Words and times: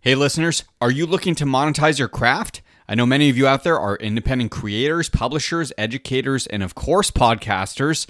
Hey, 0.00 0.14
listeners, 0.14 0.64
are 0.80 0.90
you 0.90 1.06
looking 1.06 1.34
to 1.34 1.44
monetize 1.44 1.98
your 1.98 2.08
craft? 2.08 2.62
I 2.88 2.94
know 2.94 3.06
many 3.06 3.30
of 3.30 3.36
you 3.36 3.46
out 3.46 3.64
there 3.64 3.78
are 3.78 3.96
independent 3.96 4.50
creators, 4.50 5.08
publishers, 5.08 5.72
educators, 5.78 6.46
and 6.46 6.62
of 6.62 6.74
course, 6.74 7.10
podcasters. 7.10 8.06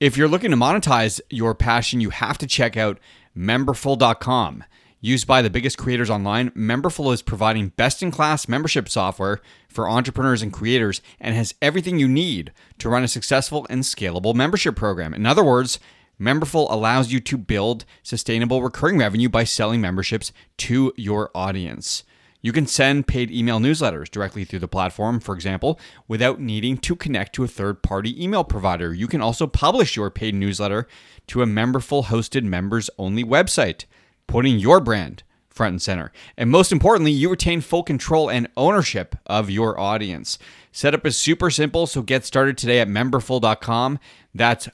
If 0.00 0.16
you're 0.16 0.28
looking 0.28 0.50
to 0.50 0.56
monetize 0.56 1.20
your 1.30 1.54
passion, 1.54 2.00
you 2.00 2.10
have 2.10 2.38
to 2.38 2.46
check 2.46 2.76
out 2.76 2.98
memberful.com. 3.36 4.64
Used 5.02 5.26
by 5.26 5.40
the 5.40 5.48
biggest 5.48 5.78
creators 5.78 6.10
online, 6.10 6.50
Memberful 6.50 7.12
is 7.14 7.22
providing 7.22 7.68
best 7.70 8.02
in 8.02 8.10
class 8.10 8.48
membership 8.48 8.88
software 8.88 9.40
for 9.66 9.88
entrepreneurs 9.88 10.42
and 10.42 10.52
creators 10.52 11.00
and 11.18 11.34
has 11.34 11.54
everything 11.62 11.98
you 11.98 12.08
need 12.08 12.52
to 12.78 12.90
run 12.90 13.02
a 13.02 13.08
successful 13.08 13.66
and 13.70 13.82
scalable 13.82 14.34
membership 14.34 14.76
program. 14.76 15.14
In 15.14 15.24
other 15.24 15.44
words, 15.44 15.78
Memberful 16.20 16.70
allows 16.70 17.10
you 17.10 17.20
to 17.20 17.38
build 17.38 17.84
sustainable 18.02 18.62
recurring 18.62 18.98
revenue 18.98 19.28
by 19.28 19.44
selling 19.44 19.80
memberships 19.80 20.32
to 20.58 20.92
your 20.96 21.30
audience. 21.34 22.04
You 22.42 22.52
can 22.52 22.66
send 22.66 23.06
paid 23.06 23.30
email 23.30 23.58
newsletters 23.58 24.10
directly 24.10 24.44
through 24.44 24.60
the 24.60 24.68
platform, 24.68 25.20
for 25.20 25.34
example, 25.34 25.78
without 26.08 26.40
needing 26.40 26.78
to 26.78 26.96
connect 26.96 27.34
to 27.34 27.44
a 27.44 27.48
third 27.48 27.82
party 27.82 28.22
email 28.22 28.44
provider. 28.44 28.94
You 28.94 29.06
can 29.06 29.20
also 29.20 29.46
publish 29.46 29.96
your 29.96 30.10
paid 30.10 30.34
newsletter 30.34 30.86
to 31.28 31.42
a 31.42 31.46
Memberful 31.46 32.06
hosted 32.06 32.44
members 32.44 32.88
only 32.98 33.24
website, 33.24 33.84
putting 34.26 34.58
your 34.58 34.80
brand 34.80 35.22
front 35.50 35.72
and 35.72 35.82
center. 35.82 36.12
And 36.36 36.50
most 36.50 36.72
importantly, 36.72 37.12
you 37.12 37.28
retain 37.28 37.60
full 37.60 37.82
control 37.82 38.30
and 38.30 38.48
ownership 38.56 39.16
of 39.26 39.50
your 39.50 39.78
audience. 39.78 40.38
Setup 40.72 41.04
is 41.04 41.18
super 41.18 41.50
simple, 41.50 41.86
so 41.86 42.00
get 42.00 42.24
started 42.24 42.56
today 42.56 42.80
at 42.80 42.88
memberful.com. 42.88 43.98
That's 44.34 44.68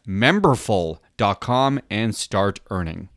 memberful.com 1.16 1.80
and 1.90 2.14
start 2.14 2.60
earning. 2.70 3.08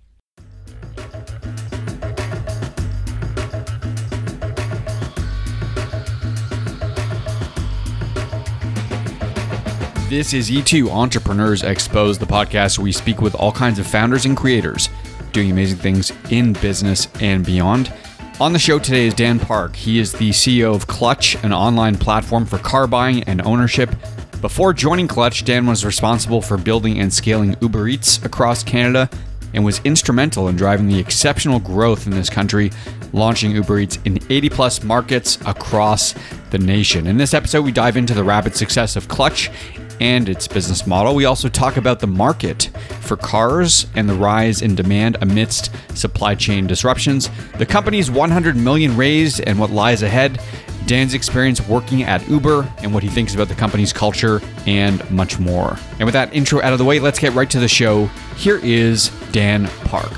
This 10.09 10.33
is 10.33 10.49
E2 10.49 10.89
Entrepreneurs 10.89 11.61
Exposed, 11.61 12.19
the 12.19 12.25
podcast 12.25 12.79
where 12.79 12.83
we 12.83 12.91
speak 12.91 13.21
with 13.21 13.35
all 13.35 13.51
kinds 13.51 13.77
of 13.77 13.85
founders 13.85 14.25
and 14.25 14.35
creators 14.35 14.89
doing 15.31 15.51
amazing 15.51 15.77
things 15.77 16.11
in 16.31 16.53
business 16.53 17.07
and 17.21 17.45
beyond. 17.45 17.93
On 18.41 18.51
the 18.51 18.57
show 18.57 18.79
today 18.79 19.05
is 19.05 19.13
Dan 19.13 19.37
Park. 19.37 19.75
He 19.75 19.99
is 19.99 20.13
the 20.13 20.31
CEO 20.31 20.73
of 20.73 20.87
Clutch, 20.87 21.35
an 21.43 21.53
online 21.53 21.95
platform 21.95 22.45
for 22.45 22.57
car 22.57 22.87
buying 22.87 23.21
and 23.25 23.41
ownership. 23.43 23.91
Before 24.41 24.71
joining 24.71 25.09
Clutch, 25.09 25.43
Dan 25.43 25.67
was 25.67 25.83
responsible 25.83 26.41
for 26.41 26.55
building 26.57 26.97
and 26.99 27.11
scaling 27.11 27.57
Uber 27.59 27.89
Eats 27.89 28.23
across 28.23 28.63
Canada 28.63 29.09
and 29.53 29.65
was 29.65 29.81
instrumental 29.83 30.47
in 30.47 30.55
driving 30.55 30.87
the 30.87 30.97
exceptional 30.97 31.59
growth 31.59 32.07
in 32.07 32.13
this 32.13 32.29
country, 32.29 32.71
launching 33.11 33.51
Uber 33.51 33.79
Eats 33.79 33.99
in 34.05 34.17
80 34.29 34.49
plus 34.49 34.81
markets 34.81 35.37
across 35.45 36.15
the 36.51 36.57
nation. 36.57 37.05
In 37.05 37.17
this 37.17 37.33
episode, 37.33 37.65
we 37.65 37.73
dive 37.73 37.97
into 37.97 38.13
the 38.13 38.23
rapid 38.23 38.55
success 38.55 38.95
of 38.95 39.09
Clutch 39.09 39.51
and 39.99 40.29
its 40.29 40.47
business 40.47 40.87
model. 40.87 41.15
We 41.15 41.25
also 41.25 41.49
talk 41.49 41.75
about 41.75 41.99
the 41.99 42.07
market 42.07 42.69
for 43.01 43.17
cars 43.17 43.87
and 43.95 44.07
the 44.07 44.13
rise 44.13 44.61
in 44.61 44.73
demand 44.73 45.17
amidst 45.19 45.69
supply 45.97 46.35
chain 46.35 46.65
disruptions, 46.65 47.29
the 47.57 47.65
company's 47.65 48.09
100 48.09 48.55
million 48.55 48.95
raised 48.95 49.41
and 49.41 49.59
what 49.59 49.71
lies 49.71 50.01
ahead, 50.01 50.39
Dan's 50.85 51.13
experience 51.13 51.61
working 51.67 52.03
at 52.03 52.27
Uber 52.27 52.67
and 52.79 52.93
what 52.93 53.03
he 53.03 53.09
thinks 53.09 53.35
about 53.35 53.47
the 53.47 53.55
company's 53.55 53.93
culture 53.93 54.41
and 54.65 55.07
much 55.11 55.37
more. 55.39 55.77
And 55.99 56.05
with 56.05 56.13
that 56.13 56.33
intro 56.33 56.61
out 56.61 56.73
of 56.73 56.79
the 56.79 56.85
way, 56.85 56.99
let's 56.99 57.19
get 57.19 57.33
right 57.33 57.49
to 57.51 57.59
the 57.59 57.67
show. 57.67 58.05
Here 58.35 58.57
is 58.63 59.09
Dan 59.31 59.67
Park. 59.85 60.11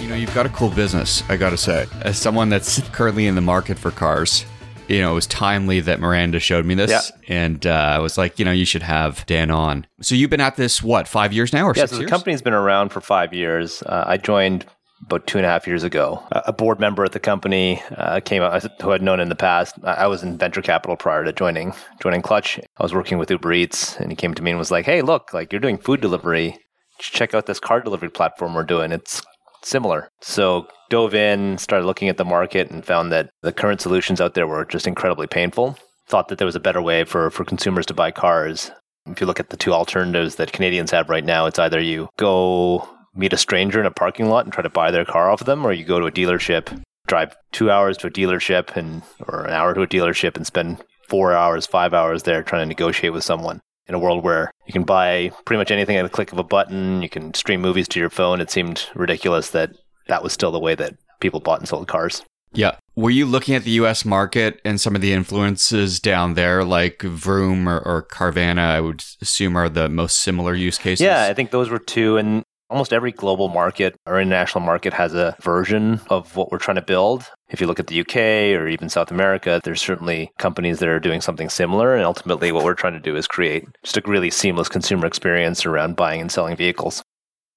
You 0.00 0.08
know, 0.08 0.14
you've 0.14 0.34
got 0.34 0.46
a 0.46 0.50
cool 0.50 0.70
business, 0.70 1.22
I 1.28 1.36
gotta 1.36 1.56
say. 1.56 1.86
As 2.02 2.18
someone 2.18 2.48
that's 2.48 2.80
currently 2.90 3.26
in 3.26 3.34
the 3.34 3.40
market 3.40 3.78
for 3.78 3.90
cars, 3.90 4.44
you 4.88 5.00
know, 5.00 5.12
it 5.12 5.14
was 5.14 5.26
timely 5.26 5.78
that 5.80 6.00
Miranda 6.00 6.40
showed 6.40 6.64
me 6.66 6.74
this, 6.74 6.90
Yeah. 6.90 7.44
and 7.44 7.64
uh, 7.66 7.70
I 7.70 7.98
was 8.00 8.18
like, 8.18 8.38
you 8.40 8.44
know, 8.44 8.50
you 8.50 8.64
should 8.64 8.82
have 8.82 9.24
Dan 9.26 9.50
on. 9.50 9.86
So 10.00 10.16
you've 10.16 10.30
been 10.30 10.40
at 10.40 10.56
this 10.56 10.82
what 10.82 11.06
five 11.06 11.32
years 11.32 11.52
now 11.52 11.66
or 11.66 11.74
Yeah, 11.76 11.86
so 11.86 11.94
the 11.96 12.02
years? 12.02 12.10
company's 12.10 12.42
been 12.42 12.54
around 12.54 12.88
for 12.88 13.00
five 13.00 13.32
years. 13.32 13.82
Uh, 13.84 14.02
I 14.06 14.16
joined 14.16 14.66
about 15.02 15.26
two 15.26 15.38
and 15.38 15.46
a 15.46 15.48
half 15.48 15.66
years 15.66 15.82
ago. 15.82 16.22
A 16.30 16.52
board 16.52 16.78
member 16.80 17.04
at 17.04 17.12
the 17.12 17.20
company 17.20 17.82
uh, 17.96 18.20
came 18.20 18.42
out 18.42 18.62
who 18.82 18.92
I'd 18.92 19.02
known 19.02 19.20
in 19.20 19.28
the 19.28 19.34
past. 19.34 19.76
I 19.84 19.92
I 19.92 20.06
was 20.06 20.22
in 20.22 20.38
venture 20.38 20.62
capital 20.62 20.96
prior 20.96 21.24
to 21.24 21.32
joining 21.32 21.72
joining 22.02 22.22
Clutch. 22.22 22.58
I 22.58 22.82
was 22.82 22.94
working 22.94 23.18
with 23.18 23.30
Uber 23.30 23.52
Eats, 23.52 23.96
and 23.96 24.10
he 24.10 24.16
came 24.16 24.34
to 24.34 24.42
me 24.42 24.50
and 24.50 24.58
was 24.58 24.70
like, 24.70 24.86
"Hey, 24.86 25.02
look, 25.02 25.32
like 25.32 25.52
you're 25.52 25.60
doing 25.60 25.78
food 25.78 26.00
delivery. 26.00 26.58
Check 26.98 27.34
out 27.34 27.46
this 27.46 27.60
car 27.60 27.80
delivery 27.80 28.10
platform 28.10 28.54
we're 28.54 28.64
doing. 28.64 28.92
It's 28.92 29.22
similar." 29.62 30.08
So 30.20 30.66
dove 30.90 31.14
in, 31.14 31.58
started 31.58 31.86
looking 31.86 32.08
at 32.08 32.16
the 32.16 32.24
market, 32.24 32.70
and 32.70 32.84
found 32.84 33.12
that 33.12 33.30
the 33.42 33.52
current 33.52 33.80
solutions 33.80 34.20
out 34.20 34.34
there 34.34 34.46
were 34.46 34.64
just 34.64 34.86
incredibly 34.86 35.26
painful. 35.26 35.78
Thought 36.08 36.28
that 36.28 36.38
there 36.38 36.46
was 36.46 36.56
a 36.56 36.60
better 36.60 36.82
way 36.82 37.04
for 37.04 37.30
for 37.30 37.44
consumers 37.44 37.86
to 37.86 37.94
buy 37.94 38.10
cars 38.10 38.70
if 39.06 39.20
you 39.20 39.26
look 39.26 39.40
at 39.40 39.50
the 39.50 39.56
two 39.56 39.72
alternatives 39.72 40.36
that 40.36 40.52
Canadians 40.52 40.90
have 40.90 41.08
right 41.08 41.24
now, 41.24 41.46
it's 41.46 41.58
either 41.58 41.80
you 41.80 42.08
go 42.18 42.86
meet 43.14 43.32
a 43.32 43.38
stranger 43.38 43.80
in 43.80 43.86
a 43.86 43.90
parking 43.90 44.28
lot 44.28 44.44
and 44.44 44.52
try 44.52 44.62
to 44.62 44.68
buy 44.68 44.90
their 44.90 45.04
car 45.04 45.30
off 45.30 45.44
them, 45.44 45.64
or 45.64 45.72
you 45.72 45.84
go 45.84 45.98
to 45.98 46.06
a 46.06 46.12
dealership, 46.12 46.82
drive 47.06 47.36
two 47.52 47.70
hours 47.70 47.96
to 47.98 48.06
a 48.06 48.10
dealership 48.10 48.76
and 48.76 49.02
or 49.26 49.44
an 49.44 49.52
hour 49.52 49.74
to 49.74 49.82
a 49.82 49.86
dealership 49.86 50.36
and 50.36 50.46
spend 50.46 50.82
four 51.08 51.32
hours, 51.32 51.66
five 51.66 51.92
hours 51.92 52.22
there 52.22 52.42
trying 52.42 52.62
to 52.62 52.66
negotiate 52.66 53.12
with 53.12 53.24
someone. 53.24 53.60
In 53.88 53.94
a 53.94 53.98
world 53.98 54.22
where 54.22 54.52
you 54.66 54.72
can 54.72 54.84
buy 54.84 55.32
pretty 55.44 55.58
much 55.58 55.72
anything 55.72 55.96
at 55.96 56.04
the 56.04 56.08
click 56.08 56.30
of 56.30 56.38
a 56.38 56.44
button, 56.44 57.02
you 57.02 57.08
can 57.08 57.34
stream 57.34 57.60
movies 57.60 57.88
to 57.88 57.98
your 57.98 58.10
phone, 58.10 58.40
it 58.40 58.50
seemed 58.50 58.86
ridiculous 58.94 59.50
that 59.50 59.72
that 60.06 60.22
was 60.22 60.32
still 60.32 60.52
the 60.52 60.60
way 60.60 60.76
that 60.76 60.94
people 61.18 61.40
bought 61.40 61.58
and 61.58 61.68
sold 61.68 61.88
cars. 61.88 62.22
Yeah. 62.52 62.76
Were 62.96 63.10
you 63.10 63.26
looking 63.26 63.54
at 63.54 63.64
the 63.64 63.70
US 63.72 64.04
market 64.04 64.60
and 64.64 64.80
some 64.80 64.94
of 64.94 65.00
the 65.00 65.12
influences 65.12 66.00
down 66.00 66.34
there, 66.34 66.64
like 66.64 67.02
Vroom 67.02 67.68
or, 67.68 67.78
or 67.80 68.02
Carvana, 68.02 68.58
I 68.58 68.80
would 68.80 69.04
assume 69.20 69.56
are 69.56 69.68
the 69.68 69.88
most 69.88 70.20
similar 70.20 70.54
use 70.54 70.78
cases? 70.78 71.04
Yeah, 71.04 71.24
I 71.24 71.34
think 71.34 71.50
those 71.50 71.70
were 71.70 71.78
two. 71.78 72.16
And 72.16 72.42
almost 72.70 72.92
every 72.92 73.12
global 73.12 73.48
market 73.48 73.96
or 74.06 74.20
international 74.20 74.64
market 74.64 74.92
has 74.92 75.12
a 75.12 75.36
version 75.42 76.00
of 76.08 76.36
what 76.36 76.50
we're 76.50 76.58
trying 76.58 76.76
to 76.76 76.82
build. 76.82 77.28
If 77.48 77.60
you 77.60 77.66
look 77.66 77.80
at 77.80 77.88
the 77.88 78.00
UK 78.00 78.16
or 78.58 78.68
even 78.68 78.88
South 78.88 79.10
America, 79.10 79.60
there's 79.64 79.82
certainly 79.82 80.30
companies 80.38 80.78
that 80.78 80.88
are 80.88 81.00
doing 81.00 81.20
something 81.20 81.48
similar. 81.48 81.94
And 81.94 82.04
ultimately, 82.04 82.52
what 82.52 82.64
we're 82.64 82.74
trying 82.74 82.94
to 82.94 83.00
do 83.00 83.16
is 83.16 83.26
create 83.26 83.66
just 83.82 83.96
a 83.96 84.02
really 84.06 84.30
seamless 84.30 84.68
consumer 84.68 85.06
experience 85.06 85.66
around 85.66 85.96
buying 85.96 86.20
and 86.20 86.30
selling 86.30 86.56
vehicles. 86.56 87.02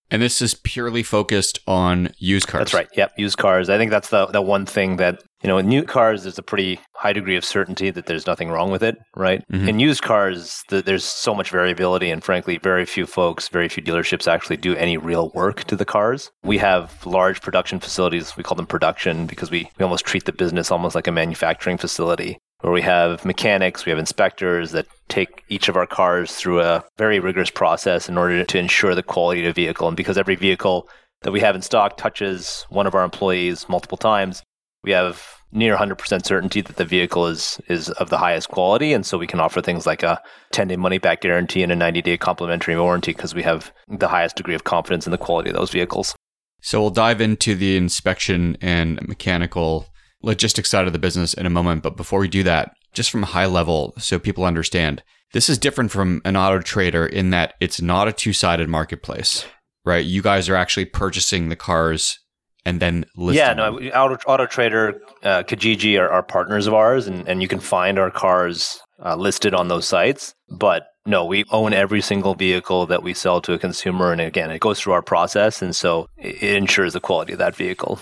And 0.09 0.21
this 0.21 0.41
is 0.41 0.53
purely 0.53 1.01
focused 1.01 1.59
on 1.65 2.13
used 2.17 2.47
cars. 2.47 2.61
That's 2.61 2.73
right. 2.73 2.87
Yep. 2.95 3.13
Used 3.17 3.37
cars. 3.37 3.69
I 3.69 3.77
think 3.77 3.89
that's 3.89 4.09
the, 4.09 4.27
the 4.27 4.41
one 4.41 4.65
thing 4.65 4.97
that, 4.97 5.23
you 5.43 5.49
know, 5.49 5.57
in 5.57 5.67
new 5.67 5.83
cars, 5.83 6.23
there's 6.23 6.37
a 6.39 6.43
pretty 6.43 6.79
high 6.95 7.11
degree 7.11 7.35
of 7.35 7.43
certainty 7.43 7.89
that 7.91 8.05
there's 8.05 8.25
nothing 8.25 8.49
wrong 8.49 8.71
with 8.71 8.81
it, 8.81 8.97
right? 9.15 9.43
Mhm. 9.51 9.67
In 9.67 9.79
used 9.79 10.01
cars, 10.01 10.63
th- 10.69 10.85
there's 10.85 11.03
so 11.03 11.35
much 11.35 11.49
variability. 11.49 12.09
And 12.09 12.23
frankly, 12.23 12.57
very 12.57 12.85
few 12.85 13.05
folks, 13.05 13.49
very 13.49 13.67
few 13.67 13.83
dealerships 13.83 14.31
actually 14.31 14.57
do 14.57 14.75
any 14.75 14.97
real 14.97 15.31
work 15.33 15.65
to 15.65 15.75
the 15.75 15.85
cars. 15.85 16.31
We 16.43 16.59
have 16.59 17.05
large 17.05 17.41
production 17.41 17.79
facilities. 17.81 18.37
We 18.37 18.43
call 18.43 18.55
them 18.55 18.67
production 18.67 19.25
because 19.25 19.51
we, 19.51 19.69
we 19.77 19.83
almost 19.83 20.05
treat 20.05 20.25
the 20.25 20.31
business 20.31 20.71
almost 20.71 20.95
like 20.95 21.07
a 21.07 21.11
manufacturing 21.11 21.77
facility 21.77 22.37
where 22.61 22.71
we 22.71 22.81
have 22.81 23.25
mechanics, 23.25 23.85
we 23.85 23.89
have 23.89 23.99
inspectors 23.99 24.71
that 24.71 24.85
take 25.09 25.43
each 25.49 25.67
of 25.67 25.75
our 25.75 25.85
cars 25.85 26.33
through 26.33 26.61
a 26.61 26.81
very 26.97 27.19
rigorous 27.19 27.49
process 27.49 28.07
in 28.07 28.17
order 28.17 28.45
to 28.45 28.57
ensure 28.57 28.95
the 28.95 29.03
quality 29.03 29.45
of 29.45 29.53
the 29.53 29.61
vehicle. 29.63 29.89
And 29.89 29.97
because 29.97 30.17
every 30.17 30.35
vehicle 30.35 30.87
that 31.23 31.31
we 31.33 31.41
have 31.41 31.55
in 31.55 31.61
stock 31.61 31.97
touches 31.97 32.65
one 32.69 32.87
of 32.87 32.95
our 32.95 33.03
employees 33.03 33.67
multiple 33.67 33.97
times, 33.97 34.41
we 34.83 34.91
have 34.91 35.23
near 35.51 35.77
100% 35.77 36.25
certainty 36.25 36.61
that 36.61 36.77
the 36.77 36.85
vehicle 36.85 37.27
is 37.27 37.59
is 37.67 37.89
of 37.91 38.09
the 38.09 38.17
highest 38.17 38.49
quality 38.49 38.91
and 38.91 39.05
so 39.05 39.17
we 39.17 39.27
can 39.27 39.39
offer 39.39 39.61
things 39.61 39.85
like 39.85 40.01
a 40.01 40.19
10-day 40.51 40.77
money 40.77 40.97
back 40.97 41.21
guarantee 41.21 41.61
and 41.61 41.71
a 41.71 41.75
90-day 41.75 42.17
complimentary 42.17 42.77
warranty 42.77 43.13
because 43.13 43.35
we 43.35 43.43
have 43.43 43.71
the 43.87 44.07
highest 44.07 44.35
degree 44.35 44.55
of 44.55 44.63
confidence 44.63 45.05
in 45.05 45.11
the 45.11 45.17
quality 45.17 45.49
of 45.49 45.55
those 45.55 45.71
vehicles. 45.71 46.15
So 46.61 46.81
we'll 46.81 46.89
dive 46.89 47.21
into 47.21 47.55
the 47.55 47.77
inspection 47.77 48.57
and 48.61 49.05
mechanical 49.07 49.87
logistics 50.23 50.69
side 50.69 50.87
of 50.87 50.93
the 50.93 50.99
business 50.99 51.33
in 51.33 51.45
a 51.45 51.51
moment. 51.51 51.83
But 51.83 51.97
before 51.97 52.19
we 52.19 52.29
do 52.29 52.41
that, 52.43 52.71
just 52.93 53.11
from 53.11 53.23
a 53.23 53.27
high 53.27 53.45
level, 53.45 53.93
so 53.97 54.17
people 54.17 54.45
understand, 54.45 55.03
this 55.33 55.49
is 55.49 55.57
different 55.57 55.91
from 55.91 56.21
an 56.23 56.37
auto 56.37 56.61
trader 56.61 57.05
in 57.05 57.31
that 57.31 57.55
it's 57.59 57.81
not 57.81 58.07
a 58.07 58.13
two 58.13 58.33
sided 58.33 58.69
marketplace, 58.69 59.45
right? 59.83 60.05
You 60.05 60.21
guys 60.21 60.47
are 60.47 60.55
actually 60.55 60.85
purchasing 60.85 61.49
the 61.49 61.55
cars 61.55 62.19
and 62.65 62.79
then 62.79 63.05
listing. 63.15 63.37
Yeah, 63.37 63.53
no, 63.53 63.77
Auto, 63.89 64.17
Auto 64.27 64.45
Trader, 64.45 65.01
uh, 65.23 65.43
Kijiji 65.43 65.99
are, 65.99 66.09
are 66.09 66.23
partners 66.23 66.67
of 66.67 66.73
ours, 66.73 67.07
and, 67.07 67.27
and 67.27 67.41
you 67.41 67.47
can 67.47 67.59
find 67.59 67.99
our 67.99 68.11
cars 68.11 68.79
uh, 69.03 69.15
listed 69.15 69.53
on 69.53 69.67
those 69.67 69.85
sites. 69.87 70.33
But 70.49 70.87
no, 71.05 71.25
we 71.25 71.43
own 71.51 71.73
every 71.73 72.01
single 72.01 72.35
vehicle 72.35 72.85
that 72.85 73.03
we 73.03 73.13
sell 73.13 73.41
to 73.41 73.53
a 73.53 73.59
consumer, 73.59 74.11
and 74.11 74.21
again, 74.21 74.51
it 74.51 74.59
goes 74.59 74.79
through 74.79 74.93
our 74.93 75.01
process, 75.01 75.61
and 75.61 75.75
so 75.75 76.07
it, 76.17 76.41
ensures 76.41 76.93
the 76.93 77.01
quality 77.01 77.33
of 77.33 77.39
that 77.39 77.55
vehicle. 77.55 77.99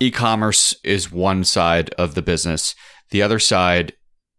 e-commerce 0.00 0.74
is 0.82 1.12
one 1.12 1.44
side 1.44 1.90
of 1.98 2.14
the 2.14 2.22
business. 2.22 2.74
The 3.10 3.22
other 3.22 3.38
side, 3.38 3.92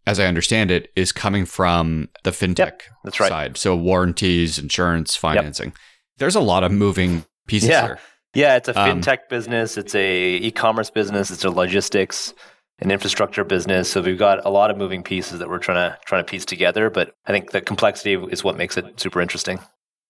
as 0.05 0.19
I 0.19 0.25
understand 0.25 0.71
it, 0.71 0.89
is 0.95 1.11
coming 1.11 1.45
from 1.45 2.09
the 2.23 2.31
fintech 2.31 2.57
Yep, 2.57 2.81
that's 3.03 3.19
right. 3.19 3.29
side. 3.29 3.57
So 3.57 3.75
warranties, 3.75 4.57
insurance, 4.57 5.15
financing. 5.15 5.73
There's 6.17 6.35
a 6.35 6.41
lot 6.41 6.63
of 6.63 6.71
moving 6.71 7.25
pieces 7.47 7.69
yeah. 7.69 7.85
here. 7.85 7.99
Yeah, 8.33 8.55
it's 8.55 8.69
a 8.69 8.79
Um, 8.79 9.01
fintech 9.01 9.29
business. 9.29 9.77
It's 9.77 9.93
a 9.95 10.35
e-commerce 10.37 10.89
business. 10.89 11.31
It's 11.31 11.43
a 11.43 11.49
logistics 11.49 12.33
and 12.79 12.91
infrastructure 12.91 13.43
business. 13.43 13.91
So 13.91 14.01
we've 14.01 14.17
got 14.17 14.45
a 14.45 14.49
lot 14.49 14.71
of 14.71 14.77
moving 14.77 15.03
pieces 15.03 15.39
that 15.39 15.49
we're 15.49 15.59
trying 15.59 15.91
to 15.91 15.97
trying 16.05 16.23
to 16.25 16.29
piece 16.29 16.45
together. 16.45 16.89
But 16.89 17.13
I 17.27 17.31
think 17.31 17.51
the 17.51 17.61
complexity 17.61 18.13
is 18.31 18.43
what 18.43 18.57
makes 18.57 18.77
it 18.77 18.99
super 18.99 19.21
interesting. 19.21 19.59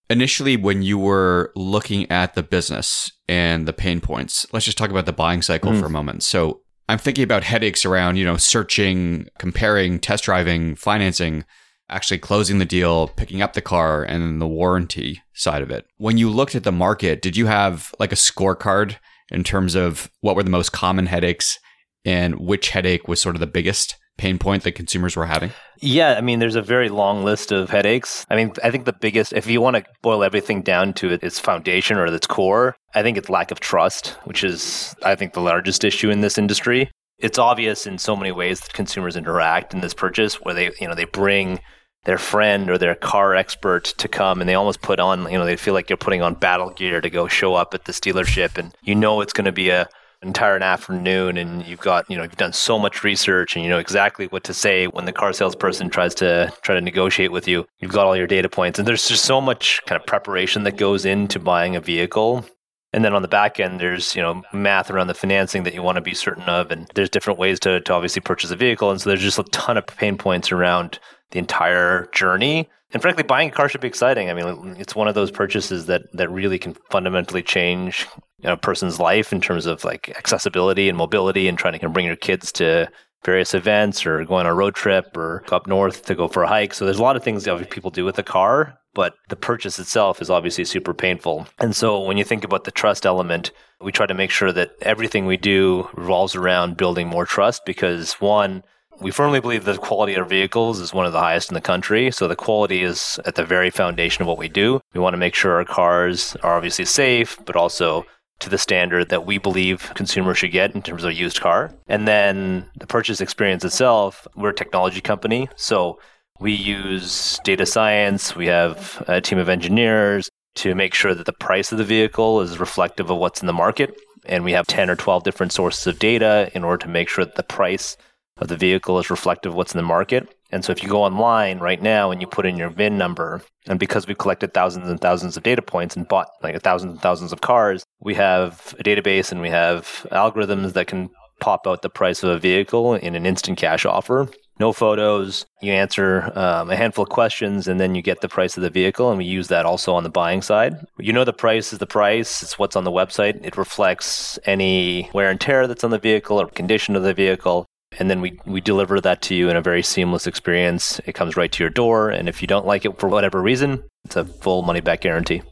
Initially, 0.08 0.56
when 0.56 0.82
you 0.82 0.98
were 0.98 1.52
looking 1.56 2.10
at 2.10 2.34
the 2.34 2.42
business 2.42 3.10
and 3.28 3.66
the 3.66 3.72
pain 3.72 4.00
points, 4.00 4.46
let's 4.52 4.64
just 4.66 4.78
talk 4.78 4.90
about 4.90 5.06
the 5.06 5.12
buying 5.12 5.42
cycle 5.42 5.72
Mhm. 5.72 5.80
for 5.80 5.86
a 5.86 5.90
moment. 5.90 6.22
So 6.22 6.60
I'm 6.88 6.98
thinking 6.98 7.24
about 7.24 7.44
headaches 7.44 7.84
around, 7.84 8.16
you 8.16 8.24
know, 8.24 8.36
searching, 8.36 9.26
comparing, 9.38 9.98
test 9.98 10.24
driving, 10.24 10.74
financing, 10.76 11.44
actually 11.92 12.18
closing 12.18 12.58
the 12.58 12.64
deal, 12.64 13.08
picking 13.08 13.42
up 13.42 13.52
the 13.52 13.60
car, 13.60 14.02
and 14.02 14.22
then 14.22 14.38
the 14.38 14.48
warranty 14.48 15.22
side 15.34 15.62
of 15.62 15.70
it. 15.70 15.86
When 15.98 16.18
you 16.18 16.30
looked 16.30 16.54
at 16.54 16.64
the 16.64 16.72
market, 16.72 17.22
did 17.22 17.36
you 17.36 17.46
have 17.46 17.94
like 17.98 18.12
a 18.12 18.16
scorecard 18.16 18.96
in 19.30 19.44
terms 19.44 19.74
of 19.74 20.10
what 20.20 20.36
were 20.36 20.42
the 20.42 20.50
most 20.50 20.72
common 20.72 21.06
headaches 21.06 21.58
and 22.04 22.40
which 22.40 22.70
headache 22.70 23.06
was 23.08 23.20
sort 23.20 23.36
of 23.36 23.40
the 23.40 23.46
biggest 23.46 23.96
pain 24.18 24.38
point 24.38 24.62
that 24.62 24.72
consumers 24.72 25.16
were 25.16 25.26
having? 25.26 25.52
Yeah, 25.80 26.14
I 26.14 26.20
mean, 26.20 26.38
there's 26.38 26.56
a 26.56 26.62
very 26.62 26.88
long 26.88 27.24
list 27.24 27.50
of 27.50 27.70
headaches. 27.70 28.26
I 28.30 28.36
mean, 28.36 28.52
I 28.62 28.70
think 28.70 28.84
the 28.84 28.92
biggest, 28.92 29.32
if 29.32 29.46
you 29.46 29.60
want 29.60 29.76
to 29.76 29.84
boil 30.02 30.22
everything 30.22 30.62
down 30.62 30.92
to 30.94 31.10
its 31.10 31.38
foundation 31.38 31.96
or 31.96 32.06
its 32.06 32.26
core, 32.26 32.76
I 32.94 33.02
think 33.02 33.16
it's 33.16 33.30
lack 33.30 33.50
of 33.50 33.60
trust, 33.60 34.18
which 34.24 34.44
is, 34.44 34.94
I 35.02 35.14
think, 35.14 35.32
the 35.32 35.40
largest 35.40 35.82
issue 35.84 36.10
in 36.10 36.20
this 36.20 36.38
industry. 36.38 36.90
It's 37.18 37.38
obvious 37.38 37.86
in 37.86 37.98
so 37.98 38.16
many 38.16 38.32
ways 38.32 38.60
that 38.60 38.72
consumers 38.74 39.16
interact 39.16 39.74
in 39.74 39.80
this 39.80 39.94
purchase, 39.94 40.34
where 40.34 40.54
they, 40.54 40.70
you 40.80 40.88
know, 40.88 40.94
they 40.94 41.04
bring 41.04 41.60
their 42.04 42.18
friend 42.18 42.68
or 42.68 42.78
their 42.78 42.94
car 42.94 43.34
expert 43.34 43.84
to 43.84 44.08
come 44.08 44.40
and 44.40 44.48
they 44.48 44.54
almost 44.54 44.82
put 44.82 44.98
on, 44.98 45.30
you 45.30 45.38
know, 45.38 45.44
they 45.44 45.56
feel 45.56 45.74
like 45.74 45.88
you're 45.88 45.96
putting 45.96 46.22
on 46.22 46.34
battle 46.34 46.70
gear 46.70 47.00
to 47.00 47.10
go 47.10 47.28
show 47.28 47.54
up 47.54 47.74
at 47.74 47.84
this 47.84 48.00
dealership 48.00 48.58
and 48.58 48.74
you 48.82 48.94
know 48.94 49.20
it's 49.20 49.32
going 49.32 49.44
to 49.44 49.52
be 49.52 49.70
a 49.70 49.88
entire 50.22 50.56
afternoon 50.62 51.36
and 51.36 51.66
you've 51.66 51.80
got 51.80 52.08
you 52.08 52.16
know 52.16 52.22
you've 52.22 52.36
done 52.36 52.52
so 52.52 52.78
much 52.78 53.02
research 53.02 53.56
and 53.56 53.64
you 53.64 53.70
know 53.70 53.78
exactly 53.78 54.26
what 54.26 54.44
to 54.44 54.54
say 54.54 54.86
when 54.86 55.04
the 55.04 55.12
car 55.12 55.32
salesperson 55.32 55.90
tries 55.90 56.14
to 56.14 56.52
try 56.62 56.74
to 56.74 56.80
negotiate 56.80 57.32
with 57.32 57.48
you. 57.48 57.66
You've 57.80 57.92
got 57.92 58.06
all 58.06 58.16
your 58.16 58.26
data 58.26 58.48
points 58.48 58.78
and 58.78 58.86
there's 58.86 59.08
just 59.08 59.24
so 59.24 59.40
much 59.40 59.80
kind 59.86 60.00
of 60.00 60.06
preparation 60.06 60.62
that 60.62 60.76
goes 60.76 61.04
into 61.04 61.38
buying 61.38 61.76
a 61.76 61.80
vehicle. 61.80 62.46
And 62.94 63.02
then 63.04 63.14
on 63.14 63.22
the 63.22 63.28
back 63.28 63.58
end 63.58 63.80
there's 63.80 64.14
you 64.14 64.22
know 64.22 64.42
math 64.52 64.90
around 64.90 65.08
the 65.08 65.14
financing 65.14 65.64
that 65.64 65.74
you 65.74 65.82
want 65.82 65.96
to 65.96 66.02
be 66.02 66.14
certain 66.14 66.44
of 66.44 66.70
and 66.70 66.88
there's 66.94 67.10
different 67.10 67.38
ways 67.38 67.58
to, 67.60 67.80
to 67.80 67.92
obviously 67.92 68.20
purchase 68.20 68.50
a 68.50 68.56
vehicle 68.56 68.90
and 68.90 69.00
so 69.00 69.10
there's 69.10 69.22
just 69.22 69.38
a 69.38 69.44
ton 69.44 69.76
of 69.76 69.86
pain 69.86 70.16
points 70.16 70.52
around 70.52 71.00
the 71.32 71.38
entire 71.38 72.06
journey 72.12 72.68
and 72.92 73.00
frankly, 73.00 73.22
buying 73.22 73.48
a 73.48 73.52
car 73.52 73.68
should 73.68 73.80
be 73.80 73.88
exciting. 73.88 74.28
I 74.28 74.34
mean, 74.34 74.76
it's 74.78 74.94
one 74.94 75.08
of 75.08 75.14
those 75.14 75.30
purchases 75.30 75.86
that 75.86 76.02
that 76.12 76.30
really 76.30 76.58
can 76.58 76.74
fundamentally 76.90 77.42
change 77.42 78.06
you 78.38 78.48
know, 78.48 78.52
a 78.52 78.56
person's 78.56 79.00
life 79.00 79.32
in 79.32 79.40
terms 79.40 79.66
of 79.66 79.84
like 79.84 80.10
accessibility 80.10 80.88
and 80.88 80.98
mobility, 80.98 81.48
and 81.48 81.56
trying 81.56 81.78
to 81.78 81.88
bring 81.88 82.06
your 82.06 82.16
kids 82.16 82.52
to 82.52 82.88
various 83.24 83.54
events 83.54 84.04
or 84.04 84.24
go 84.24 84.34
on 84.34 84.46
a 84.46 84.54
road 84.54 84.74
trip 84.74 85.16
or 85.16 85.44
up 85.52 85.66
north 85.66 86.04
to 86.06 86.14
go 86.14 86.28
for 86.28 86.42
a 86.42 86.48
hike. 86.48 86.74
So 86.74 86.84
there's 86.84 86.98
a 86.98 87.02
lot 87.02 87.16
of 87.16 87.22
things 87.22 87.44
that 87.44 87.70
people 87.70 87.90
do 87.90 88.04
with 88.04 88.18
a 88.18 88.24
car, 88.24 88.76
but 88.94 89.14
the 89.28 89.36
purchase 89.36 89.78
itself 89.78 90.20
is 90.20 90.28
obviously 90.28 90.64
super 90.64 90.92
painful. 90.92 91.46
And 91.60 91.74
so 91.74 92.00
when 92.00 92.16
you 92.16 92.24
think 92.24 92.42
about 92.42 92.64
the 92.64 92.72
trust 92.72 93.06
element, 93.06 93.52
we 93.80 93.92
try 93.92 94.06
to 94.06 94.14
make 94.14 94.32
sure 94.32 94.52
that 94.52 94.72
everything 94.82 95.26
we 95.26 95.36
do 95.36 95.88
revolves 95.94 96.34
around 96.34 96.76
building 96.76 97.06
more 97.06 97.24
trust 97.24 97.64
because 97.64 98.14
one 98.14 98.64
we 99.00 99.10
firmly 99.10 99.40
believe 99.40 99.64
that 99.64 99.72
the 99.72 99.78
quality 99.78 100.14
of 100.14 100.20
our 100.20 100.28
vehicles 100.28 100.80
is 100.80 100.94
one 100.94 101.06
of 101.06 101.12
the 101.12 101.20
highest 101.20 101.50
in 101.50 101.54
the 101.54 101.60
country. 101.60 102.10
So 102.10 102.28
the 102.28 102.36
quality 102.36 102.82
is 102.82 103.18
at 103.24 103.34
the 103.34 103.44
very 103.44 103.70
foundation 103.70 104.22
of 104.22 104.28
what 104.28 104.38
we 104.38 104.48
do. 104.48 104.80
We 104.94 105.00
want 105.00 105.14
to 105.14 105.18
make 105.18 105.34
sure 105.34 105.56
our 105.56 105.64
cars 105.64 106.36
are 106.42 106.56
obviously 106.56 106.84
safe, 106.84 107.38
but 107.44 107.56
also 107.56 108.06
to 108.40 108.50
the 108.50 108.58
standard 108.58 109.08
that 109.08 109.24
we 109.24 109.38
believe 109.38 109.92
consumers 109.94 110.38
should 110.38 110.52
get 110.52 110.74
in 110.74 110.82
terms 110.82 111.04
of 111.04 111.10
a 111.10 111.14
used 111.14 111.40
car. 111.40 111.72
And 111.88 112.06
then 112.08 112.66
the 112.78 112.86
purchase 112.86 113.20
experience 113.20 113.64
itself, 113.64 114.26
we're 114.36 114.50
a 114.50 114.54
technology 114.54 115.00
company. 115.00 115.48
So 115.56 115.98
we 116.40 116.52
use 116.52 117.38
data 117.44 117.66
science, 117.66 118.34
we 118.34 118.46
have 118.46 119.02
a 119.06 119.20
team 119.20 119.38
of 119.38 119.48
engineers 119.48 120.28
to 120.56 120.74
make 120.74 120.92
sure 120.92 121.14
that 121.14 121.26
the 121.26 121.32
price 121.32 121.72
of 121.72 121.78
the 121.78 121.84
vehicle 121.84 122.40
is 122.40 122.58
reflective 122.58 123.10
of 123.10 123.18
what's 123.18 123.40
in 123.40 123.46
the 123.46 123.52
market. 123.52 123.96
And 124.26 124.44
we 124.44 124.52
have 124.52 124.66
10 124.66 124.90
or 124.90 124.96
12 124.96 125.24
different 125.24 125.52
sources 125.52 125.86
of 125.86 125.98
data 125.98 126.50
in 126.54 126.64
order 126.64 126.84
to 126.84 126.88
make 126.88 127.08
sure 127.08 127.24
that 127.24 127.36
the 127.36 127.42
price 127.42 127.96
of 128.42 128.48
the 128.48 128.56
vehicle 128.56 128.98
is 128.98 129.08
reflective 129.08 129.52
of 129.52 129.56
what's 129.56 129.72
in 129.72 129.78
the 129.78 129.82
market. 129.82 130.28
And 130.50 130.62
so 130.64 130.72
if 130.72 130.82
you 130.82 130.88
go 130.88 131.02
online 131.02 131.60
right 131.60 131.80
now 131.80 132.10
and 132.10 132.20
you 132.20 132.26
put 132.26 132.44
in 132.44 132.56
your 132.56 132.68
VIN 132.68 132.98
number, 132.98 133.40
and 133.66 133.78
because 133.78 134.06
we've 134.06 134.18
collected 134.18 134.52
thousands 134.52 134.88
and 134.88 135.00
thousands 135.00 135.36
of 135.36 135.42
data 135.42 135.62
points 135.62 135.96
and 135.96 136.06
bought 136.06 136.28
like 136.42 136.60
thousands 136.60 136.92
and 136.92 137.00
thousands 137.00 137.32
of 137.32 137.40
cars, 137.40 137.84
we 138.00 138.14
have 138.14 138.74
a 138.78 138.82
database 138.82 139.32
and 139.32 139.40
we 139.40 139.48
have 139.48 140.06
algorithms 140.12 140.74
that 140.74 140.88
can 140.88 141.08
pop 141.40 141.66
out 141.66 141.82
the 141.82 141.88
price 141.88 142.22
of 142.22 142.30
a 142.30 142.38
vehicle 142.38 142.94
in 142.94 143.14
an 143.14 143.24
instant 143.24 143.58
cash 143.58 143.86
offer. 143.86 144.28
No 144.60 144.72
photos. 144.72 145.46
You 145.60 145.72
answer 145.72 146.30
um, 146.38 146.70
a 146.70 146.76
handful 146.76 147.04
of 147.04 147.08
questions 147.08 147.66
and 147.66 147.80
then 147.80 147.94
you 147.94 148.02
get 148.02 148.20
the 148.20 148.28
price 148.28 148.56
of 148.56 148.62
the 148.62 148.70
vehicle. 148.70 149.08
And 149.08 149.18
we 149.18 149.24
use 149.24 149.48
that 149.48 149.64
also 149.64 149.94
on 149.94 150.04
the 150.04 150.10
buying 150.10 150.42
side. 150.42 150.76
You 150.98 151.12
know, 151.12 151.24
the 151.24 151.32
price 151.32 151.72
is 151.72 151.78
the 151.78 151.86
price, 151.86 152.42
it's 152.42 152.58
what's 152.58 152.76
on 152.76 152.84
the 152.84 152.92
website. 152.92 153.44
It 153.44 153.56
reflects 153.56 154.38
any 154.44 155.10
wear 155.14 155.30
and 155.30 155.40
tear 155.40 155.66
that's 155.66 155.82
on 155.82 155.90
the 155.90 155.98
vehicle 155.98 156.40
or 156.40 156.46
condition 156.46 156.94
of 156.94 157.02
the 157.02 157.14
vehicle 157.14 157.66
and 157.98 158.10
then 158.10 158.20
we, 158.20 158.38
we 158.46 158.60
deliver 158.60 159.00
that 159.00 159.22
to 159.22 159.34
you 159.34 159.48
in 159.48 159.56
a 159.56 159.62
very 159.62 159.82
seamless 159.82 160.26
experience. 160.26 161.00
It 161.06 161.14
comes 161.14 161.36
right 161.36 161.50
to 161.52 161.62
your 161.62 161.70
door, 161.70 162.10
and 162.10 162.28
if 162.28 162.42
you 162.42 162.48
don't 162.48 162.66
like 162.66 162.84
it 162.84 162.98
for 162.98 163.08
whatever 163.08 163.40
reason, 163.42 163.84
it's 164.04 164.16
a 164.16 164.24
full 164.24 164.62
money 164.62 164.80
back 164.80 165.00
guarantee. 165.02 165.42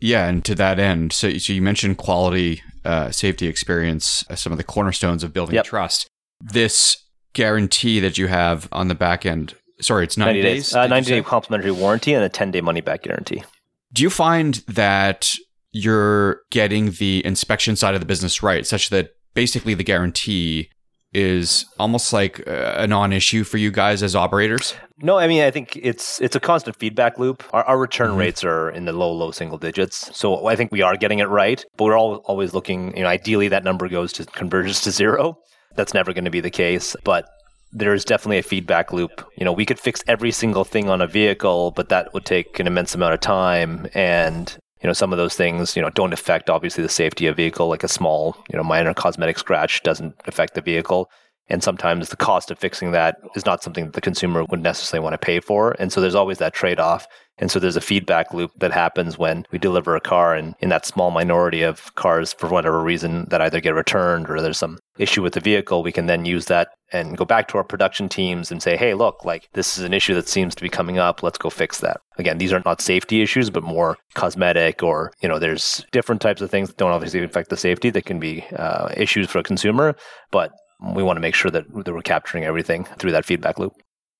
Yeah, 0.00 0.26
and 0.26 0.44
to 0.46 0.54
that 0.56 0.78
end, 0.80 1.12
so, 1.12 1.36
so 1.38 1.52
you 1.52 1.62
mentioned 1.62 1.96
quality, 1.96 2.60
uh, 2.84 3.10
safety 3.10 3.46
experience, 3.46 4.24
as 4.28 4.40
some 4.40 4.52
of 4.52 4.58
the 4.58 4.64
cornerstones 4.64 5.22
of 5.22 5.32
building 5.32 5.54
Yep. 5.54 5.64
trust. 5.64 6.08
This 6.40 6.96
guarantee 7.34 8.00
that 8.00 8.18
you 8.18 8.26
have 8.26 8.68
on 8.72 8.88
the 8.88 8.96
back 8.96 9.24
end, 9.24 9.54
sorry, 9.80 10.04
it's 10.04 10.16
90, 10.16 10.42
days? 10.42 10.74
Uh, 10.74 10.88
90 10.88 11.10
day 11.10 11.22
complimentary 11.22 11.70
warranty 11.70 12.14
and 12.14 12.24
a 12.24 12.28
10 12.28 12.50
day 12.50 12.60
money 12.60 12.80
back 12.80 13.02
guarantee. 13.02 13.44
Do 13.92 14.02
you 14.02 14.10
find 14.10 14.56
that 14.66 15.30
you're 15.70 16.40
getting 16.50 16.90
the 16.92 17.24
inspection 17.24 17.76
side 17.76 17.94
of 17.94 18.00
the 18.00 18.06
business 18.06 18.42
right, 18.42 18.66
such 18.66 18.90
that 18.90 19.10
basically 19.34 19.74
the 19.74 19.84
guarantee 19.84 20.68
is 21.14 21.66
almost 21.78 22.12
like 22.12 22.46
uh, 22.46 22.74
a 22.76 22.86
non-issue 22.86 23.44
for 23.44 23.58
you 23.58 23.70
guys 23.70 24.02
as 24.02 24.16
operators? 24.16 24.74
No, 25.00 25.18
I 25.18 25.26
mean 25.26 25.42
I 25.42 25.50
think 25.50 25.76
it's 25.76 26.20
it's 26.20 26.36
a 26.36 26.40
constant 26.40 26.76
feedback 26.78 27.18
loop. 27.18 27.42
Our, 27.52 27.64
our 27.64 27.78
return 27.78 28.12
Mhm. 28.12 28.18
rates 28.18 28.44
are 28.44 28.70
in 28.70 28.84
the 28.84 28.92
low 28.92 29.12
low 29.12 29.30
single 29.30 29.58
digits, 29.58 30.10
so 30.16 30.46
I 30.46 30.56
think 30.56 30.72
we 30.72 30.82
are 30.82 30.96
getting 30.96 31.18
it 31.18 31.28
right. 31.28 31.64
But 31.76 31.84
we're 31.84 31.98
all, 31.98 32.16
always 32.26 32.54
looking. 32.54 32.96
You 32.96 33.02
know, 33.02 33.08
ideally 33.08 33.48
that 33.48 33.64
number 33.64 33.88
goes 33.88 34.12
to 34.14 34.24
converges 34.24 34.80
to 34.82 34.90
zero. 34.90 35.36
That's 35.76 35.94
never 35.94 36.12
going 36.12 36.24
to 36.26 36.30
be 36.30 36.40
the 36.40 36.50
case, 36.50 36.94
but 37.04 37.24
there 37.72 37.94
is 37.94 38.04
definitely 38.04 38.38
a 38.38 38.42
feedback 38.42 38.92
loop. 38.92 39.24
You 39.38 39.44
know, 39.46 39.52
we 39.52 39.64
could 39.64 39.80
fix 39.80 40.02
every 40.06 40.30
single 40.30 40.64
thing 40.64 40.90
on 40.90 41.00
a 41.00 41.06
vehicle, 41.06 41.70
but 41.70 41.88
that 41.88 42.12
would 42.12 42.26
take 42.26 42.60
an 42.60 42.66
immense 42.66 42.94
amount 42.94 43.14
of 43.14 43.20
time 43.20 43.86
and 43.94 44.56
you 44.82 44.88
know 44.88 44.92
some 44.92 45.12
of 45.12 45.16
those 45.16 45.34
things 45.34 45.76
you 45.76 45.82
know 45.82 45.90
don't 45.90 46.12
affect 46.12 46.50
obviously 46.50 46.82
the 46.82 46.88
safety 46.88 47.26
of 47.26 47.36
vehicle 47.36 47.68
like 47.68 47.84
a 47.84 47.88
small 47.88 48.36
you 48.50 48.56
know 48.56 48.64
minor 48.64 48.92
cosmetic 48.92 49.38
scratch 49.38 49.82
doesn't 49.82 50.14
affect 50.26 50.54
the 50.54 50.60
vehicle. 50.60 51.10
And 51.48 51.62
sometimes 51.62 52.08
the 52.08 52.16
cost 52.16 52.50
of 52.50 52.58
fixing 52.58 52.92
that 52.92 53.18
is 53.34 53.44
not 53.44 53.62
something 53.62 53.86
that 53.86 53.94
the 53.94 54.00
consumer 54.00 54.44
would 54.48 54.62
necessarily 54.62 55.02
want 55.02 55.14
to 55.14 55.18
pay 55.18 55.40
for. 55.40 55.74
And 55.78 55.92
so 55.92 56.00
there's 56.00 56.14
always 56.14 56.38
that 56.38 56.54
trade-off. 56.54 57.06
And 57.36 57.50
so 57.50 57.58
there's 57.58 57.76
a 57.76 57.80
feedback 57.80 58.32
loop 58.32 58.52
that 58.60 58.72
happens 58.72 59.18
when 59.18 59.44
we 59.50 59.58
deliver 59.58 59.94
a 59.96 60.00
car 60.00 60.34
and 60.34 60.54
in 60.60 60.68
that 60.68 60.86
small 60.86 61.10
minority 61.10 61.62
of 61.62 61.94
cars 61.96 62.32
for 62.32 62.48
whatever 62.48 62.80
reason 62.80 63.26
that 63.28 63.42
either 63.42 63.60
get 63.60 63.74
returned 63.74 64.30
or 64.30 64.40
there's 64.40 64.56
some 64.56 64.78
issue 64.98 65.22
with 65.22 65.32
the 65.34 65.40
vehicle 65.40 65.82
we 65.82 65.92
can 65.92 66.06
then 66.06 66.24
use 66.24 66.46
that 66.46 66.68
and 66.92 67.16
go 67.16 67.24
back 67.24 67.48
to 67.48 67.56
our 67.56 67.64
production 67.64 68.08
teams 68.08 68.50
and 68.50 68.62
say 68.62 68.76
hey 68.76 68.94
look 68.94 69.24
like 69.24 69.48
this 69.54 69.78
is 69.78 69.84
an 69.84 69.94
issue 69.94 70.14
that 70.14 70.28
seems 70.28 70.54
to 70.54 70.62
be 70.62 70.68
coming 70.68 70.98
up 70.98 71.22
let's 71.22 71.38
go 71.38 71.48
fix 71.48 71.80
that 71.80 72.00
again 72.18 72.38
these 72.38 72.52
are 72.52 72.62
not 72.64 72.80
safety 72.80 73.22
issues 73.22 73.50
but 73.50 73.62
more 73.62 73.96
cosmetic 74.14 74.82
or 74.82 75.12
you 75.22 75.28
know 75.28 75.38
there's 75.38 75.84
different 75.92 76.20
types 76.20 76.42
of 76.42 76.50
things 76.50 76.68
that 76.68 76.76
don't 76.76 76.92
obviously 76.92 77.22
affect 77.22 77.48
the 77.48 77.56
safety 77.56 77.90
that 77.90 78.04
can 78.04 78.20
be 78.20 78.44
uh, 78.56 78.92
issues 78.96 79.30
for 79.30 79.38
a 79.38 79.42
consumer 79.42 79.94
but 80.30 80.52
we 80.94 81.02
want 81.02 81.16
to 81.16 81.20
make 81.20 81.34
sure 81.34 81.50
that, 81.50 81.64
that 81.84 81.94
we're 81.94 82.02
capturing 82.02 82.44
everything 82.44 82.84
through 82.98 83.12
that 83.12 83.24
feedback 83.24 83.58
loop 83.58 83.72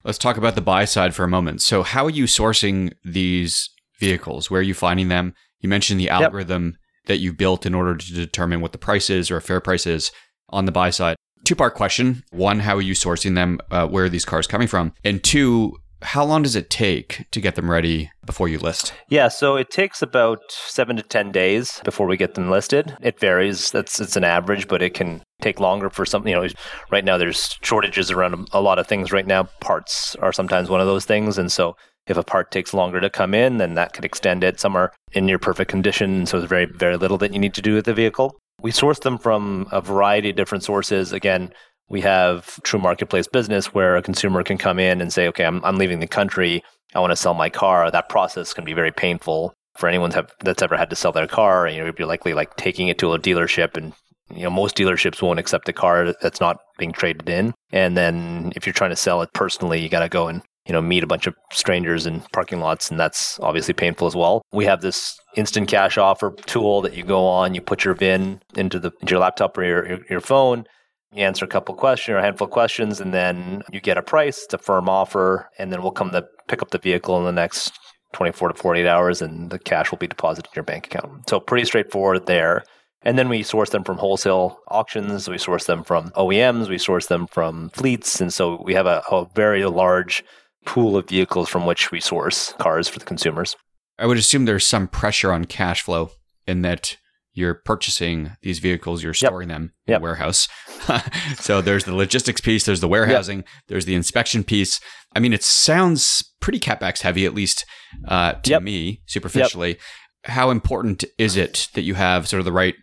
Let's 0.05 0.19
talk 0.19 0.37
about 0.37 0.57
the 0.57 0.61
buy 0.61 0.85
side 0.85 1.15
for 1.15 1.23
a 1.23 1.29
moment. 1.29 1.63
So, 1.63 1.85
how 1.85 2.07
are 2.07 2.11
you 2.11 2.25
sourcing 2.25 2.93
these 3.05 3.71
vehicles? 4.01 4.51
Where 4.51 4.59
are 4.59 4.65
you 4.65 4.75
finding 4.75 5.09
them? 5.09 5.35
You 5.61 5.69
mentioned 5.69 6.01
the 6.01 6.11
algorithm 6.11 6.77
that 7.07 7.19
you 7.19 7.33
built 7.33 7.65
in 7.65 7.75
order 7.75 7.97
to 7.97 8.13
determine 8.13 8.61
what 8.61 8.73
the 8.73 8.79
price 8.79 9.11
is 9.11 9.31
or 9.31 9.37
a 9.37 9.43
fair 9.43 9.61
price 9.61 9.87
is 9.87 10.11
on 10.53 10.67
the 10.67 10.73
buy 10.73 10.91
side. 10.91 11.17
Two 11.45 11.57
part 11.57 11.75
question. 11.75 12.23
One, 12.31 12.61
how 12.61 12.77
are 12.77 12.83
you 12.83 12.95
sourcing 12.95 13.35
them? 13.35 13.59
Uh, 13.71 13.89
where 13.89 14.05
are 14.05 14.09
these 14.09 14.25
cars 14.25 14.47
coming 14.47 14.69
from? 14.69 14.93
And 15.03 15.23
two, 15.25 15.77
how 16.03 16.25
long 16.25 16.43
does 16.43 16.57
it 16.57 16.69
take 16.69 17.27
to 17.31 17.41
get 17.41 17.55
them 17.55 17.71
ready 17.71 18.11
before 18.27 18.49
you 18.49 18.59
list? 18.59 18.93
Yeah, 19.09 19.29
so 19.29 19.57
it 19.57 19.71
takes 19.71 20.03
about 20.03 20.39
seven 20.51 20.97
to 20.97 21.03
ten 21.03 21.33
days 21.33 21.81
before 21.85 22.07
we 22.07 22.17
get 22.17 22.35
them 22.35 22.51
listed. 22.51 22.97
It 23.01 23.19
varies. 23.19 23.71
That's 23.71 24.01
it's 24.01 24.17
an 24.17 24.25
average, 24.25 24.69
but 24.69 24.83
it 24.83 24.95
can 24.95 25.23
take 25.41 25.61
longer 25.61 25.91
for 25.91 26.05
something. 26.07 26.33
You 26.33 26.41
know, 26.41 26.49
right 26.91 27.05
now 27.05 27.19
there's 27.19 27.59
shortages 27.63 28.11
around 28.11 28.49
a 28.53 28.61
lot 28.61 28.79
of 28.79 28.87
things. 28.87 29.13
Right 29.13 29.27
now, 29.27 29.45
parts 29.61 30.15
are 30.17 30.33
sometimes 30.33 30.69
one 30.69 30.81
of 30.81 30.87
those 30.87 31.05
things, 31.05 31.39
and 31.39 31.51
so 31.51 31.77
If 32.07 32.17
a 32.17 32.25
part 32.25 32.51
takes 32.51 32.75
longer 32.75 33.01
to 33.01 33.09
come 33.09 33.33
in, 33.33 33.59
then 33.59 33.75
that 33.75 33.93
could 33.93 34.05
extend 34.05 34.43
it. 34.43 34.59
Some 34.59 34.75
are 34.75 34.93
in 35.13 35.25
near 35.25 35.39
perfect 35.39 35.71
condition, 35.71 36.27
so 36.27 36.39
there's 36.39 36.49
very, 36.49 36.67
very 36.67 36.97
little 36.97 37.19
that 37.19 37.33
you 37.33 37.39
need 37.39 37.55
to 37.55 37.63
do 37.63 37.75
with 37.75 37.85
the 37.85 37.95
vehicle. 37.95 38.37
We 38.63 38.71
source 38.71 39.01
them 39.01 39.19
from 39.19 39.67
a 39.73 39.81
variety 39.81 40.31
of 40.31 40.37
different 40.37 40.65
sources. 40.65 41.13
Again, 41.13 41.53
we 41.89 42.01
have 42.01 42.63
true 42.63 42.79
marketplace 42.81 43.27
business 43.27 43.75
where 43.75 43.97
a 43.97 44.03
consumer 44.03 44.43
can 44.43 44.57
come 44.57 44.79
in 44.79 45.01
and 45.01 45.13
say, 45.13 45.29
okay, 45.29 45.45
I'm, 45.45 45.65
I'm 45.65 45.77
leaving 45.77 46.01
the 46.01 46.07
country. 46.07 46.63
I 46.95 47.01
want 47.01 47.11
to 47.11 47.17
sell 47.17 47.35
my 47.35 47.51
car. 47.51 47.91
That 47.91 48.09
process 48.09 48.55
can 48.55 48.65
be 48.65 48.73
very 48.73 48.93
painful 48.93 49.53
for 49.77 49.89
anyone 49.89 50.13
that's 50.41 50.63
ever 50.63 50.77
had 50.77 50.91
to 50.91 50.97
sell 50.97 51.13
their 51.13 51.27
car. 51.27 51.67
You 51.69 51.85
know, 51.85 51.93
you're 51.99 52.07
likely 52.07 52.35
like 52.35 52.57
taking 52.57 52.89
it 52.89 52.99
to 52.99 53.13
a 53.13 53.19
dealership 53.19 53.77
and 53.77 53.93
you 54.35 54.45
know, 54.45 54.51
most 54.51 54.77
dealerships 54.77 55.21
won't 55.21 55.39
accept 55.39 55.69
a 55.69 55.73
car 55.73 56.15
that's 56.23 56.41
not 56.41 56.59
being 56.79 56.93
traded 56.93 57.29
in. 57.29 57.53
And 57.71 57.97
then 57.97 58.53
if 58.57 58.67
you're 58.67 58.73
trying 58.73 58.91
to 58.91 58.97
sell 58.97 59.21
it 59.23 59.31
personally, 59.35 59.81
you 59.81 59.89
got 59.89 60.01
to 60.01 60.09
go 60.09 60.29
and 60.29 60.43
you 60.67 60.73
know 60.73 60.83
meet 60.83 61.03
a 61.03 61.07
bunch 61.07 61.27
of 61.27 61.35
strangers 61.53 62.07
in 62.07 62.21
parking 62.33 62.61
lots 62.61 62.91
and 62.91 62.99
that's 62.99 63.39
obviously 63.41 63.75
painful 63.75 64.07
as 64.07 64.17
well. 64.17 64.43
We 64.53 64.65
have 64.67 64.81
this 64.81 65.19
instant 65.37 65.69
cash 65.69 65.99
offer 65.99 66.35
tool 66.47 66.83
that 66.83 66.95
you 66.95 67.03
go 67.03 67.27
on 67.27 67.55
you 67.55 67.61
put 67.61 67.85
your 67.85 67.95
vin 67.95 68.41
into 68.57 68.79
the 68.79 68.93
into 69.01 69.13
your 69.13 69.21
laptop 69.21 69.57
or 69.59 69.65
your, 69.65 70.01
your 70.09 70.21
phone 70.21 70.65
you 71.13 71.25
answer 71.25 71.45
a 71.45 71.49
couple 71.49 71.75
questions 71.75 72.15
or 72.15 72.19
a 72.19 72.23
handful 72.23 72.47
of 72.47 72.51
questions 72.51 73.01
and 73.01 73.13
then 73.13 73.63
you 73.71 73.81
get 73.81 73.99
a 73.99 74.03
price 74.03 74.45
it's 74.45 74.55
a 74.55 74.59
firm 74.59 74.89
offer 74.89 75.49
and 75.59 75.73
then 75.73 75.83
we'll 75.83 75.91
come 75.91 76.11
to 76.11 76.27
pick 76.49 76.63
up 76.63 76.71
the 76.71 76.79
vehicle 76.79 77.19
in 77.19 77.25
the 77.25 77.33
next 77.33 77.73
24 78.13 78.49
to 78.49 78.55
48 78.55 78.87
hours 78.87 79.23
and 79.23 79.51
the 79.51 79.59
cash 79.59 79.91
will 79.91 79.99
be 79.99 80.07
deposited 80.07 80.49
in 80.49 80.53
your 80.55 80.65
bank 80.65 80.87
account. 80.87 81.29
So 81.29 81.41
pretty 81.41 81.65
straightforward 81.65 82.27
there. 82.27 82.65
And 83.05 83.19
then 83.19 83.29
we 83.29 83.43
source 83.43 83.71
them 83.71 83.83
from 83.83 83.99
wholesale 83.99 84.61
auctions 84.69 85.29
we 85.29 85.39
source 85.39 85.67
them 85.67 85.83
from 85.83 86.11
oems 86.11 86.69
we 86.69 86.79
source 86.79 87.07
them 87.07 87.27
from 87.27 87.71
fleets 87.71 88.21
and 88.21 88.33
so 88.33 88.63
we 88.65 88.75
have 88.75 88.87
a, 88.87 89.03
a 89.11 89.27
very 89.35 89.65
large 89.65 90.23
pool 90.65 90.97
of 90.97 91.09
vehicles 91.09 91.49
from 91.49 91.67
which 91.67 91.91
we 91.91 92.01
source 92.01 92.53
cars 92.59 92.89
for 92.89 92.99
the 92.99 93.05
consumers. 93.05 93.57
I 93.99 94.07
would 94.07 94.19
assume 94.19 94.45
there's 94.45 94.67
some 94.67 94.89
pressure 94.89 95.33
on 95.33 95.45
cash 95.45 95.83
flow 95.83 96.11
in 96.47 96.63
that 96.63 96.97
you're 97.35 97.55
purchasing 97.55 98.33
these 98.43 98.59
vehicles, 98.59 99.03
you're 99.03 99.15
storing 99.15 99.49
yep. 99.49 99.57
them 99.57 99.73
in 99.87 99.93
yep. 99.93 100.01
a 100.01 100.03
warehouse. 100.03 100.49
so 101.37 101.63
there's 101.63 101.85
the 101.85 101.95
logistics 101.95 102.41
piece, 102.41 102.67
there's 102.67 102.81
the 102.81 102.89
warehousing, 102.89 103.39
yep. 103.39 103.47
there's 103.69 103.87
the 103.87 103.95
inspection 103.95 104.45
piece. 104.45 104.81
I 105.15 105.21
mean, 105.21 105.33
it 105.33 105.43
sounds 105.43 106.31
pretty 106.41 106.61
capex 106.61 107.01
heavy, 107.01 107.25
at 107.25 107.35
least 107.35 107.65
uh, 108.07 108.35
to 108.35 108.61
me, 108.61 109.03
superficially. 109.07 109.79
How 110.25 110.51
important 110.51 111.05
is 111.19 111.37
it 111.37 111.69
that 111.75 111.83
you 111.83 111.95
have 111.95 112.29
sort 112.29 112.39
of 112.39 112.45
the 112.45 112.53
right 112.53 112.75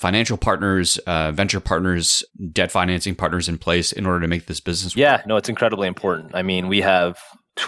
financial 0.00 0.38
partners, 0.38 0.96
uh, 1.06 1.30
venture 1.30 1.60
partners, 1.60 2.24
debt 2.52 2.72
financing 2.72 3.14
partners 3.14 3.50
in 3.50 3.58
place 3.58 3.92
in 3.92 4.06
order 4.06 4.20
to 4.20 4.28
make 4.28 4.46
this 4.46 4.58
business? 4.58 4.96
Work? 4.96 5.00
Yeah, 5.00 5.22
no, 5.26 5.36
it's 5.36 5.50
incredibly 5.50 5.86
important. 5.86 6.34
I 6.34 6.42
mean, 6.42 6.68
we 6.68 6.80
have 6.80 7.18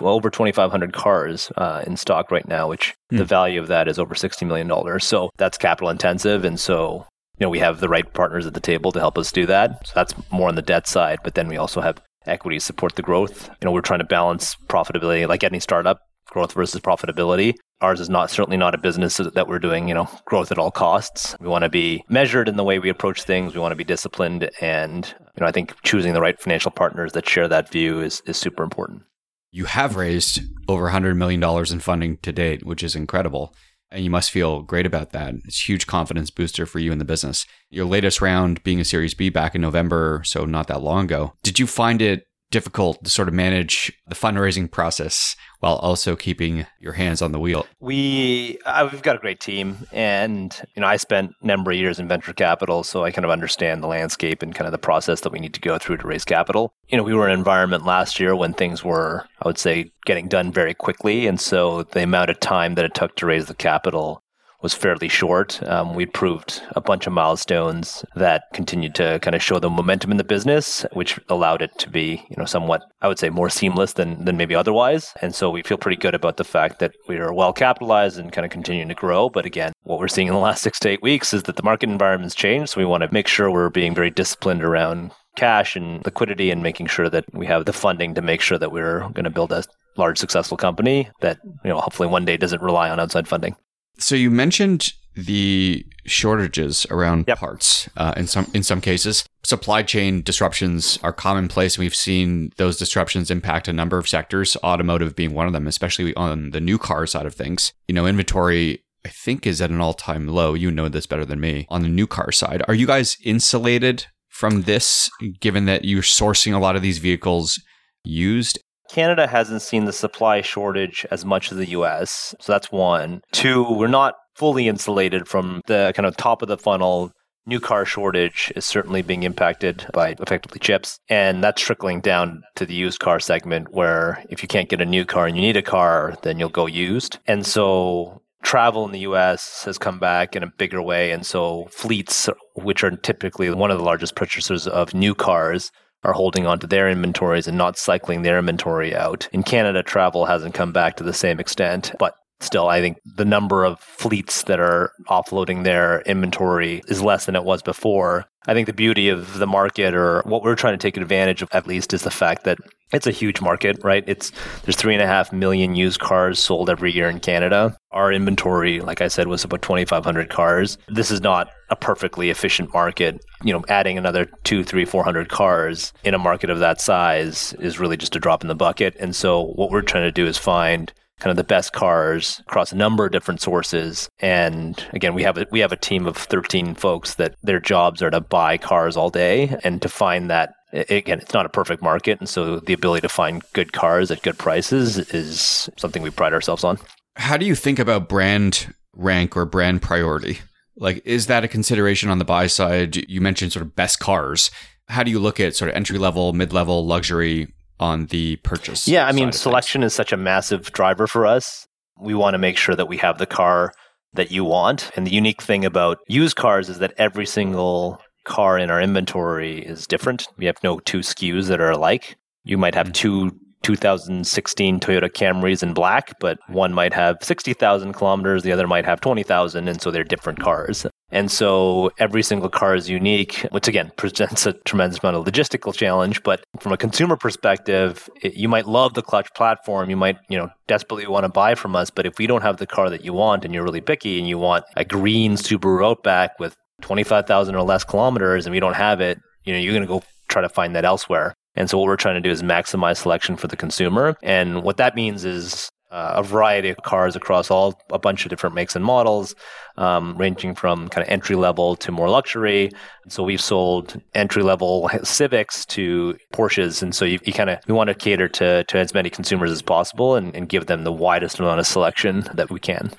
over 0.00 0.30
2,500 0.30 0.94
cars 0.94 1.52
uh, 1.58 1.82
in 1.86 1.98
stock 1.98 2.30
right 2.30 2.48
now, 2.48 2.68
which 2.68 2.94
mm. 3.12 3.18
the 3.18 3.24
value 3.26 3.60
of 3.60 3.68
that 3.68 3.86
is 3.86 3.98
over 3.98 4.14
$60 4.14 4.46
million. 4.46 4.98
So 5.00 5.28
that's 5.36 5.58
capital 5.58 5.90
intensive. 5.90 6.46
And 6.46 6.58
so, 6.58 7.06
you 7.38 7.44
know, 7.44 7.50
we 7.50 7.58
have 7.58 7.80
the 7.80 7.88
right 7.90 8.10
partners 8.14 8.46
at 8.46 8.54
the 8.54 8.60
table 8.60 8.92
to 8.92 8.98
help 8.98 9.18
us 9.18 9.30
do 9.30 9.44
that. 9.46 9.86
So 9.86 9.92
that's 9.94 10.14
more 10.30 10.48
on 10.48 10.54
the 10.54 10.62
debt 10.62 10.86
side. 10.86 11.18
But 11.22 11.34
then 11.34 11.48
we 11.48 11.58
also 11.58 11.82
have 11.82 12.00
equity 12.24 12.58
support 12.60 12.96
the 12.96 13.02
growth. 13.02 13.50
You 13.60 13.66
know, 13.66 13.72
we're 13.72 13.82
trying 13.82 13.98
to 13.98 14.06
balance 14.06 14.56
profitability 14.68 15.28
like 15.28 15.44
any 15.44 15.60
startup, 15.60 16.00
growth 16.30 16.54
versus 16.54 16.80
profitability 16.80 17.56
ours 17.82 18.00
is 18.00 18.08
not 18.08 18.30
certainly 18.30 18.56
not 18.56 18.74
a 18.74 18.78
business 18.78 19.16
that 19.16 19.48
we're 19.48 19.58
doing, 19.58 19.88
you 19.88 19.94
know, 19.94 20.08
growth 20.24 20.52
at 20.52 20.58
all 20.58 20.70
costs. 20.70 21.36
We 21.40 21.48
want 21.48 21.64
to 21.64 21.68
be 21.68 22.04
measured 22.08 22.48
in 22.48 22.56
the 22.56 22.64
way 22.64 22.78
we 22.78 22.88
approach 22.88 23.24
things. 23.24 23.54
We 23.54 23.60
want 23.60 23.72
to 23.72 23.76
be 23.76 23.84
disciplined. 23.84 24.50
And, 24.60 25.06
you 25.06 25.40
know, 25.40 25.46
I 25.46 25.52
think 25.52 25.74
choosing 25.82 26.14
the 26.14 26.20
right 26.20 26.40
financial 26.40 26.70
partners 26.70 27.12
that 27.12 27.28
share 27.28 27.48
that 27.48 27.70
view 27.70 28.00
is, 28.00 28.22
is 28.24 28.36
super 28.36 28.62
important. 28.62 29.02
You 29.50 29.66
have 29.66 29.96
raised 29.96 30.40
over 30.68 30.88
$100 30.88 31.16
million 31.16 31.42
in 31.42 31.80
funding 31.80 32.16
to 32.18 32.32
date, 32.32 32.64
which 32.64 32.82
is 32.82 32.96
incredible. 32.96 33.54
And 33.90 34.02
you 34.02 34.08
must 34.08 34.30
feel 34.30 34.62
great 34.62 34.86
about 34.86 35.10
that. 35.10 35.34
It's 35.44 35.68
huge 35.68 35.86
confidence 35.86 36.30
booster 36.30 36.64
for 36.64 36.78
you 36.78 36.92
in 36.92 36.98
the 36.98 37.04
business. 37.04 37.44
Your 37.68 37.84
latest 37.84 38.22
round 38.22 38.62
being 38.62 38.80
a 38.80 38.86
Series 38.86 39.12
B 39.12 39.28
back 39.28 39.54
in 39.54 39.60
November, 39.60 40.22
so 40.24 40.46
not 40.46 40.68
that 40.68 40.80
long 40.80 41.04
ago. 41.04 41.34
Did 41.42 41.58
you 41.58 41.66
find 41.66 42.00
it 42.00 42.26
difficult 42.52 43.02
to 43.02 43.10
sort 43.10 43.26
of 43.26 43.34
manage 43.34 43.92
the 44.06 44.14
fundraising 44.14 44.70
process 44.70 45.34
while 45.58 45.76
also 45.76 46.14
keeping 46.14 46.66
your 46.78 46.92
hands 46.92 47.20
on 47.20 47.32
the 47.32 47.40
wheel? 47.40 47.66
We 47.80 48.58
uh, 48.64 48.88
we've 48.92 49.02
got 49.02 49.16
a 49.16 49.18
great 49.18 49.40
team, 49.40 49.88
and 49.90 50.54
you 50.76 50.80
know 50.80 50.86
I 50.86 50.96
spent 50.96 51.32
a 51.42 51.46
number 51.46 51.72
of 51.72 51.76
years 51.76 51.98
in 51.98 52.06
venture 52.06 52.32
capital, 52.32 52.84
so 52.84 53.02
I 53.04 53.10
kind 53.10 53.24
of 53.24 53.30
understand 53.32 53.82
the 53.82 53.88
landscape 53.88 54.42
and 54.42 54.54
kind 54.54 54.66
of 54.66 54.72
the 54.72 54.78
process 54.78 55.22
that 55.22 55.32
we 55.32 55.40
need 55.40 55.54
to 55.54 55.60
go 55.60 55.78
through 55.78 55.96
to 55.96 56.06
raise 56.06 56.24
capital. 56.24 56.72
You 56.88 56.98
know, 56.98 57.02
we 57.02 57.14
were 57.14 57.26
in 57.26 57.32
an 57.32 57.38
environment 57.40 57.84
last 57.84 58.20
year 58.20 58.36
when 58.36 58.52
things 58.52 58.84
were, 58.84 59.26
I 59.42 59.48
would 59.48 59.58
say, 59.58 59.90
getting 60.04 60.28
done 60.28 60.52
very 60.52 60.74
quickly, 60.74 61.26
and 61.26 61.40
so 61.40 61.82
the 61.82 62.04
amount 62.04 62.30
of 62.30 62.38
time 62.38 62.76
that 62.76 62.84
it 62.84 62.94
took 62.94 63.16
to 63.16 63.26
raise 63.26 63.46
the 63.46 63.54
capital 63.54 64.22
was 64.62 64.74
fairly 64.74 65.08
short. 65.08 65.62
Um, 65.68 65.94
we 65.94 66.06
proved 66.06 66.62
a 66.76 66.80
bunch 66.80 67.06
of 67.06 67.12
milestones 67.12 68.04
that 68.14 68.44
continued 68.52 68.94
to 68.96 69.18
kind 69.20 69.34
of 69.34 69.42
show 69.42 69.58
the 69.58 69.68
momentum 69.68 70.10
in 70.10 70.16
the 70.16 70.24
business, 70.24 70.86
which 70.92 71.18
allowed 71.28 71.62
it 71.62 71.76
to 71.78 71.90
be, 71.90 72.24
you 72.28 72.36
know, 72.36 72.44
somewhat, 72.44 72.82
I 73.02 73.08
would 73.08 73.18
say, 73.18 73.30
more 73.30 73.50
seamless 73.50 73.94
than 73.94 74.24
than 74.24 74.36
maybe 74.36 74.54
otherwise. 74.54 75.12
And 75.20 75.34
so 75.34 75.50
we 75.50 75.62
feel 75.62 75.78
pretty 75.78 75.96
good 75.96 76.14
about 76.14 76.36
the 76.36 76.44
fact 76.44 76.78
that 76.78 76.92
we 77.08 77.16
are 77.18 77.32
well 77.32 77.52
capitalized 77.52 78.18
and 78.18 78.32
kind 78.32 78.44
of 78.44 78.50
continuing 78.50 78.88
to 78.88 78.94
grow. 78.94 79.28
But 79.28 79.46
again, 79.46 79.72
what 79.82 79.98
we're 79.98 80.08
seeing 80.08 80.28
in 80.28 80.34
the 80.34 80.40
last 80.40 80.62
six 80.62 80.78
to 80.80 80.88
eight 80.88 81.02
weeks 81.02 81.34
is 81.34 81.42
that 81.44 81.56
the 81.56 81.62
market 81.62 81.90
environment's 81.90 82.34
changed. 82.34 82.70
So 82.70 82.80
we 82.80 82.86
want 82.86 83.02
to 83.02 83.12
make 83.12 83.28
sure 83.28 83.50
we're 83.50 83.70
being 83.70 83.94
very 83.94 84.10
disciplined 84.10 84.62
around 84.62 85.12
cash 85.36 85.76
and 85.76 86.04
liquidity 86.04 86.50
and 86.50 86.62
making 86.62 86.86
sure 86.86 87.08
that 87.08 87.24
we 87.32 87.46
have 87.46 87.64
the 87.64 87.72
funding 87.72 88.14
to 88.14 88.22
make 88.22 88.40
sure 88.40 88.58
that 88.58 88.70
we're 88.70 89.00
going 89.10 89.24
to 89.24 89.30
build 89.30 89.50
a 89.50 89.64
large 89.96 90.18
successful 90.18 90.56
company 90.56 91.10
that 91.20 91.38
you 91.44 91.70
know 91.70 91.78
hopefully 91.78 92.08
one 92.08 92.24
day 92.24 92.36
doesn't 92.36 92.62
rely 92.62 92.88
on 92.88 93.00
outside 93.00 93.28
funding 93.28 93.54
so 94.02 94.14
you 94.14 94.30
mentioned 94.30 94.92
the 95.14 95.84
shortages 96.04 96.86
around 96.90 97.24
yep. 97.28 97.38
parts 97.38 97.88
uh, 97.96 98.14
in 98.16 98.26
some 98.26 98.46
in 98.54 98.62
some 98.62 98.80
cases. 98.80 99.24
Supply 99.44 99.82
chain 99.82 100.22
disruptions 100.22 100.98
are 101.02 101.12
commonplace. 101.12 101.78
We've 101.78 101.94
seen 101.94 102.52
those 102.56 102.78
disruptions 102.78 103.30
impact 103.30 103.68
a 103.68 103.72
number 103.72 103.98
of 103.98 104.08
sectors, 104.08 104.56
automotive 104.64 105.14
being 105.14 105.34
one 105.34 105.46
of 105.46 105.52
them, 105.52 105.66
especially 105.66 106.14
on 106.14 106.50
the 106.50 106.60
new 106.60 106.78
car 106.78 107.06
side 107.06 107.26
of 107.26 107.34
things. 107.34 107.72
You 107.88 107.94
know, 107.94 108.06
inventory 108.06 108.82
I 109.04 109.08
think 109.08 109.46
is 109.46 109.60
at 109.60 109.70
an 109.70 109.80
all-time 109.80 110.28
low. 110.28 110.54
You 110.54 110.70
know 110.70 110.88
this 110.88 111.06
better 111.06 111.24
than 111.24 111.40
me. 111.40 111.66
On 111.68 111.82
the 111.82 111.88
new 111.88 112.06
car 112.06 112.30
side, 112.32 112.62
are 112.68 112.74
you 112.74 112.86
guys 112.86 113.16
insulated 113.24 114.06
from 114.28 114.62
this 114.62 115.10
given 115.40 115.66
that 115.66 115.84
you're 115.84 116.02
sourcing 116.02 116.54
a 116.54 116.58
lot 116.58 116.76
of 116.76 116.82
these 116.82 116.98
vehicles 116.98 117.60
used 118.04 118.58
Canada 118.90 119.26
hasn't 119.26 119.62
seen 119.62 119.84
the 119.84 119.92
supply 119.92 120.40
shortage 120.40 121.06
as 121.10 121.24
much 121.24 121.50
as 121.50 121.58
the 121.58 121.70
US. 121.70 122.34
So 122.40 122.52
that's 122.52 122.70
one. 122.70 123.22
Two, 123.32 123.64
we're 123.70 123.88
not 123.88 124.14
fully 124.34 124.68
insulated 124.68 125.28
from 125.28 125.60
the 125.66 125.92
kind 125.94 126.06
of 126.06 126.16
top 126.16 126.42
of 126.42 126.48
the 126.48 126.58
funnel. 126.58 127.12
New 127.44 127.58
car 127.58 127.84
shortage 127.84 128.52
is 128.54 128.64
certainly 128.64 129.02
being 129.02 129.24
impacted 129.24 129.86
by 129.92 130.14
effectively 130.20 130.60
chips. 130.60 130.98
And 131.08 131.42
that's 131.42 131.60
trickling 131.60 132.00
down 132.00 132.42
to 132.54 132.64
the 132.64 132.74
used 132.74 133.00
car 133.00 133.18
segment 133.18 133.72
where 133.72 134.24
if 134.28 134.42
you 134.42 134.48
can't 134.48 134.68
get 134.68 134.80
a 134.80 134.86
new 134.86 135.04
car 135.04 135.26
and 135.26 135.36
you 135.36 135.42
need 135.42 135.56
a 135.56 135.62
car, 135.62 136.14
then 136.22 136.38
you'll 136.38 136.50
go 136.50 136.66
used. 136.66 137.18
And 137.26 137.44
so 137.44 138.22
travel 138.42 138.84
in 138.84 138.92
the 138.92 139.00
US 139.00 139.64
has 139.64 139.78
come 139.78 139.98
back 139.98 140.36
in 140.36 140.42
a 140.42 140.52
bigger 140.58 140.82
way. 140.82 141.10
And 141.10 141.24
so 141.26 141.66
fleets, 141.70 142.28
which 142.54 142.84
are 142.84 142.90
typically 142.96 143.50
one 143.50 143.70
of 143.70 143.78
the 143.78 143.84
largest 143.84 144.14
purchasers 144.14 144.68
of 144.68 144.94
new 144.94 145.14
cars, 145.14 145.72
are 146.04 146.12
holding 146.12 146.46
onto 146.46 146.66
their 146.66 146.88
inventories 146.88 147.46
and 147.46 147.56
not 147.56 147.76
cycling 147.76 148.22
their 148.22 148.38
inventory 148.38 148.94
out. 148.94 149.28
In 149.32 149.42
Canada, 149.42 149.82
travel 149.82 150.26
hasn't 150.26 150.54
come 150.54 150.72
back 150.72 150.96
to 150.96 151.04
the 151.04 151.12
same 151.12 151.38
extent, 151.38 151.92
but 151.98 152.16
still, 152.42 152.68
I 152.68 152.80
think 152.80 152.98
the 153.16 153.24
number 153.24 153.64
of 153.64 153.80
fleets 153.80 154.44
that 154.44 154.60
are 154.60 154.92
offloading 155.08 155.64
their 155.64 156.00
inventory 156.02 156.82
is 156.88 157.02
less 157.02 157.26
than 157.26 157.36
it 157.36 157.44
was 157.44 157.62
before. 157.62 158.26
I 158.46 158.54
think 158.54 158.66
the 158.66 158.72
beauty 158.72 159.08
of 159.08 159.38
the 159.38 159.46
market, 159.46 159.94
or 159.94 160.22
what 160.24 160.42
we're 160.42 160.56
trying 160.56 160.74
to 160.74 160.82
take 160.82 160.96
advantage 160.96 161.42
of 161.42 161.48
at 161.52 161.66
least, 161.66 161.94
is 161.94 162.02
the 162.02 162.10
fact 162.10 162.44
that 162.44 162.58
it's 162.92 163.06
a 163.06 163.12
huge 163.12 163.40
market, 163.40 163.78
right? 163.82 164.04
It's 164.06 164.32
there's 164.64 164.76
three 164.76 164.94
and 164.94 165.02
a 165.02 165.06
half 165.06 165.32
million 165.32 165.74
used 165.74 166.00
cars 166.00 166.38
sold 166.38 166.68
every 166.68 166.92
year 166.92 167.08
in 167.08 167.20
Canada. 167.20 167.76
Our 167.92 168.12
inventory, 168.12 168.80
like 168.80 169.00
I 169.00 169.08
said, 169.08 169.28
was 169.28 169.44
about 169.44 169.62
2,500 169.62 170.28
cars. 170.28 170.76
This 170.88 171.10
is 171.10 171.20
not 171.20 171.50
a 171.70 171.76
perfectly 171.76 172.30
efficient 172.30 172.72
market. 172.74 173.24
You 173.42 173.52
know, 173.52 173.64
adding 173.68 173.96
another 173.96 174.26
two, 174.44 174.62
three, 174.62 174.84
four 174.84 175.04
hundred 175.04 175.28
cars 175.28 175.92
in 176.04 176.12
a 176.12 176.18
market 176.18 176.50
of 176.50 176.58
that 176.58 176.80
size 176.80 177.54
is 177.54 177.80
really 177.80 177.96
just 177.96 178.16
a 178.16 178.20
drop 178.20 178.42
in 178.42 178.48
the 178.48 178.54
bucket. 178.54 178.94
And 179.00 179.16
so, 179.16 179.42
what 179.54 179.70
we're 179.70 179.82
trying 179.82 180.04
to 180.04 180.12
do 180.12 180.26
is 180.26 180.36
find 180.36 180.92
kind 181.22 181.30
of 181.30 181.36
the 181.36 181.44
best 181.44 181.72
cars 181.72 182.40
across 182.48 182.72
a 182.72 182.76
number 182.76 183.06
of 183.06 183.12
different 183.12 183.40
sources. 183.40 184.08
And 184.18 184.84
again, 184.92 185.14
we 185.14 185.22
have 185.22 185.38
a, 185.38 185.46
we 185.52 185.60
have 185.60 185.70
a 185.70 185.76
team 185.76 186.06
of 186.06 186.16
13 186.16 186.74
folks 186.74 187.14
that 187.14 187.36
their 187.44 187.60
jobs 187.60 188.02
are 188.02 188.10
to 188.10 188.20
buy 188.20 188.58
cars 188.58 188.96
all 188.96 189.08
day 189.08 189.56
and 189.62 189.80
to 189.82 189.88
find 189.88 190.28
that 190.30 190.54
again, 190.72 191.20
it's 191.20 191.34
not 191.34 191.46
a 191.46 191.50
perfect 191.50 191.82
market, 191.82 192.18
and 192.18 192.28
so 192.28 192.58
the 192.58 192.72
ability 192.72 193.02
to 193.02 193.08
find 193.08 193.42
good 193.52 193.72
cars 193.72 194.10
at 194.10 194.22
good 194.22 194.38
prices 194.38 194.98
is 194.98 195.68
something 195.76 196.02
we 196.02 196.10
pride 196.10 196.32
ourselves 196.32 196.64
on. 196.64 196.78
How 197.16 197.36
do 197.36 197.44
you 197.44 197.54
think 197.54 197.78
about 197.78 198.08
brand 198.08 198.74
rank 198.94 199.36
or 199.36 199.44
brand 199.44 199.82
priority? 199.82 200.40
Like, 200.76 201.02
is 201.04 201.26
that 201.26 201.44
a 201.44 201.48
consideration 201.48 202.08
on 202.08 202.18
the 202.18 202.24
buy 202.24 202.46
side? 202.46 202.96
You 203.08 203.20
mentioned 203.20 203.52
sort 203.52 203.66
of 203.66 203.76
best 203.76 204.00
cars. 204.00 204.50
How 204.88 205.02
do 205.02 205.10
you 205.10 205.18
look 205.18 205.38
at 205.38 205.54
sort 205.54 205.70
of 205.70 205.76
entry 205.76 205.98
level, 205.98 206.32
mid 206.32 206.54
level, 206.54 206.86
luxury 206.86 207.52
on 207.80 208.06
the 208.06 208.36
purchase. 208.36 208.86
Yeah, 208.86 209.06
I 209.06 209.12
mean, 209.12 209.32
selection 209.32 209.82
is 209.82 209.92
such 209.92 210.12
a 210.12 210.16
massive 210.16 210.72
driver 210.72 211.06
for 211.06 211.26
us. 211.26 211.66
We 212.00 212.14
want 212.14 212.34
to 212.34 212.38
make 212.38 212.56
sure 212.56 212.74
that 212.74 212.88
we 212.88 212.96
have 212.98 213.18
the 213.18 213.26
car 213.26 213.72
that 214.14 214.30
you 214.30 214.44
want. 214.44 214.90
And 214.96 215.06
the 215.06 215.12
unique 215.12 215.42
thing 215.42 215.64
about 215.64 215.98
used 216.08 216.36
cars 216.36 216.68
is 216.68 216.78
that 216.78 216.94
every 216.98 217.26
single 217.26 218.00
car 218.24 218.58
in 218.58 218.70
our 218.70 218.80
inventory 218.80 219.64
is 219.64 219.86
different. 219.86 220.26
We 220.36 220.46
have 220.46 220.56
no 220.62 220.78
two 220.80 221.00
SKUs 221.00 221.48
that 221.48 221.60
are 221.60 221.70
alike. 221.70 222.16
You 222.44 222.58
might 222.58 222.74
have 222.74 222.88
mm. 222.88 222.94
two 222.94 223.36
2016 223.62 224.80
Toyota 224.80 225.10
Camrys 225.10 225.62
in 225.62 225.74
black, 225.74 226.18
but 226.20 226.38
one 226.48 226.72
might 226.72 226.92
have 226.92 227.16
60,000 227.22 227.92
kilometers, 227.92 228.42
the 228.42 228.52
other 228.52 228.66
might 228.66 228.84
have 228.84 229.00
20,000, 229.00 229.68
and 229.68 229.80
so 229.80 229.90
they're 229.90 230.04
different 230.04 230.40
cars. 230.40 230.86
And 231.10 231.30
so 231.30 231.90
every 231.98 232.22
single 232.22 232.48
car 232.48 232.74
is 232.74 232.88
unique, 232.88 233.46
which 233.50 233.68
again 233.68 233.92
presents 233.96 234.46
a 234.46 234.54
tremendous 234.54 235.00
amount 235.02 235.16
of 235.16 235.32
logistical 235.32 235.74
challenge. 235.74 236.22
But 236.22 236.42
from 236.58 236.72
a 236.72 236.76
consumer 236.76 237.16
perspective, 237.16 238.08
it, 238.22 238.34
you 238.34 238.48
might 238.48 238.66
love 238.66 238.94
the 238.94 239.02
Clutch 239.02 239.32
platform, 239.34 239.90
you 239.90 239.96
might 239.96 240.16
you 240.28 240.38
know 240.38 240.48
desperately 240.66 241.06
want 241.06 241.24
to 241.24 241.28
buy 241.28 241.54
from 241.54 241.76
us, 241.76 241.90
but 241.90 242.06
if 242.06 242.18
we 242.18 242.26
don't 242.26 242.42
have 242.42 242.56
the 242.56 242.66
car 242.66 242.90
that 242.90 243.04
you 243.04 243.12
want, 243.12 243.44
and 243.44 243.52
you're 243.52 243.64
really 243.64 243.80
picky, 243.80 244.18
and 244.18 244.26
you 244.26 244.38
want 244.38 244.64
a 244.76 244.84
green 244.84 245.34
Subaru 245.34 245.86
Outback 245.86 246.38
with 246.38 246.56
25,000 246.80 247.54
or 247.54 247.62
less 247.62 247.84
kilometers, 247.84 248.46
and 248.46 248.52
we 248.52 248.60
don't 248.60 248.74
have 248.74 249.00
it, 249.00 249.18
you 249.44 249.52
know 249.52 249.58
you're 249.58 249.74
going 249.74 249.86
to 249.86 249.88
go 249.88 250.02
try 250.28 250.40
to 250.42 250.48
find 250.48 250.74
that 250.74 250.84
elsewhere. 250.84 251.34
And 251.54 251.68
so 251.68 251.78
what 251.78 251.86
we're 251.86 251.96
trying 251.96 252.14
to 252.14 252.20
do 252.20 252.30
is 252.30 252.42
maximize 252.42 252.98
selection 252.98 253.36
for 253.36 253.46
the 253.46 253.56
consumer. 253.56 254.16
And 254.22 254.62
what 254.62 254.78
that 254.78 254.94
means 254.94 255.24
is 255.24 255.68
uh, 255.92 256.14
a 256.16 256.22
variety 256.22 256.70
of 256.70 256.78
cars 256.78 257.14
across 257.14 257.50
all 257.50 257.78
a 257.92 257.98
bunch 257.98 258.24
of 258.24 258.30
different 258.30 258.54
makes 258.54 258.74
and 258.74 258.84
models, 258.84 259.34
um, 259.76 260.16
ranging 260.16 260.54
from 260.54 260.88
kind 260.88 261.06
of 261.06 261.12
entry 261.12 261.36
level 261.36 261.76
to 261.76 261.92
more 261.92 262.08
luxury. 262.08 262.70
So 263.08 263.22
we've 263.22 263.42
sold 263.42 264.00
entry 264.14 264.42
level 264.42 264.88
Civics 265.02 265.66
to 265.66 266.16
Porsches, 266.32 266.82
and 266.82 266.94
so 266.94 267.04
you, 267.04 267.18
you 267.24 267.34
kind 267.34 267.50
of 267.50 267.58
we 267.68 267.74
want 267.74 267.88
to 267.88 267.94
cater 267.94 268.26
to 268.28 268.64
to 268.64 268.78
as 268.78 268.94
many 268.94 269.10
consumers 269.10 269.50
as 269.50 269.60
possible 269.60 270.16
and, 270.16 270.34
and 270.34 270.48
give 270.48 270.66
them 270.66 270.84
the 270.84 270.92
widest 270.92 271.38
amount 271.38 271.60
of 271.60 271.66
selection 271.66 272.26
that 272.32 272.50
we 272.50 272.58
can. 272.58 272.90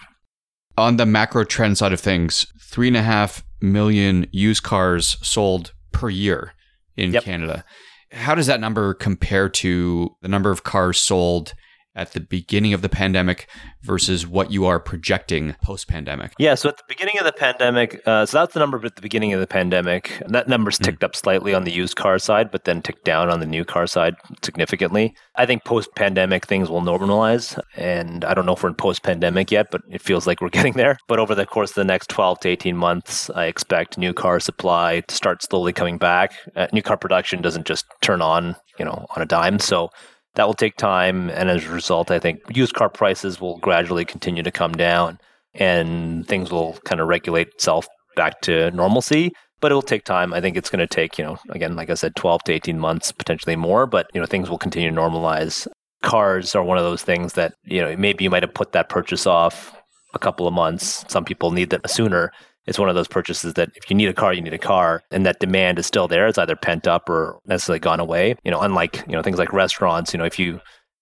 On 0.77 0.97
the 0.97 1.05
macro 1.05 1.43
trend 1.43 1.79
side 1.79 1.93
of 1.93 1.99
things, 1.99 2.45
three 2.61 2.87
and 2.87 2.97
a 2.97 3.03
half 3.03 3.43
million 3.59 4.27
used 4.31 4.61
cars 4.61 5.17
sold 5.21 5.73
per 5.91 6.09
year 6.09 6.53
in 6.95 7.13
yep. 7.13 7.23
Canada. 7.23 7.63
How 8.13 8.35
does 8.35 8.47
that 8.47 8.59
number 8.59 8.93
compare 8.93 9.49
to 9.49 10.15
the 10.21 10.27
number 10.27 10.51
of 10.51 10.63
cars 10.63 10.99
sold 10.99 11.53
at 11.95 12.13
the 12.13 12.19
beginning 12.19 12.73
of 12.73 12.81
the 12.81 12.89
pandemic 12.89 13.47
versus 13.81 14.25
what 14.25 14.51
you 14.51 14.65
are 14.65 14.79
projecting 14.79 15.55
post 15.63 15.87
pandemic? 15.87 16.33
Yeah, 16.39 16.55
so 16.55 16.69
at 16.69 16.77
the 16.77 16.83
beginning 16.87 17.17
of 17.19 17.25
the 17.25 17.33
pandemic, 17.33 18.01
uh, 18.05 18.25
so 18.25 18.39
that's 18.39 18.53
the 18.53 18.59
number 18.59 18.83
at 18.83 18.95
the 18.95 19.01
beginning 19.01 19.33
of 19.33 19.39
the 19.39 19.47
pandemic. 19.47 20.21
That 20.27 20.47
number's 20.47 20.79
mm. 20.79 20.85
ticked 20.85 21.03
up 21.03 21.15
slightly 21.15 21.53
on 21.53 21.63
the 21.63 21.71
used 21.71 21.95
car 21.95 22.17
side, 22.19 22.51
but 22.51 22.63
then 22.65 22.81
ticked 22.81 23.05
down 23.05 23.29
on 23.29 23.39
the 23.39 23.45
new 23.45 23.63
car 23.65 23.87
side 23.87 24.15
significantly. 24.41 25.15
I 25.35 25.45
think 25.45 25.63
post 25.63 25.89
pandemic 25.95 26.45
things 26.45 26.69
will 26.69 26.81
normalize. 26.81 27.59
And 27.75 28.25
I 28.25 28.33
don't 28.33 28.45
know 28.45 28.53
if 28.53 28.63
we're 28.63 28.69
in 28.69 28.75
post 28.75 29.03
pandemic 29.03 29.51
yet, 29.51 29.67
but 29.71 29.81
it 29.89 30.01
feels 30.01 30.27
like 30.27 30.41
we're 30.41 30.49
getting 30.57 30.73
there. 30.73 30.97
But 31.07 31.19
over 31.19 31.35
the 31.35 31.45
course 31.45 31.71
of 31.71 31.75
the 31.75 31.83
next 31.83 32.09
12 32.09 32.39
to 32.41 32.49
18 32.49 32.77
months, 32.77 33.29
I 33.31 33.45
expect 33.45 33.97
new 33.97 34.13
car 34.13 34.39
supply 34.39 35.01
to 35.01 35.15
start 35.15 35.43
slowly 35.43 35.73
coming 35.73 35.97
back. 35.97 36.33
Uh, 36.55 36.67
new 36.73 36.81
car 36.81 36.97
production 36.97 37.41
doesn't 37.41 37.65
just 37.65 37.85
turn 38.01 38.21
on, 38.21 38.55
you 38.79 38.85
know, 38.85 39.05
on 39.15 39.21
a 39.21 39.25
dime. 39.25 39.59
So 39.59 39.89
that 40.35 40.47
will 40.47 40.53
take 40.53 40.77
time. 40.77 41.29
And 41.29 41.49
as 41.49 41.65
a 41.65 41.69
result, 41.69 42.11
I 42.11 42.19
think 42.19 42.41
used 42.55 42.73
car 42.73 42.89
prices 42.89 43.39
will 43.39 43.57
gradually 43.57 44.05
continue 44.05 44.43
to 44.43 44.51
come 44.51 44.73
down 44.73 45.19
and 45.53 46.27
things 46.27 46.51
will 46.51 46.73
kind 46.85 46.99
of 46.99 47.07
regulate 47.07 47.49
itself 47.49 47.87
back 48.15 48.41
to 48.41 48.71
normalcy. 48.71 49.31
But 49.61 49.71
it 49.71 49.75
will 49.75 49.81
take 49.81 50.03
time. 50.03 50.33
I 50.33 50.41
think 50.41 50.57
it's 50.57 50.69
going 50.69 50.85
to 50.85 50.87
take, 50.87 51.17
you 51.17 51.23
know, 51.23 51.37
again, 51.49 51.77
like 51.77 51.89
I 51.89 51.93
said, 51.93 52.17
12 52.17 52.43
to 52.43 52.51
18 52.51 52.77
months, 52.77 53.13
potentially 53.13 53.55
more, 53.55 53.85
but, 53.85 54.07
you 54.13 54.19
know, 54.19 54.27
things 54.27 54.49
will 54.49 54.57
continue 54.57 54.89
to 54.89 54.95
normalize. 54.95 55.67
Cars 56.01 56.53
are 56.53 56.63
one 56.63 56.77
of 56.77 56.83
those 56.83 57.01
things 57.01 57.33
that, 57.33 57.53
you 57.63 57.79
know, 57.79 57.95
maybe 57.95 58.25
you 58.25 58.29
might 58.29 58.43
have 58.43 58.53
put 58.53 58.73
that 58.73 58.89
purchase 58.89 59.25
off 59.25 59.73
a 60.13 60.19
couple 60.19 60.47
of 60.47 60.53
months. 60.53 61.05
Some 61.07 61.23
people 61.23 61.51
need 61.51 61.69
that 61.69 61.89
sooner 61.89 62.33
it's 62.65 62.79
one 62.79 62.89
of 62.89 62.95
those 62.95 63.07
purchases 63.07 63.53
that 63.53 63.69
if 63.75 63.89
you 63.89 63.95
need 63.95 64.07
a 64.07 64.13
car, 64.13 64.33
you 64.33 64.41
need 64.41 64.53
a 64.53 64.57
car, 64.57 65.03
and 65.11 65.25
that 65.25 65.39
demand 65.39 65.79
is 65.79 65.85
still 65.85 66.07
there. 66.07 66.27
It's 66.27 66.37
either 66.37 66.55
pent 66.55 66.87
up 66.87 67.09
or 67.09 67.39
necessarily 67.45 67.79
gone 67.79 67.99
away. 67.99 68.35
You 68.43 68.51
know, 68.51 68.61
unlike 68.61 69.03
you 69.07 69.13
know 69.13 69.21
things 69.21 69.37
like 69.37 69.53
restaurants. 69.53 70.13
You 70.13 70.17
know, 70.17 70.25
if 70.25 70.39
you 70.39 70.59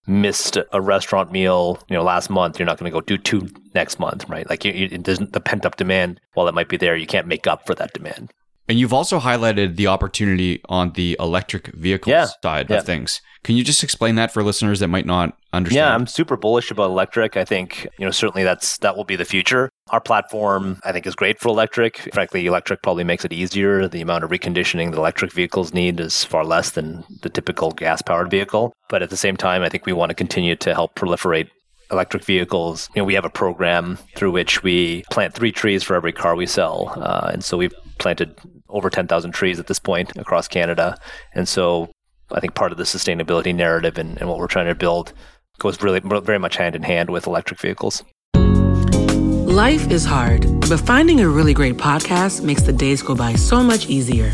missed 0.08 0.58
a 0.72 0.82
restaurant 0.82 1.32
meal, 1.32 1.80
you 1.88 1.96
know, 1.96 2.04
last 2.04 2.30
month, 2.30 2.60
you're 2.60 2.66
not 2.66 2.80
going 2.80 2.92
to 2.92 2.94
go 2.94 3.02
do 3.02 3.18
two 3.18 3.48
next 3.76 4.00
month, 4.00 4.28
right? 4.28 4.50
Like 4.50 4.66
you, 4.66 4.72
it 4.74 5.04
doesn't 5.04 5.34
the 5.34 5.40
pent 5.40 5.66
up 5.66 5.78
demand, 5.78 6.20
while 6.34 6.48
it 6.48 6.56
might 6.56 6.70
be 6.70 6.78
there, 6.78 6.96
you 6.96 7.08
can't 7.08 7.28
make 7.28 7.48
up 7.48 7.66
for 7.66 7.76
that 7.76 7.94
demand. 7.94 8.32
And 8.68 8.80
you've 8.80 8.94
also 8.94 9.20
highlighted 9.20 9.76
the 9.76 9.88
opportunity 9.88 10.62
on 10.70 10.94
the 10.94 11.18
electric 11.20 11.68
vehicle 11.74 12.12
yeah, 12.12 12.28
side 12.42 12.70
yeah. 12.70 12.78
of 12.78 12.86
things. 12.86 13.22
Can 13.44 13.56
you 13.56 13.64
just 13.64 13.84
explain 13.84 14.16
that 14.16 14.32
for 14.32 14.44
listeners 14.44 14.80
that 14.82 14.88
might 14.88 15.06
not 15.06 15.36
understand? 15.52 15.76
Yeah, 15.76 15.94
I'm 15.96 16.06
super 16.06 16.38
bullish 16.38 16.70
about 16.70 16.92
electric. 16.92 17.36
I 17.36 17.44
think, 17.44 17.88
you 17.98 18.06
know, 18.06 18.12
certainly 18.12 18.44
that's 18.44 18.78
that 18.78 18.96
will 18.96 19.04
be 19.04 19.16
the 19.16 19.26
future. 19.26 19.70
Our 19.90 20.00
platform, 20.00 20.80
I 20.86 20.92
think, 20.92 21.08
is 21.08 21.16
great 21.16 21.40
for 21.40 21.50
electric. 21.50 22.14
Frankly, 22.14 22.46
electric 22.46 22.84
probably 22.84 23.04
makes 23.04 23.26
it 23.26 23.34
easier. 23.34 23.88
The 23.88 24.02
amount 24.02 24.24
of 24.24 24.30
reconditioning 24.30 24.92
that 24.92 24.98
electric 24.98 25.34
vehicles 25.34 25.74
need 25.74 26.00
is 26.00 26.24
far 26.24 26.46
less 26.46 26.72
than 26.72 27.04
the 27.24 27.30
typical 27.30 27.72
gas 27.72 28.02
powered 28.04 28.30
vehicle. 28.30 28.74
But 28.90 29.02
at 29.02 29.10
the 29.10 29.18
same 29.18 29.36
time, 29.38 29.64
I 29.64 29.70
think 29.70 29.88
we 29.88 29.94
want 29.94 30.12
to 30.12 30.16
continue 30.16 30.56
to 30.58 30.74
help 30.76 30.96
proliferate 30.96 31.50
electric 31.92 32.24
vehicles. 32.24 32.90
You 32.96 33.02
know, 33.02 33.06
we 33.06 33.16
have 33.16 33.26
a 33.26 33.30
program 33.30 33.98
through 34.16 34.32
which 34.32 34.64
we 34.64 35.04
plant 35.12 35.34
three 35.34 35.52
trees 35.52 35.84
for 35.84 35.96
every 35.96 36.14
car 36.14 36.36
we 36.36 36.46
sell. 36.46 36.94
Uh, 36.96 37.32
and 37.34 37.44
so 37.44 37.58
we've 37.58 37.74
planted 38.02 38.38
over 38.68 38.90
10,000 38.90 39.32
trees 39.32 39.60
at 39.60 39.68
this 39.68 39.80
point 39.80 40.18
across 40.18 40.48
Canada. 40.48 40.98
And 41.34 41.48
so 41.48 41.92
I 42.32 42.40
think 42.40 42.56
part 42.56 42.72
of 42.72 42.78
the 42.78 42.84
sustainability 42.84 43.56
narrative 43.56 43.98
and, 43.98 44.18
and 44.20 44.28
what 44.28 44.40
we're 44.40 44.48
trying 44.48 44.68
to 44.68 44.76
build 44.76 45.14
goes 45.60 45.82
really 45.82 46.00
very 46.00 46.40
much 46.40 46.58
hand 46.58 46.76
in 46.76 46.82
hand 46.84 47.10
with 47.10 47.28
electric 47.28 47.60
vehicles. 47.60 48.04
Life 48.34 49.92
is 49.92 50.06
hard, 50.06 50.42
but 50.70 50.80
finding 50.80 51.20
a 51.20 51.30
really 51.30 51.54
great 51.54 51.76
podcast 51.76 52.44
makes 52.44 52.64
the 52.64 52.74
days 52.74 53.02
go 53.02 53.16
by 53.16 53.34
so 53.34 53.62
much 53.62 53.88
easier. 53.88 54.34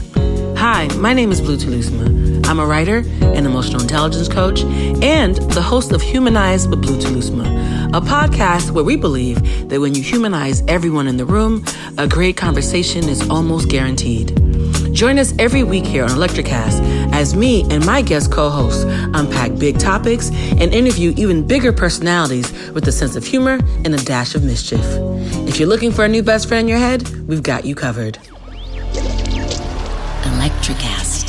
Hi, 0.58 0.88
my 0.96 1.14
name 1.14 1.32
is 1.32 1.42
Blue 1.42 1.58
Telusma. 1.58 2.46
I'm 2.48 2.60
a 2.60 2.66
writer, 2.66 3.00
an 3.22 3.46
emotional 3.46 3.82
intelligence 3.82 4.30
coach, 4.30 4.64
and 5.04 5.36
the 5.52 5.62
host 5.62 5.92
of 5.92 6.02
Humanize 6.02 6.68
with 6.68 6.82
Blue 6.82 6.98
Telusma, 6.98 7.46
a 7.93 8.02
podcast 8.02 8.71
where 8.71 8.84
we 8.84 8.97
believe 8.97 9.69
that 9.69 9.80
when 9.80 9.95
you 9.95 10.04
humanize 10.04 10.62
everyone 10.67 11.08
in 11.08 11.15
the 11.15 11.26
room, 11.26 11.63
a 11.97 12.06
great 12.06 12.36
conversation 12.36 13.08
is 13.08 13.28
almost 13.30 13.69
guaranteed. 13.69 14.36
Join 14.93 15.17
us 15.17 15.34
every 15.39 15.63
week 15.63 15.86
here 15.86 16.04
on 16.04 16.10
Electricast 16.10 16.82
as 17.13 17.34
me 17.34 17.63
and 17.71 17.86
my 17.86 18.02
guest 18.02 18.30
co 18.30 18.50
hosts 18.50 18.84
unpack 18.84 19.58
big 19.58 19.80
topics 19.80 20.30
and 20.32 20.73
interview 20.73 21.13
even 21.15 21.47
bigger 21.47 21.71
personalities 21.71 22.52
with 22.71 22.86
a 22.89 22.91
sense 22.91 23.15
of 23.15 23.26
humor 23.26 23.58
and 23.86 23.95
a 23.95 24.04
dash 24.04 24.36
of 24.36 24.43
mischief. 24.43 24.84
If 25.47 25.58
you're 25.58 25.69
looking 25.69 25.93
for 25.93 26.04
a 26.04 26.10
new 26.10 26.23
best 26.23 26.50
friend 26.50 26.62
in 26.62 26.67
your 26.67 26.80
head, 26.80 27.08
we've 27.28 27.43
got 27.43 27.63
you 27.63 27.73
covered. 27.73 28.19
Electricast. 30.23 31.26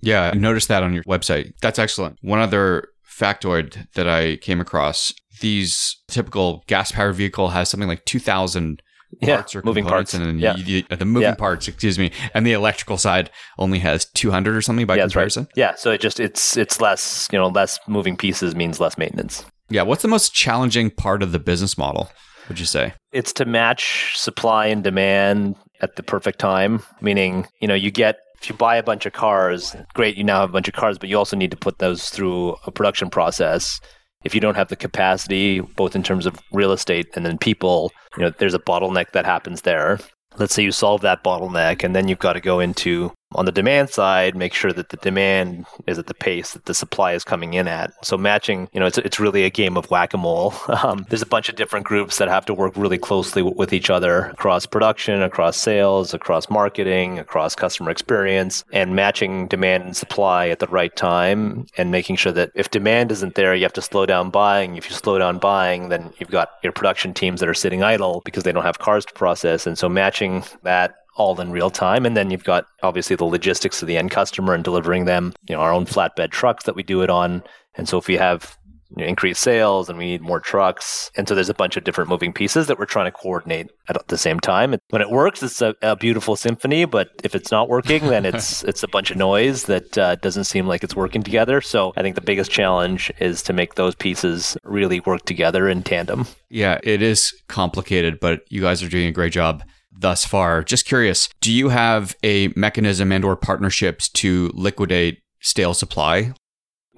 Yeah, 0.00 0.30
I 0.32 0.36
noticed 0.36 0.68
that 0.68 0.82
on 0.82 0.92
your 0.92 1.04
website. 1.04 1.54
That's 1.62 1.78
excellent. 1.78 2.18
One 2.20 2.40
other 2.40 2.90
factoid 3.18 3.90
that 3.94 4.08
I 4.08 4.36
came 4.36 4.60
across 4.60 5.12
these 5.40 5.96
typical 6.08 6.64
gas 6.66 6.92
powered 6.92 7.14
vehicle 7.14 7.48
has 7.48 7.68
something 7.68 7.88
like 7.88 8.04
2,000 8.04 8.82
parts 9.22 9.54
yeah, 9.54 9.58
or 9.58 9.62
moving 9.62 9.84
parts. 9.84 10.14
and 10.14 10.24
then 10.24 10.38
yeah. 10.38 10.56
you, 10.56 10.82
the 10.82 11.04
moving 11.04 11.28
yeah. 11.28 11.34
parts, 11.34 11.68
excuse 11.68 11.98
me, 11.98 12.12
and 12.34 12.46
the 12.46 12.52
electrical 12.52 12.98
side 12.98 13.30
only 13.58 13.78
has 13.78 14.04
200 14.14 14.56
or 14.56 14.62
something 14.62 14.86
by 14.86 14.96
yeah, 14.96 15.04
comparison. 15.04 15.44
Right. 15.44 15.56
Yeah, 15.56 15.74
so 15.74 15.90
it 15.90 16.00
just 16.00 16.20
it's 16.20 16.56
it's 16.56 16.80
less, 16.80 17.28
you 17.32 17.38
know, 17.38 17.48
less 17.48 17.78
moving 17.86 18.16
pieces 18.16 18.54
means 18.54 18.80
less 18.80 18.98
maintenance. 18.98 19.44
Yeah, 19.70 19.82
what's 19.82 20.02
the 20.02 20.08
most 20.08 20.34
challenging 20.34 20.90
part 20.90 21.22
of 21.22 21.32
the 21.32 21.38
business 21.38 21.76
model? 21.76 22.10
Would 22.48 22.58
you 22.58 22.66
say? 22.66 22.94
It's 23.12 23.32
to 23.34 23.44
match 23.44 24.16
supply 24.16 24.66
and 24.66 24.82
demand 24.82 25.56
at 25.82 25.96
the 25.96 26.02
perfect 26.02 26.38
time, 26.38 26.82
meaning, 27.00 27.46
you 27.60 27.68
know, 27.68 27.74
you 27.74 27.90
get 27.90 28.18
if 28.40 28.48
you 28.48 28.54
buy 28.54 28.76
a 28.76 28.82
bunch 28.82 29.06
of 29.06 29.12
cars, 29.12 29.74
great, 29.94 30.16
you 30.16 30.24
now 30.24 30.40
have 30.40 30.50
a 30.50 30.52
bunch 30.52 30.68
of 30.68 30.74
cars, 30.74 30.98
but 30.98 31.08
you 31.08 31.16
also 31.16 31.36
need 31.36 31.50
to 31.50 31.56
put 31.56 31.78
those 31.78 32.10
through 32.10 32.56
a 32.66 32.70
production 32.70 33.10
process 33.10 33.80
if 34.24 34.34
you 34.34 34.40
don't 34.40 34.56
have 34.56 34.68
the 34.68 34.76
capacity, 34.76 35.60
both 35.60 35.94
in 35.94 36.02
terms 36.02 36.26
of 36.26 36.38
real 36.52 36.72
estate 36.72 37.06
and 37.14 37.24
then 37.24 37.38
people, 37.38 37.92
you 38.16 38.22
know, 38.22 38.30
there's 38.38 38.54
a 38.54 38.58
bottleneck 38.58 39.12
that 39.12 39.24
happens 39.24 39.62
there. 39.62 39.98
Let's 40.38 40.54
say 40.54 40.62
you 40.62 40.72
solve 40.72 41.00
that 41.02 41.24
bottleneck, 41.24 41.82
and 41.82 41.96
then 41.96 42.08
you've 42.08 42.18
got 42.18 42.34
to 42.34 42.40
go 42.40 42.60
into 42.60 43.12
on 43.32 43.44
the 43.44 43.52
demand 43.52 43.90
side, 43.90 44.34
make 44.34 44.54
sure 44.54 44.72
that 44.72 44.88
the 44.88 44.96
demand 44.98 45.66
is 45.86 45.98
at 45.98 46.06
the 46.06 46.14
pace 46.14 46.52
that 46.54 46.64
the 46.64 46.74
supply 46.74 47.12
is 47.12 47.24
coming 47.24 47.54
in 47.54 47.68
at. 47.68 47.92
So 48.04 48.16
matching, 48.16 48.68
you 48.72 48.80
know, 48.80 48.86
it's, 48.86 48.98
it's 48.98 49.20
really 49.20 49.44
a 49.44 49.50
game 49.50 49.76
of 49.76 49.90
whack-a-mole. 49.90 50.54
Um, 50.78 51.06
there's 51.08 51.22
a 51.22 51.26
bunch 51.26 51.48
of 51.48 51.56
different 51.56 51.86
groups 51.86 52.18
that 52.18 52.28
have 52.28 52.46
to 52.46 52.54
work 52.54 52.72
really 52.76 52.98
closely 52.98 53.42
w- 53.42 53.56
with 53.58 53.72
each 53.72 53.90
other 53.90 54.26
across 54.26 54.64
production, 54.64 55.22
across 55.22 55.56
sales, 55.56 56.14
across 56.14 56.48
marketing, 56.48 57.18
across 57.18 57.56
customer 57.56 57.90
experience, 57.90 58.64
and 58.70 58.94
matching 58.94 59.48
demand 59.48 59.82
and 59.82 59.96
supply 59.96 60.48
at 60.48 60.60
the 60.60 60.68
right 60.68 60.94
time 60.94 61.66
and 61.76 61.90
making 61.90 62.14
sure 62.14 62.30
that 62.30 62.52
if 62.54 62.70
demand 62.70 63.10
isn't 63.10 63.34
there, 63.34 63.56
you 63.56 63.64
have 63.64 63.72
to 63.72 63.82
slow 63.82 64.06
down 64.06 64.30
buying. 64.30 64.76
If 64.76 64.88
you 64.88 64.94
slow 64.94 65.18
down 65.18 65.38
buying, 65.38 65.88
then 65.88 66.12
you've 66.18 66.30
got 66.30 66.50
your 66.62 66.72
production 66.72 67.12
teams 67.12 67.40
that 67.40 67.48
are 67.48 67.54
sitting 67.54 67.82
idle 67.82 68.22
because 68.24 68.44
they 68.44 68.52
don't 68.52 68.64
have 68.64 68.78
cars 68.78 69.04
to 69.06 69.12
process. 69.14 69.66
And 69.66 69.76
so 69.76 69.88
matching 69.88 70.44
that 70.62 70.94
all 71.18 71.38
in 71.40 71.50
real 71.50 71.70
time. 71.70 72.06
And 72.06 72.16
then 72.16 72.30
you've 72.30 72.44
got 72.44 72.66
obviously 72.82 73.16
the 73.16 73.24
logistics 73.24 73.82
of 73.82 73.88
the 73.88 73.98
end 73.98 74.10
customer 74.10 74.54
and 74.54 74.64
delivering 74.64 75.04
them, 75.04 75.34
you 75.48 75.54
know, 75.54 75.60
our 75.60 75.72
own 75.72 75.84
flatbed 75.84 76.30
trucks 76.30 76.64
that 76.64 76.76
we 76.76 76.82
do 76.82 77.02
it 77.02 77.10
on. 77.10 77.42
And 77.74 77.88
so 77.88 77.98
if 77.98 78.08
we 78.08 78.16
have 78.16 78.56
you 78.90 79.02
know, 79.02 79.08
increase 79.08 79.38
sales 79.38 79.88
and 79.88 79.98
we 79.98 80.06
need 80.06 80.22
more 80.22 80.40
trucks. 80.40 81.10
And 81.14 81.28
so 81.28 81.34
there's 81.34 81.50
a 81.50 81.54
bunch 81.54 81.76
of 81.76 81.84
different 81.84 82.08
moving 82.08 82.32
pieces 82.32 82.68
that 82.68 82.78
we're 82.78 82.86
trying 82.86 83.04
to 83.04 83.12
coordinate 83.12 83.70
at 83.88 84.08
the 84.08 84.16
same 84.16 84.40
time. 84.40 84.76
When 84.90 85.02
it 85.02 85.10
works, 85.10 85.42
it's 85.42 85.60
a, 85.60 85.74
a 85.82 85.94
beautiful 85.94 86.36
symphony. 86.36 86.86
But 86.86 87.10
if 87.22 87.34
it's 87.34 87.50
not 87.50 87.68
working, 87.68 88.06
then 88.06 88.24
it's 88.32 88.64
it's 88.64 88.82
a 88.82 88.88
bunch 88.88 89.10
of 89.10 89.16
noise 89.16 89.64
that 89.64 89.98
uh, 89.98 90.14
doesn't 90.16 90.44
seem 90.44 90.66
like 90.66 90.82
it's 90.82 90.96
working 90.96 91.22
together. 91.22 91.60
So 91.60 91.92
I 91.96 92.02
think 92.02 92.14
the 92.14 92.22
biggest 92.22 92.50
challenge 92.50 93.12
is 93.18 93.42
to 93.42 93.52
make 93.52 93.74
those 93.74 93.94
pieces 93.94 94.56
really 94.64 95.00
work 95.00 95.24
together 95.26 95.68
in 95.68 95.82
tandem. 95.82 96.26
Yeah, 96.48 96.78
it 96.82 97.02
is 97.02 97.34
complicated, 97.48 98.20
but 98.20 98.40
you 98.48 98.62
guys 98.62 98.82
are 98.82 98.88
doing 98.88 99.08
a 99.08 99.12
great 99.12 99.32
job 99.32 99.62
thus 99.98 100.24
far. 100.24 100.62
Just 100.62 100.86
curious, 100.86 101.28
do 101.40 101.52
you 101.52 101.68
have 101.70 102.16
a 102.22 102.48
mechanism 102.56 103.12
and 103.12 103.24
or 103.24 103.36
partnerships 103.36 104.08
to 104.10 104.50
liquidate 104.54 105.20
stale 105.40 105.74
supply? 105.74 106.32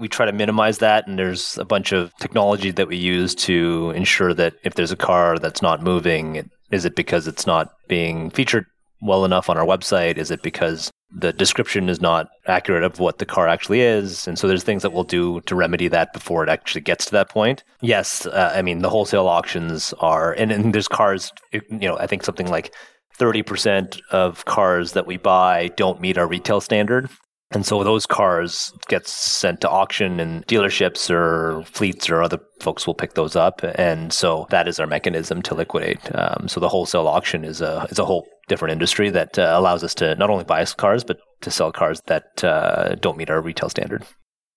we 0.01 0.09
try 0.09 0.25
to 0.25 0.33
minimize 0.33 0.79
that 0.79 1.07
and 1.07 1.19
there's 1.19 1.59
a 1.59 1.65
bunch 1.65 1.93
of 1.93 2.13
technology 2.17 2.71
that 2.71 2.89
we 2.89 2.97
use 2.97 3.35
to 3.35 3.93
ensure 3.95 4.33
that 4.33 4.55
if 4.65 4.75
there's 4.75 4.91
a 4.91 4.97
car 4.97 5.39
that's 5.39 5.63
not 5.63 5.83
moving 5.83 6.49
is 6.71 6.85
it 6.85 6.97
because 6.97 7.29
it's 7.29 7.47
not 7.47 7.75
being 7.87 8.31
featured 8.31 8.65
well 9.01 9.25
enough 9.25 9.51
on 9.51 9.57
our 9.59 9.67
website? 9.67 10.17
Is 10.17 10.31
it 10.31 10.43
because 10.43 10.91
the 11.13 11.33
description 11.33 11.89
is 11.89 12.01
not 12.01 12.29
accurate 12.47 12.85
of 12.85 13.01
what 13.01 13.19
the 13.19 13.27
car 13.27 13.49
actually 13.49 13.81
is? 13.81 14.29
And 14.29 14.39
so 14.39 14.47
there's 14.47 14.63
things 14.63 14.83
that 14.83 14.93
we'll 14.93 15.05
do 15.05 15.41
to 15.43 15.55
remedy 15.55 15.89
that 15.89 16.13
before 16.13 16.43
it 16.45 16.49
actually 16.49 16.83
gets 16.83 17.07
to 17.07 17.13
that 17.13 17.29
point. 17.29 17.65
Yes 17.81 18.27
uh, 18.27 18.53
i 18.55 18.63
mean 18.63 18.81
the 18.81 18.91
wholesale 18.91 19.29
auctions 19.29 19.93
are 20.01 20.33
and, 20.33 20.51
and 20.53 20.75
there's 20.75 20.89
cars 20.89 21.33
you 21.53 21.63
know 21.71 21.97
i 21.99 22.07
think 22.07 22.23
something 22.23 22.49
like 22.49 22.75
30% 23.19 24.01
of 24.13 24.47
cars 24.47 24.93
that 24.93 25.07
we 25.07 25.19
buy 25.19 25.69
don't 25.77 26.01
meet 26.01 26.17
our 26.17 26.27
retail 26.27 26.61
standard 26.61 27.11
and 27.53 27.67
so 27.67 27.83
those 27.83 28.07
cars 28.07 28.73
get 28.89 29.09
sent 29.09 29.61
to 29.63 29.71
auction 29.71 30.21
and 30.21 30.47
dealerships 30.47 31.11
or 31.11 31.65
fleets 31.65 32.09
or 32.09 32.23
other 32.23 32.39
folks 32.61 32.87
will 32.87 32.95
pick 32.95 33.15
those 33.15 33.35
up. 33.35 33.61
And 33.75 34.13
so 34.13 34.47
that 34.51 34.69
is 34.69 34.79
our 34.79 34.87
mechanism 34.87 35.43
to 35.43 35.55
liquidate. 35.55 35.99
Um, 36.15 36.47
so 36.47 36.61
the 36.61 36.69
wholesale 36.69 37.09
auction 37.09 37.45
is 37.45 37.61
a, 37.61 37.89
is 37.91 37.99
a 37.99 38.05
whole 38.05 38.29
different 38.47 38.73
industry 38.73 39.11
that 39.11 39.37
uh, 39.37 39.53
allows 39.55 39.83
us 39.83 39.95
to 39.95 40.15
not 40.15 40.31
only 40.31 40.45
buy 40.45 40.65
cars, 40.65 41.03
but 41.03 41.19
to 41.41 41.51
sell 41.51 41.73
cars 41.73 42.01
that 42.07 42.45
uh, 42.45 42.95
don't 42.97 43.17
meet 43.17 43.31
our 43.31 43.41
retail 43.41 43.69
standard. 43.69 44.05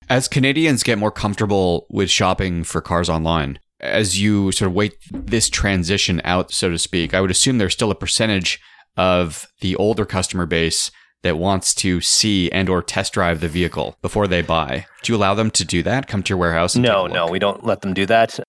As 0.10 0.28
Canadians 0.28 0.84
get 0.84 1.00
more 1.00 1.12
comfortable 1.12 1.88
with 1.90 2.12
shopping 2.12 2.64
for 2.64 2.80
cars 2.80 3.10
online, 3.10 3.58
as 3.80 4.22
you 4.22 4.52
sort 4.52 4.68
of 4.70 4.76
wait 4.76 4.94
this 5.12 5.50
transition 5.50 6.22
out, 6.26 6.52
so 6.52 6.70
to 6.70 6.78
speak, 6.78 7.14
I 7.14 7.22
would 7.22 7.32
assume 7.32 7.58
there's 7.58 7.74
still 7.74 7.92
a 7.92 7.96
percentage 7.96 8.60
of 8.98 9.48
the 9.62 9.76
older 9.78 10.06
customer 10.06 10.46
base 10.46 10.92
that 11.24 11.38
wants 11.38 11.74
to 11.76 12.00
see 12.02 12.52
and 12.52 12.70
or 12.70 12.82
test 12.82 13.14
drive 13.14 13.42
the 13.42 13.48
vehicle 13.48 13.98
before 14.02 14.28
they 14.28 14.42
buy. 14.42 14.86
Do 15.02 15.12
you 15.12 15.18
allow 15.18 15.34
them 15.34 15.50
to 15.52 15.66
do 15.66 15.82
that? 15.84 16.08
Come 16.08 16.22
to 16.24 16.30
your 16.30 16.38
warehouse? 16.38 16.76
no, 16.76 17.08
no, 17.08 17.28
we 17.28 17.40
don't 17.40 17.66
let 17.66 17.82
them 17.82 17.94
do 17.94 18.06
that. 18.06 18.40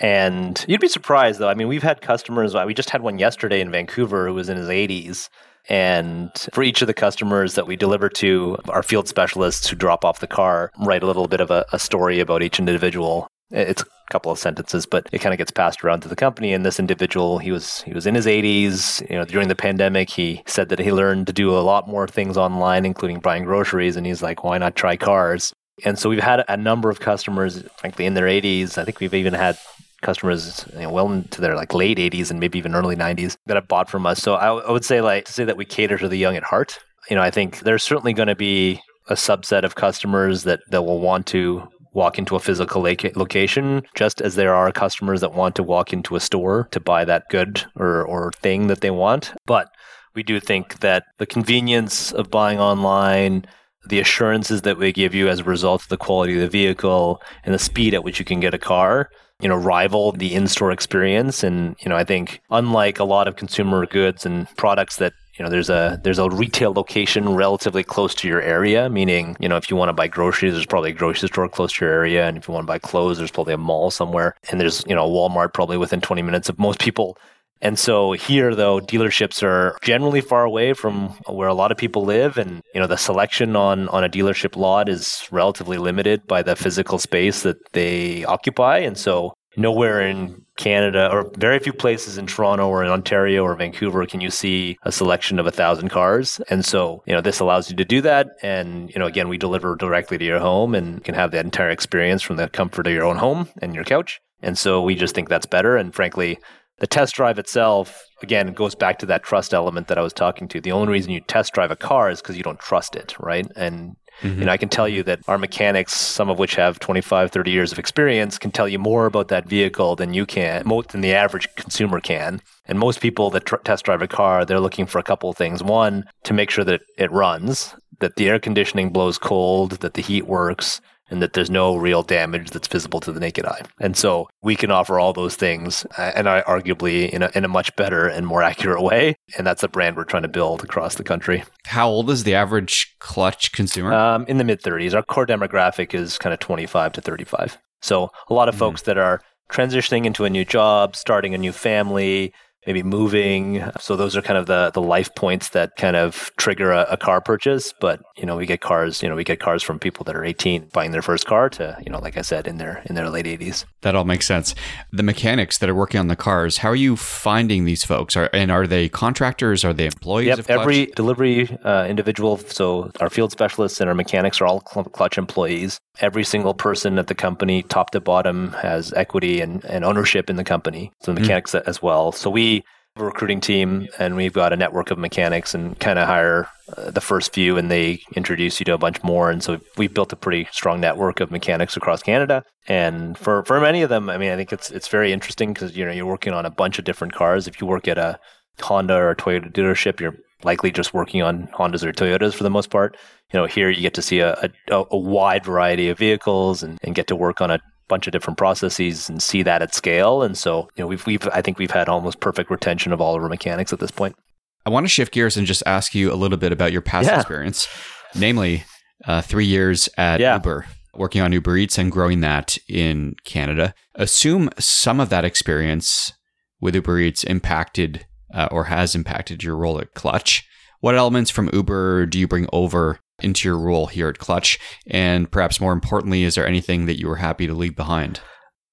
And 0.00 0.64
you'd 0.66 0.80
be 0.80 0.88
surprised 0.88 1.38
though. 1.38 1.48
I 1.48 1.54
mean, 1.54 1.68
we've 1.68 1.82
had 1.82 2.00
customers. 2.00 2.54
Uh, 2.54 2.64
we 2.66 2.72
just 2.72 2.90
had 2.90 3.02
one 3.02 3.18
yesterday 3.18 3.60
in 3.60 3.70
Vancouver 3.70 4.26
who 4.26 4.34
was 4.34 4.48
in 4.48 4.56
his 4.56 4.68
80s. 4.68 5.28
And 5.68 6.30
for 6.54 6.62
each 6.62 6.80
of 6.80 6.88
the 6.88 6.94
customers 6.94 7.54
that 7.54 7.66
we 7.66 7.76
deliver 7.76 8.08
to, 8.08 8.56
our 8.68 8.82
field 8.82 9.08
specialists 9.08 9.68
who 9.68 9.76
drop 9.76 10.04
off 10.04 10.20
the 10.20 10.26
car 10.26 10.72
write 10.80 11.02
a 11.02 11.06
little 11.06 11.28
bit 11.28 11.40
of 11.40 11.50
a, 11.50 11.66
a 11.72 11.78
story 11.78 12.18
about 12.18 12.42
each 12.42 12.58
individual. 12.58 13.28
It's 13.50 13.82
a 13.82 13.86
couple 14.10 14.30
of 14.30 14.38
sentences, 14.38 14.86
but 14.86 15.08
it 15.12 15.18
kind 15.18 15.32
of 15.32 15.38
gets 15.38 15.50
passed 15.50 15.84
around 15.84 16.00
to 16.02 16.08
the 16.08 16.16
company. 16.16 16.52
And 16.52 16.64
this 16.64 16.78
individual, 16.78 17.38
he 17.38 17.50
was 17.50 17.82
he 17.82 17.92
was 17.92 18.06
in 18.06 18.14
his 18.14 18.26
80s. 18.26 19.08
You 19.10 19.16
know, 19.16 19.24
during 19.24 19.48
the 19.48 19.56
pandemic, 19.56 20.10
he 20.10 20.42
said 20.46 20.68
that 20.68 20.78
he 20.78 20.92
learned 20.92 21.26
to 21.26 21.32
do 21.32 21.50
a 21.50 21.60
lot 21.60 21.88
more 21.88 22.06
things 22.06 22.36
online, 22.36 22.84
including 22.84 23.20
buying 23.20 23.44
groceries. 23.44 23.96
And 23.96 24.06
he's 24.06 24.22
like, 24.22 24.44
why 24.44 24.58
not 24.58 24.76
try 24.76 24.96
cars? 24.96 25.52
And 25.84 25.98
so 25.98 26.08
we've 26.10 26.22
had 26.22 26.44
a 26.48 26.56
number 26.56 26.90
of 26.90 27.00
customers, 27.00 27.64
frankly, 27.78 28.06
in 28.06 28.14
their 28.14 28.26
80s. 28.26 28.78
I 28.78 28.84
think 28.84 29.00
we've 29.00 29.14
even 29.14 29.32
had 29.32 29.58
customers 30.02 30.66
you 30.74 30.80
know, 30.80 30.90
well 30.90 31.10
into 31.12 31.40
their 31.40 31.56
like 31.56 31.74
late 31.74 31.98
80s 31.98 32.30
and 32.30 32.40
maybe 32.40 32.58
even 32.58 32.74
early 32.74 32.96
90s 32.96 33.36
that 33.46 33.56
have 33.56 33.68
bought 33.68 33.90
from 33.90 34.06
us. 34.06 34.22
So 34.22 34.36
I, 34.36 34.46
w- 34.46 34.66
I 34.66 34.72
would 34.72 34.84
say 34.84 35.00
like 35.00 35.26
to 35.26 35.32
say 35.32 35.44
that 35.44 35.56
we 35.56 35.64
cater 35.64 35.98
to 35.98 36.08
the 36.08 36.16
young 36.16 36.36
at 36.36 36.42
heart. 36.42 36.78
You 37.08 37.16
know, 37.16 37.22
I 37.22 37.30
think 37.30 37.60
there's 37.60 37.82
certainly 37.82 38.12
going 38.12 38.28
to 38.28 38.36
be 38.36 38.80
a 39.08 39.14
subset 39.14 39.64
of 39.64 39.74
customers 39.74 40.44
that, 40.44 40.60
that 40.70 40.82
will 40.82 41.00
want 41.00 41.26
to 41.28 41.68
walk 41.92 42.18
into 42.18 42.36
a 42.36 42.40
physical 42.40 42.82
location, 42.82 43.82
just 43.94 44.20
as 44.20 44.34
there 44.34 44.54
are 44.54 44.70
customers 44.72 45.20
that 45.20 45.34
want 45.34 45.54
to 45.56 45.62
walk 45.62 45.92
into 45.92 46.16
a 46.16 46.20
store 46.20 46.68
to 46.70 46.80
buy 46.80 47.04
that 47.04 47.24
good 47.30 47.64
or, 47.76 48.04
or 48.04 48.32
thing 48.40 48.68
that 48.68 48.80
they 48.80 48.90
want. 48.90 49.32
But 49.46 49.68
we 50.14 50.22
do 50.22 50.40
think 50.40 50.80
that 50.80 51.04
the 51.18 51.26
convenience 51.26 52.12
of 52.12 52.30
buying 52.30 52.60
online, 52.60 53.44
the 53.86 54.00
assurances 54.00 54.62
that 54.62 54.78
we 54.78 54.92
give 54.92 55.14
you 55.14 55.28
as 55.28 55.40
a 55.40 55.44
result 55.44 55.82
of 55.82 55.88
the 55.88 55.96
quality 55.96 56.34
of 56.34 56.40
the 56.40 56.48
vehicle 56.48 57.20
and 57.44 57.54
the 57.54 57.58
speed 57.58 57.94
at 57.94 58.04
which 58.04 58.18
you 58.18 58.24
can 58.24 58.40
get 58.40 58.54
a 58.54 58.58
car 58.58 59.10
you 59.40 59.48
know 59.48 59.56
rival 59.56 60.12
the 60.12 60.34
in-store 60.34 60.70
experience 60.70 61.42
and 61.42 61.74
you 61.80 61.88
know 61.88 61.96
i 61.96 62.04
think 62.04 62.40
unlike 62.50 62.98
a 62.98 63.04
lot 63.04 63.26
of 63.26 63.36
consumer 63.36 63.86
goods 63.86 64.26
and 64.26 64.46
products 64.56 64.96
that 64.96 65.12
you 65.40 65.44
know 65.44 65.48
there's 65.48 65.70
a 65.70 65.98
there's 66.04 66.18
a 66.18 66.28
retail 66.28 66.74
location 66.74 67.30
relatively 67.30 67.82
close 67.82 68.14
to 68.14 68.28
your 68.28 68.42
area 68.42 68.90
meaning 68.90 69.38
you 69.40 69.48
know 69.48 69.56
if 69.56 69.70
you 69.70 69.76
want 69.76 69.88
to 69.88 69.94
buy 69.94 70.06
groceries 70.06 70.52
there's 70.52 70.66
probably 70.66 70.90
a 70.90 70.94
grocery 70.94 71.30
store 71.30 71.48
close 71.48 71.72
to 71.72 71.86
your 71.86 71.94
area 71.94 72.28
and 72.28 72.36
if 72.36 72.46
you 72.46 72.52
want 72.52 72.62
to 72.62 72.66
buy 72.66 72.78
clothes 72.78 73.16
there's 73.16 73.30
probably 73.30 73.54
a 73.54 73.56
mall 73.56 73.90
somewhere 73.90 74.34
and 74.50 74.60
there's 74.60 74.84
you 74.86 74.94
know 74.94 75.08
walmart 75.08 75.54
probably 75.54 75.78
within 75.78 76.02
20 76.02 76.20
minutes 76.20 76.50
of 76.50 76.58
most 76.58 76.78
people. 76.78 77.16
And 77.62 77.78
so 77.78 78.12
here 78.12 78.54
though 78.54 78.80
dealerships 78.80 79.42
are 79.42 79.78
generally 79.80 80.20
far 80.20 80.44
away 80.44 80.74
from 80.74 81.08
where 81.26 81.48
a 81.48 81.54
lot 81.54 81.72
of 81.72 81.78
people 81.78 82.04
live 82.04 82.36
and 82.36 82.60
you 82.74 82.80
know 82.80 82.86
the 82.86 82.98
selection 82.98 83.56
on 83.56 83.88
on 83.88 84.04
a 84.04 84.10
dealership 84.10 84.56
lot 84.56 84.90
is 84.90 85.26
relatively 85.30 85.78
limited 85.78 86.26
by 86.26 86.42
the 86.42 86.54
physical 86.54 86.98
space 86.98 87.42
that 87.44 87.56
they 87.72 88.26
occupy. 88.26 88.76
And 88.78 88.98
so 88.98 89.32
nowhere 89.56 90.00
in 90.00 90.44
Canada 90.56 91.08
or 91.10 91.30
very 91.36 91.58
few 91.58 91.72
places 91.72 92.18
in 92.18 92.26
Toronto 92.26 92.68
or 92.68 92.84
in 92.84 92.90
Ontario 92.90 93.42
or 93.42 93.54
Vancouver 93.54 94.06
can 94.06 94.20
you 94.20 94.30
see 94.30 94.76
a 94.82 94.92
selection 94.92 95.38
of 95.38 95.46
a 95.46 95.50
thousand 95.50 95.88
cars. 95.88 96.40
And 96.50 96.64
so, 96.64 97.02
you 97.06 97.14
know, 97.14 97.20
this 97.20 97.40
allows 97.40 97.70
you 97.70 97.76
to 97.76 97.84
do 97.84 98.00
that. 98.02 98.28
And, 98.42 98.90
you 98.90 98.98
know, 98.98 99.06
again, 99.06 99.28
we 99.28 99.38
deliver 99.38 99.74
directly 99.76 100.18
to 100.18 100.24
your 100.24 100.38
home 100.38 100.74
and 100.74 101.02
can 101.02 101.14
have 101.14 101.30
that 101.32 101.44
entire 101.44 101.70
experience 101.70 102.22
from 102.22 102.36
the 102.36 102.48
comfort 102.48 102.86
of 102.86 102.92
your 102.92 103.04
own 103.04 103.16
home 103.16 103.48
and 103.62 103.74
your 103.74 103.84
couch. 103.84 104.20
And 104.42 104.56
so 104.56 104.82
we 104.82 104.94
just 104.94 105.14
think 105.14 105.28
that's 105.28 105.46
better. 105.46 105.76
And 105.76 105.94
frankly, 105.94 106.38
the 106.80 106.86
test 106.86 107.14
drive 107.14 107.38
itself, 107.38 108.02
again, 108.22 108.52
goes 108.54 108.74
back 108.74 108.98
to 109.00 109.06
that 109.06 109.22
trust 109.22 109.52
element 109.52 109.88
that 109.88 109.98
I 109.98 110.02
was 110.02 110.14
talking 110.14 110.48
to. 110.48 110.60
The 110.62 110.72
only 110.72 110.90
reason 110.90 111.12
you 111.12 111.20
test 111.20 111.52
drive 111.52 111.70
a 111.70 111.76
car 111.76 112.10
is 112.10 112.22
because 112.22 112.38
you 112.38 112.42
don't 112.42 112.58
trust 112.58 112.96
it, 112.96 113.14
right? 113.20 113.46
And 113.54 113.96
Mm-hmm. 114.22 114.42
And 114.42 114.50
I 114.50 114.56
can 114.56 114.68
tell 114.68 114.88
you 114.88 115.02
that 115.04 115.20
our 115.28 115.38
mechanics, 115.38 115.94
some 115.94 116.28
of 116.28 116.38
which 116.38 116.54
have 116.56 116.78
25, 116.78 117.30
30 117.30 117.50
years 117.50 117.72
of 117.72 117.78
experience, 117.78 118.38
can 118.38 118.50
tell 118.50 118.68
you 118.68 118.78
more 118.78 119.06
about 119.06 119.28
that 119.28 119.48
vehicle 119.48 119.96
than 119.96 120.14
you 120.14 120.26
can, 120.26 120.62
more 120.66 120.82
than 120.82 121.00
the 121.00 121.14
average 121.14 121.48
consumer 121.56 122.00
can. 122.00 122.40
And 122.66 122.78
most 122.78 123.00
people 123.00 123.30
that 123.30 123.46
tr- 123.46 123.56
test 123.56 123.84
drive 123.84 124.02
a 124.02 124.08
car, 124.08 124.44
they're 124.44 124.60
looking 124.60 124.86
for 124.86 124.98
a 124.98 125.02
couple 125.02 125.30
of 125.30 125.36
things. 125.36 125.62
One, 125.62 126.04
to 126.24 126.32
make 126.32 126.50
sure 126.50 126.64
that 126.64 126.82
it 126.98 127.10
runs, 127.10 127.74
that 128.00 128.16
the 128.16 128.28
air 128.28 128.38
conditioning 128.38 128.90
blows 128.90 129.18
cold, 129.18 129.72
that 129.80 129.94
the 129.94 130.02
heat 130.02 130.26
works, 130.26 130.80
and 131.10 131.20
that 131.22 131.32
there's 131.32 131.50
no 131.50 131.76
real 131.76 132.02
damage 132.02 132.50
that's 132.50 132.68
visible 132.68 133.00
to 133.00 133.12
the 133.12 133.20
naked 133.20 133.44
eye. 133.44 133.62
And 133.80 133.96
so 133.96 134.28
we 134.42 134.56
can 134.56 134.70
offer 134.70 134.98
all 134.98 135.12
those 135.12 135.36
things, 135.36 135.84
uh, 135.98 136.12
and 136.14 136.28
I 136.28 136.42
arguably 136.42 137.10
in 137.10 137.22
a, 137.22 137.30
in 137.34 137.44
a 137.44 137.48
much 137.48 137.74
better 137.76 138.06
and 138.06 138.26
more 138.26 138.42
accurate 138.42 138.82
way. 138.82 139.16
And 139.36 139.46
that's 139.46 139.62
a 139.62 139.68
brand 139.68 139.96
we're 139.96 140.04
trying 140.04 140.22
to 140.22 140.28
build 140.28 140.62
across 140.62 140.94
the 140.94 141.04
country. 141.04 141.44
How 141.66 141.88
old 141.88 142.10
is 142.10 142.24
the 142.24 142.34
average 142.34 142.96
clutch 142.98 143.52
consumer? 143.52 143.92
Um, 143.92 144.24
in 144.26 144.38
the 144.38 144.44
mid 144.44 144.62
30s. 144.62 144.94
Our 144.94 145.02
core 145.02 145.26
demographic 145.26 145.94
is 145.94 146.18
kind 146.18 146.32
of 146.32 146.40
25 146.40 146.92
to 146.92 147.00
35. 147.00 147.58
So 147.82 148.10
a 148.28 148.34
lot 148.34 148.48
of 148.48 148.54
mm-hmm. 148.54 148.60
folks 148.60 148.82
that 148.82 148.98
are 148.98 149.20
transitioning 149.50 150.04
into 150.04 150.24
a 150.24 150.30
new 150.30 150.44
job, 150.44 150.96
starting 150.96 151.34
a 151.34 151.38
new 151.38 151.52
family, 151.52 152.32
maybe 152.66 152.82
moving. 152.82 153.64
So 153.80 153.96
those 153.96 154.16
are 154.16 154.22
kind 154.22 154.38
of 154.38 154.46
the 154.46 154.70
the 154.72 154.82
life 154.82 155.14
points 155.14 155.50
that 155.50 155.76
kind 155.76 155.96
of 155.96 156.30
trigger 156.36 156.72
a, 156.72 156.86
a, 156.90 156.96
car 156.96 157.20
purchase. 157.20 157.72
But 157.80 158.02
you 158.16 158.26
know, 158.26 158.36
we 158.36 158.46
get 158.46 158.60
cars. 158.60 159.02
You 159.02 159.08
know, 159.08 159.16
we 159.16 159.24
get 159.24 159.40
cars 159.40 159.62
from 159.62 159.78
people 159.78 160.04
that 160.04 160.16
are 160.16 160.24
18 160.24 160.68
buying 160.72 160.90
their 160.90 161.02
first 161.02 161.26
car 161.26 161.48
to 161.50 161.76
you 161.84 161.90
know, 161.90 161.98
like 161.98 162.16
I 162.16 162.22
said, 162.22 162.46
in 162.46 162.58
their 162.58 162.82
in 162.86 162.94
their 162.94 163.08
late 163.08 163.26
80s. 163.26 163.64
That 163.82 163.94
all 163.94 164.04
makes 164.04 164.26
sense. 164.26 164.54
The 164.92 165.02
mechanics 165.02 165.58
that 165.58 165.68
are 165.68 165.74
working 165.74 166.00
on 166.00 166.08
the 166.08 166.16
cars. 166.16 166.58
How 166.58 166.68
are 166.68 166.76
you 166.76 166.96
finding 166.96 167.64
these 167.64 167.84
folks? 167.84 168.16
Are 168.16 168.28
and 168.32 168.50
are 168.50 168.66
they 168.66 168.88
contractors? 168.88 169.64
Are 169.64 169.72
they 169.72 169.86
employees? 169.86 170.28
Yep, 170.28 170.50
every 170.50 170.86
delivery 170.86 171.48
uh, 171.64 171.86
individual. 171.86 172.38
So 172.38 172.90
our 173.00 173.10
field 173.10 173.32
specialists 173.32 173.80
and 173.80 173.88
our 173.88 173.94
mechanics 173.94 174.40
are 174.40 174.46
all 174.46 174.60
Clutch 174.60 175.18
employees. 175.18 175.80
Every 176.00 176.24
single 176.24 176.54
person 176.54 176.98
at 176.98 177.08
the 177.08 177.14
company, 177.14 177.62
top 177.62 177.90
to 177.90 178.00
bottom, 178.00 178.52
has 178.52 178.92
equity 178.92 179.40
and, 179.40 179.64
and 179.64 179.84
ownership 179.84 180.30
in 180.30 180.36
the 180.36 180.44
company. 180.44 180.92
So 181.02 181.12
the 181.12 181.20
hmm. 181.20 181.22
mechanics 181.22 181.52
mm. 181.52 181.62
as 181.66 181.82
well. 181.82 182.12
So 182.12 182.30
we 182.30 182.64
have 182.96 183.02
a 183.02 183.06
recruiting 183.06 183.40
team 183.40 183.88
and 183.98 184.16
we've 184.16 184.32
got 184.32 184.52
a 184.52 184.56
network 184.56 184.90
of 184.90 184.98
mechanics 184.98 185.54
and 185.54 185.78
kind 185.78 185.98
of 185.98 186.06
hire 186.06 186.48
uh, 186.76 186.90
the 186.90 187.00
first 187.00 187.32
few 187.32 187.56
and 187.56 187.70
they 187.70 188.00
introduce 188.14 188.60
you 188.60 188.64
to 188.64 188.74
a 188.74 188.78
bunch 188.78 189.02
more 189.02 189.30
and 189.30 189.42
so 189.42 189.60
we've 189.76 189.94
built 189.94 190.12
a 190.12 190.16
pretty 190.16 190.48
strong 190.50 190.80
network 190.80 191.20
of 191.20 191.30
mechanics 191.30 191.76
across 191.76 192.02
Canada 192.02 192.42
and 192.66 193.16
for 193.16 193.44
for 193.44 193.60
many 193.60 193.82
of 193.82 193.88
them 193.88 194.10
I 194.10 194.18
mean 194.18 194.32
I 194.32 194.36
think 194.36 194.52
it's 194.52 194.70
it's 194.72 194.88
very 194.88 195.12
interesting 195.12 195.52
because 195.52 195.76
you 195.76 195.84
know 195.84 195.92
you're 195.92 196.06
working 196.06 196.32
on 196.32 196.44
a 196.44 196.50
bunch 196.50 196.78
of 196.80 196.84
different 196.84 197.12
cars 197.12 197.46
if 197.46 197.60
you 197.60 197.66
work 197.66 197.86
at 197.86 197.96
a 197.96 198.18
Honda 198.60 198.96
or 198.96 199.14
Toyota 199.14 199.52
dealership 199.52 200.00
you're 200.00 200.16
likely 200.44 200.70
just 200.70 200.94
working 200.94 201.22
on 201.22 201.48
Hondas 201.48 201.82
or 201.82 201.92
Toyotas 201.92 202.34
for 202.34 202.42
the 202.42 202.50
most 202.50 202.70
part. 202.70 202.96
You 203.32 203.40
know, 203.40 203.46
here 203.46 203.70
you 203.70 203.80
get 203.82 203.94
to 203.94 204.02
see 204.02 204.20
a, 204.20 204.34
a, 204.70 204.84
a 204.90 204.98
wide 204.98 205.44
variety 205.44 205.88
of 205.88 205.98
vehicles 205.98 206.62
and, 206.62 206.78
and 206.82 206.94
get 206.94 207.06
to 207.08 207.16
work 207.16 207.40
on 207.40 207.50
a 207.50 207.60
bunch 207.88 208.06
of 208.06 208.12
different 208.12 208.38
processes 208.38 209.08
and 209.08 209.22
see 209.22 209.42
that 209.42 209.62
at 209.62 209.74
scale. 209.74 210.22
And 210.22 210.38
so, 210.38 210.68
you 210.76 210.84
know, 210.84 210.86
we've, 210.86 211.04
we've, 211.06 211.26
I 211.32 211.42
think 211.42 211.58
we've 211.58 211.70
had 211.70 211.88
almost 211.88 212.20
perfect 212.20 212.50
retention 212.50 212.92
of 212.92 213.00
all 213.00 213.16
of 213.16 213.22
our 213.22 213.28
mechanics 213.28 213.72
at 213.72 213.80
this 213.80 213.90
point. 213.90 214.16
I 214.64 214.70
want 214.70 214.84
to 214.84 214.88
shift 214.88 215.12
gears 215.12 215.36
and 215.36 215.46
just 215.46 215.62
ask 215.66 215.94
you 215.94 216.12
a 216.12 216.14
little 216.14 216.38
bit 216.38 216.52
about 216.52 216.72
your 216.72 216.82
past 216.82 217.08
yeah. 217.08 217.16
experience, 217.18 217.66
namely 218.14 218.64
uh, 219.06 219.22
three 219.22 219.46
years 219.46 219.88
at 219.96 220.20
yeah. 220.20 220.34
Uber, 220.34 220.66
working 220.94 221.20
on 221.20 221.32
Uber 221.32 221.56
Eats 221.56 221.78
and 221.78 221.90
growing 221.90 222.20
that 222.20 222.58
in 222.68 223.14
Canada. 223.24 223.74
Assume 223.94 224.50
some 224.58 225.00
of 225.00 225.08
that 225.08 225.24
experience 225.24 226.12
with 226.60 226.74
Uber 226.74 226.98
Eats 226.98 227.24
impacted 227.24 228.06
uh, 228.34 228.48
or 228.50 228.64
has 228.64 228.94
impacted 228.94 229.42
your 229.42 229.56
role 229.56 229.80
at 229.80 229.94
Clutch. 229.94 230.46
What 230.80 230.94
elements 230.94 231.30
from 231.30 231.50
Uber 231.52 232.06
do 232.06 232.18
you 232.18 232.26
bring 232.26 232.46
over 232.52 233.00
into 233.20 233.48
your 233.48 233.58
role 233.58 233.86
here 233.86 234.08
at 234.08 234.18
Clutch? 234.18 234.58
And 234.86 235.30
perhaps 235.30 235.60
more 235.60 235.72
importantly, 235.72 236.24
is 236.24 236.34
there 236.34 236.46
anything 236.46 236.86
that 236.86 236.98
you 236.98 237.08
were 237.08 237.16
happy 237.16 237.46
to 237.46 237.54
leave 237.54 237.76
behind? 237.76 238.20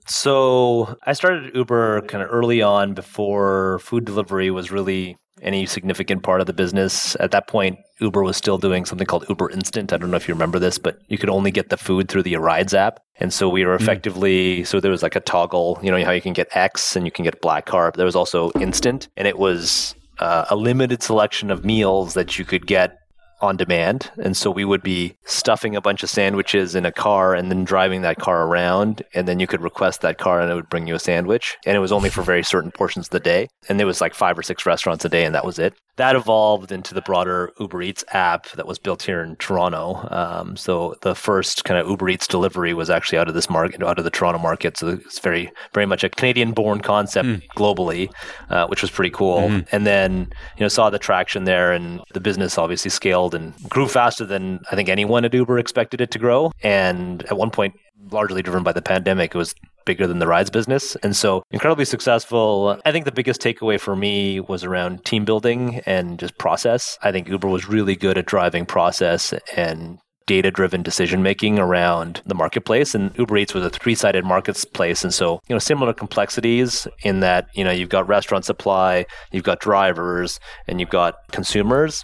So 0.07 0.95
I 1.05 1.13
started 1.13 1.53
Uber 1.53 2.01
kind 2.03 2.23
of 2.23 2.29
early 2.31 2.61
on 2.61 2.93
before 2.93 3.79
food 3.79 4.05
delivery 4.05 4.49
was 4.51 4.71
really 4.71 5.17
any 5.41 5.65
significant 5.65 6.23
part 6.23 6.41
of 6.41 6.47
the 6.47 6.53
business. 6.53 7.15
At 7.19 7.31
that 7.31 7.47
point, 7.47 7.79
Uber 7.99 8.23
was 8.23 8.37
still 8.37 8.57
doing 8.57 8.85
something 8.85 9.07
called 9.07 9.25
Uber 9.29 9.49
Instant. 9.51 9.93
I 9.93 9.97
don't 9.97 10.11
know 10.11 10.17
if 10.17 10.27
you 10.27 10.33
remember 10.33 10.59
this, 10.59 10.77
but 10.77 10.99
you 11.07 11.17
could 11.17 11.29
only 11.29 11.51
get 11.51 11.69
the 11.69 11.77
food 11.77 12.09
through 12.09 12.23
the 12.23 12.35
Rides 12.37 12.73
app. 12.73 12.99
And 13.19 13.33
so 13.33 13.49
we 13.49 13.65
were 13.65 13.77
hmm. 13.77 13.83
effectively, 13.83 14.61
mm. 14.61 14.67
so 14.67 14.79
there 14.79 14.91
was 14.91 15.03
like 15.03 15.15
a 15.15 15.19
toggle, 15.19 15.79
you 15.81 15.91
know, 15.91 16.03
how 16.03 16.11
you 16.11 16.21
can 16.21 16.33
get 16.33 16.47
X 16.55 16.95
and 16.95 17.05
you 17.05 17.11
can 17.11 17.23
get 17.23 17.41
black 17.41 17.65
Carp. 17.65 17.95
There 17.95 18.05
was 18.05 18.15
also 18.15 18.51
Instant, 18.59 19.07
and 19.17 19.27
it 19.27 19.37
was 19.37 19.95
uh, 20.19 20.45
a 20.49 20.55
limited 20.55 21.01
selection 21.03 21.51
of 21.51 21.65
meals 21.65 22.13
that 22.13 22.37
you 22.37 22.45
could 22.45 22.67
get 22.67 22.97
on 23.41 23.57
demand. 23.57 24.11
And 24.17 24.35
so 24.35 24.49
we 24.49 24.65
would 24.65 24.81
be 24.81 25.15
stuffing 25.25 25.75
a 25.75 25.81
bunch 25.81 26.03
of 26.03 26.09
sandwiches 26.09 26.75
in 26.75 26.85
a 26.85 26.91
car 26.91 27.33
and 27.33 27.51
then 27.51 27.63
driving 27.63 28.01
that 28.01 28.17
car 28.17 28.47
around. 28.47 29.03
And 29.13 29.27
then 29.27 29.39
you 29.39 29.47
could 29.47 29.61
request 29.61 30.01
that 30.01 30.17
car 30.17 30.41
and 30.41 30.51
it 30.51 30.55
would 30.55 30.69
bring 30.69 30.87
you 30.87 30.95
a 30.95 30.99
sandwich. 30.99 31.57
And 31.65 31.75
it 31.75 31.79
was 31.79 31.91
only 31.91 32.09
for 32.09 32.21
very 32.21 32.43
certain 32.43 32.71
portions 32.71 33.07
of 33.07 33.11
the 33.11 33.19
day. 33.19 33.47
And 33.69 33.79
there 33.79 33.87
was 33.87 34.01
like 34.01 34.13
five 34.13 34.37
or 34.37 34.43
six 34.43 34.65
restaurants 34.65 35.05
a 35.05 35.09
day 35.09 35.25
and 35.25 35.35
that 35.35 35.45
was 35.45 35.59
it. 35.59 35.73
That 35.97 36.15
evolved 36.15 36.71
into 36.71 36.93
the 36.93 37.01
broader 37.01 37.51
Uber 37.59 37.81
Eats 37.81 38.05
app 38.09 38.49
that 38.51 38.67
was 38.67 38.77
built 38.77 39.01
here 39.01 39.21
in 39.23 39.35
Toronto. 39.37 40.07
Um, 40.11 40.55
so 40.55 40.95
the 41.01 41.15
first 41.15 41.63
kind 41.63 41.79
of 41.79 41.89
Uber 41.89 42.09
Eats 42.09 42.27
delivery 42.27 42.75
was 42.75 42.91
actually 42.91 43.17
out 43.17 43.27
of 43.27 43.33
this 43.33 43.49
market, 43.49 43.81
out 43.81 43.97
of 43.97 44.03
the 44.03 44.11
Toronto 44.11 44.39
market. 44.39 44.77
So 44.77 44.89
it's 44.89 45.17
very, 45.17 45.51
very 45.73 45.87
much 45.87 46.03
a 46.03 46.09
Canadian 46.09 46.51
born 46.51 46.81
concept 46.81 47.27
mm. 47.27 47.41
globally, 47.57 48.11
uh, 48.49 48.67
which 48.67 48.83
was 48.83 48.91
pretty 48.91 49.09
cool. 49.09 49.39
Mm-hmm. 49.49 49.75
And 49.75 49.87
then, 49.87 50.29
you 50.57 50.61
know, 50.61 50.67
saw 50.67 50.91
the 50.91 50.99
traction 50.99 51.45
there 51.45 51.71
and 51.71 51.99
the 52.13 52.19
business 52.19 52.59
obviously 52.59 52.91
scaled 52.91 53.33
and 53.33 53.55
grew 53.67 53.87
faster 53.87 54.23
than 54.23 54.59
I 54.71 54.75
think 54.75 54.89
anyone 54.89 55.25
at 55.25 55.33
Uber 55.33 55.57
expected 55.57 55.99
it 55.99 56.11
to 56.11 56.19
grow. 56.19 56.51
And 56.61 57.23
at 57.23 57.37
one 57.37 57.49
point, 57.49 57.73
largely 58.11 58.43
driven 58.43 58.61
by 58.61 58.71
the 58.71 58.83
pandemic, 58.83 59.33
it 59.33 59.37
was 59.37 59.55
bigger 59.87 60.05
than 60.05 60.19
the 60.19 60.27
rides 60.27 60.51
business. 60.51 60.95
And 60.97 61.15
so 61.15 61.41
incredibly 61.49 61.85
successful. 61.85 62.79
I 62.85 62.91
think 62.91 63.05
the 63.05 63.11
biggest 63.11 63.41
takeaway 63.41 63.79
for 63.79 63.95
me 63.95 64.39
was 64.39 64.63
around 64.63 65.03
team 65.05 65.25
building 65.25 65.81
and 65.87 66.19
just 66.19 66.37
process. 66.37 66.99
I 67.01 67.11
think 67.11 67.27
Uber 67.27 67.47
was 67.47 67.67
really 67.67 67.95
good 67.95 68.19
at 68.19 68.27
driving 68.27 68.67
process 68.67 69.33
and 69.55 69.97
data 70.27 70.51
driven 70.51 70.83
decision 70.83 71.23
making 71.23 71.57
around 71.57 72.21
the 72.25 72.35
marketplace 72.35 72.93
and 72.93 73.17
Uber 73.17 73.37
Eats 73.37 73.53
was 73.53 73.63
a 73.63 73.69
three 73.69 73.95
sided 73.95 74.25
marketplace 74.25 75.01
and 75.01 75.13
so 75.13 75.39
you 75.47 75.55
know 75.55 75.59
similar 75.59 75.93
complexities 75.93 76.85
in 77.03 77.21
that 77.21 77.47
you 77.53 77.63
know 77.63 77.71
you've 77.71 77.87
got 77.87 78.05
restaurant 78.09 78.43
supply 78.43 79.05
you've 79.31 79.45
got 79.45 79.61
drivers 79.61 80.37
and 80.67 80.81
you've 80.81 80.89
got 80.89 81.15
consumers 81.31 82.03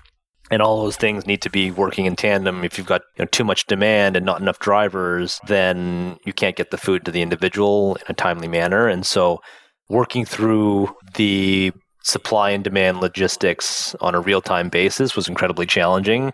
and 0.51 0.61
all 0.61 0.83
those 0.83 0.97
things 0.97 1.25
need 1.25 1.41
to 1.41 1.49
be 1.49 1.71
working 1.71 2.05
in 2.05 2.15
tandem. 2.15 2.63
If 2.63 2.77
you've 2.77 2.87
got 2.87 3.01
you 3.17 3.23
know, 3.23 3.29
too 3.31 3.43
much 3.43 3.65
demand 3.65 4.15
and 4.15 4.25
not 4.25 4.41
enough 4.41 4.59
drivers, 4.59 5.39
then 5.47 6.17
you 6.25 6.33
can't 6.33 6.55
get 6.55 6.71
the 6.71 6.77
food 6.77 7.05
to 7.05 7.11
the 7.11 7.21
individual 7.21 7.95
in 7.95 8.03
a 8.09 8.13
timely 8.13 8.47
manner. 8.47 8.87
And 8.87 9.05
so, 9.05 9.41
working 9.89 10.25
through 10.25 10.95
the 11.15 11.71
supply 12.03 12.51
and 12.51 12.63
demand 12.63 12.99
logistics 12.99 13.95
on 14.01 14.15
a 14.15 14.19
real 14.19 14.41
time 14.41 14.69
basis 14.69 15.15
was 15.15 15.27
incredibly 15.27 15.65
challenging. 15.65 16.31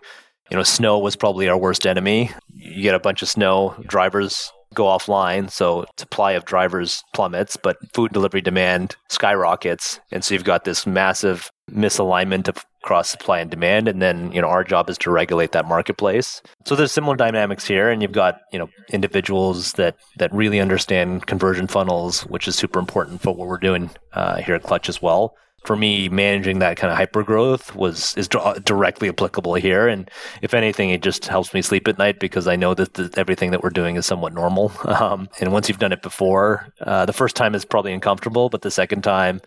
You 0.50 0.56
know, 0.56 0.62
snow 0.64 0.98
was 0.98 1.14
probably 1.14 1.48
our 1.48 1.56
worst 1.56 1.86
enemy. 1.86 2.30
You 2.52 2.82
get 2.82 2.94
a 2.94 3.00
bunch 3.00 3.22
of 3.22 3.28
snow, 3.28 3.74
drivers 3.86 4.50
go 4.74 4.84
offline, 4.84 5.50
so 5.50 5.84
supply 5.96 6.32
of 6.32 6.44
drivers 6.44 7.02
plummets, 7.14 7.56
but 7.56 7.76
food 7.92 8.12
delivery 8.12 8.40
demand 8.40 8.96
skyrockets, 9.08 10.00
and 10.12 10.24
so 10.24 10.34
you've 10.34 10.44
got 10.44 10.64
this 10.64 10.86
massive 10.86 11.50
misalignment 11.70 12.48
of 12.48 12.64
cross 12.82 13.10
supply 13.10 13.40
and 13.40 13.50
demand 13.50 13.88
and 13.88 14.00
then 14.00 14.32
you 14.32 14.40
know 14.40 14.48
our 14.48 14.64
job 14.64 14.88
is 14.88 14.96
to 14.98 15.10
regulate 15.10 15.52
that 15.52 15.66
marketplace. 15.66 16.42
So 16.64 16.74
there's 16.74 16.92
similar 16.92 17.16
dynamics 17.16 17.66
here 17.66 17.90
and 17.90 18.00
you've 18.00 18.12
got 18.12 18.40
you 18.52 18.58
know 18.58 18.70
individuals 18.90 19.74
that 19.74 19.96
that 20.16 20.32
really 20.32 20.60
understand 20.60 21.26
conversion 21.26 21.66
funnels 21.66 22.22
which 22.22 22.48
is 22.48 22.56
super 22.56 22.78
important 22.78 23.20
for 23.20 23.34
what 23.34 23.48
we're 23.48 23.58
doing 23.58 23.90
uh, 24.14 24.36
here 24.36 24.54
at 24.54 24.62
clutch 24.62 24.88
as 24.88 25.02
well. 25.02 25.36
For 25.66 25.76
me 25.76 26.08
managing 26.08 26.60
that 26.60 26.78
kind 26.78 26.90
of 26.90 26.96
hyper 26.96 27.22
growth 27.22 27.74
was 27.76 28.14
is 28.16 28.28
directly 28.28 29.10
applicable 29.10 29.54
here 29.54 29.86
and 29.86 30.10
if 30.40 30.54
anything 30.54 30.88
it 30.88 31.02
just 31.02 31.26
helps 31.26 31.52
me 31.52 31.60
sleep 31.60 31.86
at 31.86 31.98
night 31.98 32.18
because 32.18 32.48
i 32.48 32.56
know 32.56 32.72
that 32.72 32.94
the, 32.94 33.12
everything 33.18 33.50
that 33.50 33.62
we're 33.62 33.68
doing 33.68 33.96
is 33.96 34.06
somewhat 34.06 34.32
normal. 34.32 34.72
Um, 35.00 35.28
and 35.40 35.52
once 35.52 35.68
you've 35.68 35.78
done 35.78 35.92
it 35.92 36.02
before 36.02 36.66
uh, 36.80 37.06
the 37.06 37.12
first 37.12 37.36
time 37.36 37.54
is 37.54 37.64
probably 37.64 37.92
uncomfortable 37.92 38.48
but 38.48 38.62
the 38.62 38.70
second 38.70 39.02
time 39.02 39.40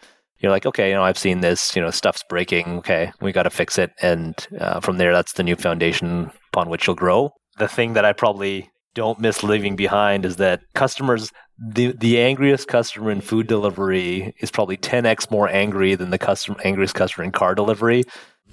you're 0.44 0.52
like, 0.52 0.66
okay, 0.66 0.90
you 0.90 0.96
know, 0.96 1.04
I've 1.04 1.18
seen 1.18 1.40
this, 1.40 1.74
you 1.74 1.82
know, 1.82 1.90
stuff's 1.90 2.24
breaking. 2.28 2.78
Okay, 2.80 3.14
we 3.22 3.32
got 3.32 3.44
to 3.44 3.50
fix 3.50 3.80
it. 3.80 3.92
And 4.02 4.36
uh, 4.60 4.82
from 4.82 4.98
there, 4.98 5.14
that's 5.14 5.34
the 5.34 5.44
new 5.44 5.56
foundation 5.56 6.32
upon 6.52 6.70
which 6.70 6.86
you'll 6.86 6.98
grow. 6.98 7.32
The 7.58 7.70
thing 7.70 7.94
that 7.94 8.04
I 8.04 8.12
probably 8.12 8.70
don't 8.94 9.20
miss 9.20 9.42
leaving 9.42 9.78
behind 9.78 10.26
is 10.26 10.36
that 10.36 10.62
customers, 10.76 11.32
the, 11.58 11.94
the 11.98 12.20
angriest 12.20 12.68
customer 12.68 13.10
in 13.10 13.22
food 13.22 13.48
delivery 13.48 14.36
is 14.40 14.52
probably 14.52 14.76
10x 14.76 15.32
more 15.32 15.48
angry 15.48 15.96
than 15.96 16.10
the 16.10 16.20
customer, 16.20 16.58
angriest 16.66 16.94
customer 16.94 17.24
in 17.24 17.32
car 17.32 17.56
delivery. 17.56 18.04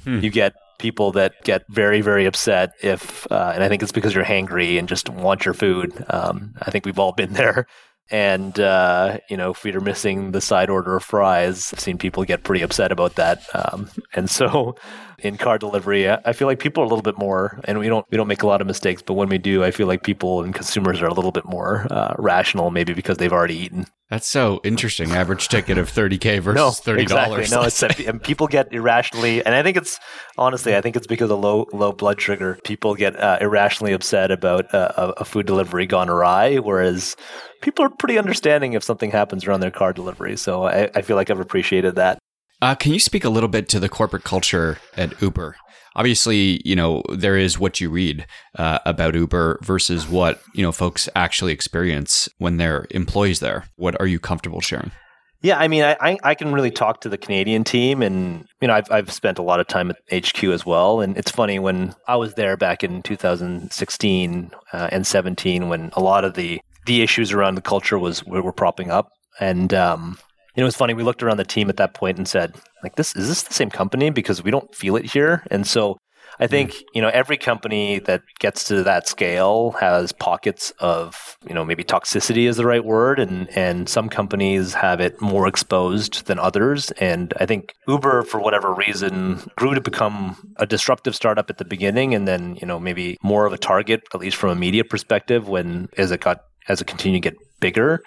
Hmm. 0.05 0.21
You 0.21 0.31
get 0.31 0.55
people 0.79 1.11
that 1.13 1.35
get 1.43 1.65
very, 1.69 2.03
very 2.03 2.25
upset 2.25 2.71
if, 2.83 3.31
uh, 3.33 3.53
and 3.53 3.65
I 3.65 3.69
think 3.69 3.83
it's 3.83 3.93
because 3.93 4.15
you're 4.15 4.25
hangry 4.25 4.79
and 4.79 4.89
just 4.89 5.09
want 5.09 5.45
your 5.45 5.55
food. 5.55 5.93
Um, 6.09 6.55
I 6.63 6.71
think 6.71 6.87
we've 6.87 7.01
all 7.01 7.13
been 7.13 7.33
there 7.35 7.67
and 8.11 8.59
uh, 8.59 9.19
you 9.29 9.37
know 9.37 9.51
if 9.51 9.65
we're 9.65 9.81
missing 9.81 10.33
the 10.33 10.41
side 10.41 10.71
order 10.71 10.97
of 10.97 11.05
fries 11.05 11.71
i've 11.73 11.81
seen 11.81 11.99
people 11.99 12.25
get 12.25 12.43
pretty 12.43 12.63
upset 12.63 12.93
about 12.93 13.15
that. 13.17 13.43
Um, 13.55 13.91
and 14.15 14.29
so 14.29 14.75
in 15.23 15.37
car 15.37 15.59
delivery 15.59 16.09
i 16.09 16.33
feel 16.33 16.49
like 16.49 16.59
people 16.59 16.83
are 16.83 16.87
a 16.87 16.89
little 16.89 17.03
bit 17.03 17.19
more 17.19 17.61
and 17.65 17.79
we 17.79 17.89
don't 17.89 18.07
we 18.11 18.17
don't 18.17 18.27
make 18.27 18.43
a 18.43 18.47
lot 18.47 18.63
of 18.63 18.67
mistakes 18.67 19.03
but 19.03 19.13
when 19.13 19.29
we 19.29 19.37
do 19.37 19.63
i 19.63 19.71
feel 19.71 19.87
like 19.87 20.03
people 20.03 20.43
and 20.43 20.55
consumers 20.55 21.03
are 21.03 21.07
a 21.07 21.13
little 21.13 21.31
bit 21.31 21.45
more 21.45 21.87
uh, 21.91 22.15
rational 22.19 22.71
maybe 22.71 22.95
because 22.95 23.19
they've 23.19 23.33
already 23.33 23.57
eaten. 23.57 23.87
That's 24.09 24.27
so 24.27 24.61
interesting. 24.65 25.13
Average 25.13 25.47
ticket 25.49 25.79
of 25.79 25.89
30k 25.89 26.41
versus 26.43 26.85
no, 26.87 26.93
$30 26.93 26.99
exactly. 27.01 27.47
no 27.51 27.63
it's 27.63 27.83
and 28.07 28.23
people 28.23 28.47
get 28.47 28.73
irrationally 28.73 29.45
and 29.45 29.55
i 29.55 29.63
think 29.63 29.77
it's 29.77 29.99
honestly 30.39 30.75
i 30.75 30.81
think 30.81 30.97
it's 30.97 31.07
because 31.07 31.31
of 31.31 31.39
low 31.39 31.67
low 31.73 31.93
blood 31.93 32.21
sugar. 32.21 32.59
People 32.65 32.95
get 32.95 33.15
uh, 33.21 33.39
irrationally 33.41 33.93
upset 33.93 34.31
about 34.31 34.73
uh, 34.75 34.93
a, 34.97 35.09
a 35.19 35.25
food 35.25 35.47
delivery 35.47 35.87
gone 35.87 36.09
awry 36.09 36.57
whereas 36.57 37.15
people 37.61 37.85
are 37.85 37.91
pretty 37.91 38.19
understanding 38.19 38.73
if 38.73 38.83
something 38.83 39.11
happens 39.11 39.47
around 39.47 39.61
their 39.61 39.71
car 39.71 39.93
delivery. 39.93 40.37
So 40.37 40.65
I, 40.65 40.91
I 40.95 41.03
feel 41.03 41.17
like 41.17 41.31
I've 41.31 41.41
appreciated 41.41 41.97
that. 41.97 42.19
Uh, 42.63 42.75
can 42.75 42.93
you 42.93 43.01
speak 43.01 43.25
a 43.25 43.31
little 43.31 43.49
bit 43.49 43.69
to 43.71 43.81
the 43.81 43.89
corporate 43.89 44.25
culture 44.25 44.79
at 44.97 45.21
Uber? 45.23 45.57
Obviously, 45.97 46.63
you 46.65 46.77
know 46.77 47.03
there 47.13 47.37
is 47.37 47.59
what 47.59 47.81
you 47.81 47.91
read 47.91 48.27
uh, 48.57 48.79
about 48.87 49.15
Uber 49.15 49.59
versus 49.63 50.09
what 50.09 50.41
you 50.55 50.63
know 50.63 50.71
folks 50.71 51.09
actually 51.17 51.53
experience 51.53 52.29
when 52.39 52.59
they're 52.59 52.87
employees 52.91 53.41
there. 53.41 53.65
What 53.77 54.01
are 54.01 54.07
you 54.07 54.21
comfortable 54.21 54.61
sharing? 54.61 54.93
Yeah, 55.43 55.59
I 55.59 55.69
mean, 55.69 55.83
I, 55.83 56.19
I 56.23 56.35
can 56.35 56.53
really 56.53 56.71
talk 56.71 57.01
to 57.01 57.09
the 57.09 57.17
Canadian 57.17 57.65
team, 57.65 58.03
and 58.03 58.47
you 58.61 58.69
know, 58.69 58.75
I've 58.75 58.91
I've 58.91 59.11
spent 59.11 59.39
a 59.39 59.43
lot 59.43 59.59
of 59.59 59.67
time 59.67 59.91
at 59.91 59.97
HQ 60.27 60.45
as 60.45 60.67
well. 60.67 61.01
And 61.01 61.17
it's 61.17 61.31
funny 61.31 61.59
when 61.59 61.95
I 62.07 62.17
was 62.17 62.35
there 62.35 62.59
back 62.59 62.85
in 62.85 63.03
2016 63.03 64.51
uh, 64.73 64.89
and 64.93 65.07
17, 65.07 65.69
when 65.71 65.91
a 65.95 66.01
lot 66.01 66.25
of 66.25 66.35
the 66.35 66.61
the 66.91 67.03
issues 67.03 67.31
around 67.31 67.55
the 67.55 67.63
culture 67.63 68.01
was 68.01 68.27
we 68.27 68.41
were 68.41 68.53
propping 68.53 68.91
up. 68.91 69.13
And 69.39 69.73
um, 69.73 70.19
you 70.57 70.61
know, 70.61 70.65
it 70.65 70.73
was 70.73 70.75
funny. 70.75 70.93
We 70.93 71.05
looked 71.05 71.23
around 71.23 71.37
the 71.37 71.45
team 71.45 71.69
at 71.69 71.77
that 71.77 71.95
point 71.95 72.19
and 72.19 72.27
said, 72.27 72.57
like, 72.83 72.97
this 72.97 73.15
is 73.15 73.29
this 73.29 73.45
the 73.45 73.55
same 73.55 73.71
company 73.71 74.11
because 74.11 74.43
we 74.43 74.51
don't 74.51 74.75
feel 74.75 74.97
it 74.97 75.05
here. 75.05 75.45
And 75.53 75.65
so 75.65 75.99
I 76.41 76.47
think 76.47 76.73
mm. 76.73 76.83
you 76.95 77.03
know 77.03 77.11
every 77.11 77.37
company 77.37 77.99
that 78.01 78.23
gets 78.39 78.65
to 78.65 78.83
that 78.83 79.07
scale 79.07 79.73
has 79.73 80.11
pockets 80.13 80.73
of 80.79 81.37
you 81.47 81.55
know 81.55 81.65
maybe 81.65 81.85
toxicity 81.85 82.49
is 82.49 82.57
the 82.57 82.67
right 82.67 82.85
word, 82.85 83.21
and 83.21 83.49
and 83.57 83.89
some 83.89 84.09
companies 84.09 84.75
have 84.75 85.01
it 85.01 85.21
more 85.21 85.47
exposed 85.47 86.27
than 86.27 86.39
others. 86.39 86.91
And 86.93 87.35
I 87.39 87.47
think 87.47 87.75
Uber, 87.87 88.23
for 88.23 88.41
whatever 88.41 88.73
reason, 88.73 89.43
grew 89.57 89.75
to 89.75 89.81
become 89.81 90.55
a 90.57 90.67
disruptive 90.67 91.15
startup 91.15 91.51
at 91.51 91.59
the 91.59 91.65
beginning, 91.65 92.15
and 92.15 92.27
then 92.27 92.57
you 92.61 92.67
know 92.67 92.81
maybe 92.81 93.19
more 93.23 93.45
of 93.45 93.53
a 93.53 93.59
target, 93.59 94.03
at 94.15 94.21
least 94.21 94.37
from 94.37 94.51
a 94.51 94.55
media 94.57 94.83
perspective, 94.83 95.49
when 95.49 95.89
as 95.99 96.11
it 96.11 96.21
got 96.21 96.45
as 96.69 96.81
it 96.81 96.87
continued 96.87 97.23
to 97.23 97.31
get 97.31 97.39
bigger. 97.61 98.03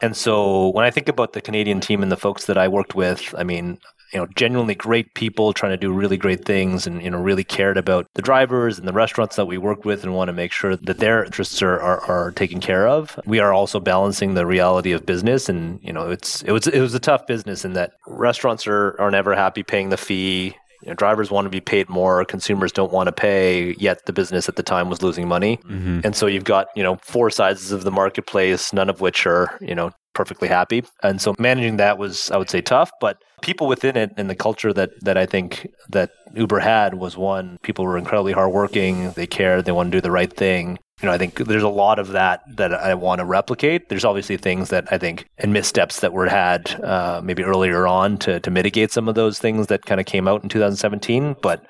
And 0.00 0.16
so 0.16 0.68
when 0.68 0.84
I 0.84 0.90
think 0.90 1.08
about 1.08 1.32
the 1.32 1.40
Canadian 1.40 1.80
team 1.80 2.02
and 2.02 2.12
the 2.12 2.16
folks 2.16 2.46
that 2.46 2.58
I 2.58 2.68
worked 2.68 2.94
with, 2.94 3.34
I 3.36 3.42
mean, 3.42 3.78
you 4.12 4.18
know, 4.18 4.26
genuinely 4.36 4.74
great 4.74 5.12
people 5.14 5.52
trying 5.52 5.72
to 5.72 5.76
do 5.76 5.92
really 5.92 6.16
great 6.16 6.44
things 6.44 6.86
and, 6.86 7.02
you 7.02 7.10
know, 7.10 7.20
really 7.20 7.44
cared 7.44 7.76
about 7.76 8.06
the 8.14 8.22
drivers 8.22 8.78
and 8.78 8.88
the 8.88 8.92
restaurants 8.92 9.36
that 9.36 9.46
we 9.46 9.58
work 9.58 9.84
with 9.84 10.02
and 10.02 10.14
want 10.14 10.28
to 10.28 10.32
make 10.32 10.52
sure 10.52 10.76
that 10.76 10.98
their 10.98 11.24
interests 11.24 11.60
are, 11.60 11.78
are, 11.78 12.00
are 12.02 12.30
taken 12.30 12.60
care 12.60 12.88
of. 12.88 13.20
We 13.26 13.38
are 13.38 13.52
also 13.52 13.80
balancing 13.80 14.32
the 14.32 14.46
reality 14.46 14.92
of 14.92 15.04
business. 15.04 15.48
And, 15.50 15.78
you 15.82 15.92
know, 15.92 16.10
it's, 16.10 16.42
it 16.42 16.52
was, 16.52 16.66
it 16.66 16.80
was 16.80 16.94
a 16.94 17.00
tough 17.00 17.26
business 17.26 17.66
in 17.66 17.74
that 17.74 17.92
restaurants 18.06 18.66
are, 18.66 18.98
are 18.98 19.10
never 19.10 19.34
happy 19.34 19.62
paying 19.62 19.90
the 19.90 19.98
fee. 19.98 20.56
You 20.82 20.88
know, 20.88 20.94
drivers 20.94 21.30
want 21.30 21.46
to 21.46 21.50
be 21.50 21.60
paid 21.60 21.88
more, 21.88 22.24
consumers 22.24 22.72
don't 22.72 22.92
want 22.92 23.08
to 23.08 23.12
pay, 23.12 23.74
yet 23.78 24.06
the 24.06 24.12
business 24.12 24.48
at 24.48 24.56
the 24.56 24.62
time 24.62 24.88
was 24.88 25.02
losing 25.02 25.26
money. 25.26 25.58
Mm-hmm. 25.64 26.00
And 26.04 26.14
so 26.14 26.26
you've 26.26 26.44
got, 26.44 26.68
you 26.76 26.82
know, 26.82 26.96
four 27.02 27.30
sizes 27.30 27.72
of 27.72 27.84
the 27.84 27.90
marketplace, 27.90 28.72
none 28.72 28.88
of 28.88 29.00
which 29.00 29.26
are, 29.26 29.58
you 29.60 29.74
know, 29.74 29.90
perfectly 30.14 30.48
happy. 30.48 30.84
And 31.02 31.20
so 31.20 31.34
managing 31.38 31.76
that 31.76 31.98
was, 31.98 32.30
I 32.30 32.36
would 32.36 32.50
say, 32.50 32.60
tough. 32.60 32.90
But 33.00 33.22
people 33.42 33.66
within 33.66 33.96
it 33.96 34.12
and 34.16 34.28
the 34.28 34.34
culture 34.34 34.72
that 34.72 34.90
that 35.02 35.16
I 35.16 35.26
think 35.26 35.68
that 35.90 36.10
Uber 36.34 36.58
had 36.58 36.94
was 36.94 37.16
one. 37.16 37.58
People 37.62 37.84
were 37.84 37.96
incredibly 37.96 38.32
hardworking. 38.32 39.12
They 39.12 39.26
cared. 39.26 39.64
They 39.64 39.72
want 39.72 39.92
to 39.92 39.96
do 39.96 40.00
the 40.00 40.10
right 40.10 40.32
thing. 40.32 40.78
You 41.00 41.06
know, 41.06 41.12
I 41.12 41.18
think 41.18 41.36
there's 41.36 41.62
a 41.62 41.68
lot 41.68 41.98
of 41.98 42.08
that 42.08 42.42
that 42.56 42.74
I 42.74 42.94
want 42.94 43.20
to 43.20 43.24
replicate. 43.24 43.88
There's 43.88 44.04
obviously 44.04 44.36
things 44.36 44.70
that 44.70 44.92
I 44.92 44.98
think 44.98 45.26
and 45.38 45.52
missteps 45.52 46.00
that 46.00 46.12
were 46.12 46.28
had 46.28 46.80
uh, 46.82 47.20
maybe 47.22 47.44
earlier 47.44 47.86
on 47.86 48.18
to 48.18 48.40
to 48.40 48.50
mitigate 48.50 48.90
some 48.90 49.08
of 49.08 49.14
those 49.14 49.38
things 49.38 49.68
that 49.68 49.86
kind 49.86 50.00
of 50.00 50.06
came 50.06 50.28
out 50.28 50.42
in 50.42 50.48
2017, 50.48 51.36
but. 51.42 51.64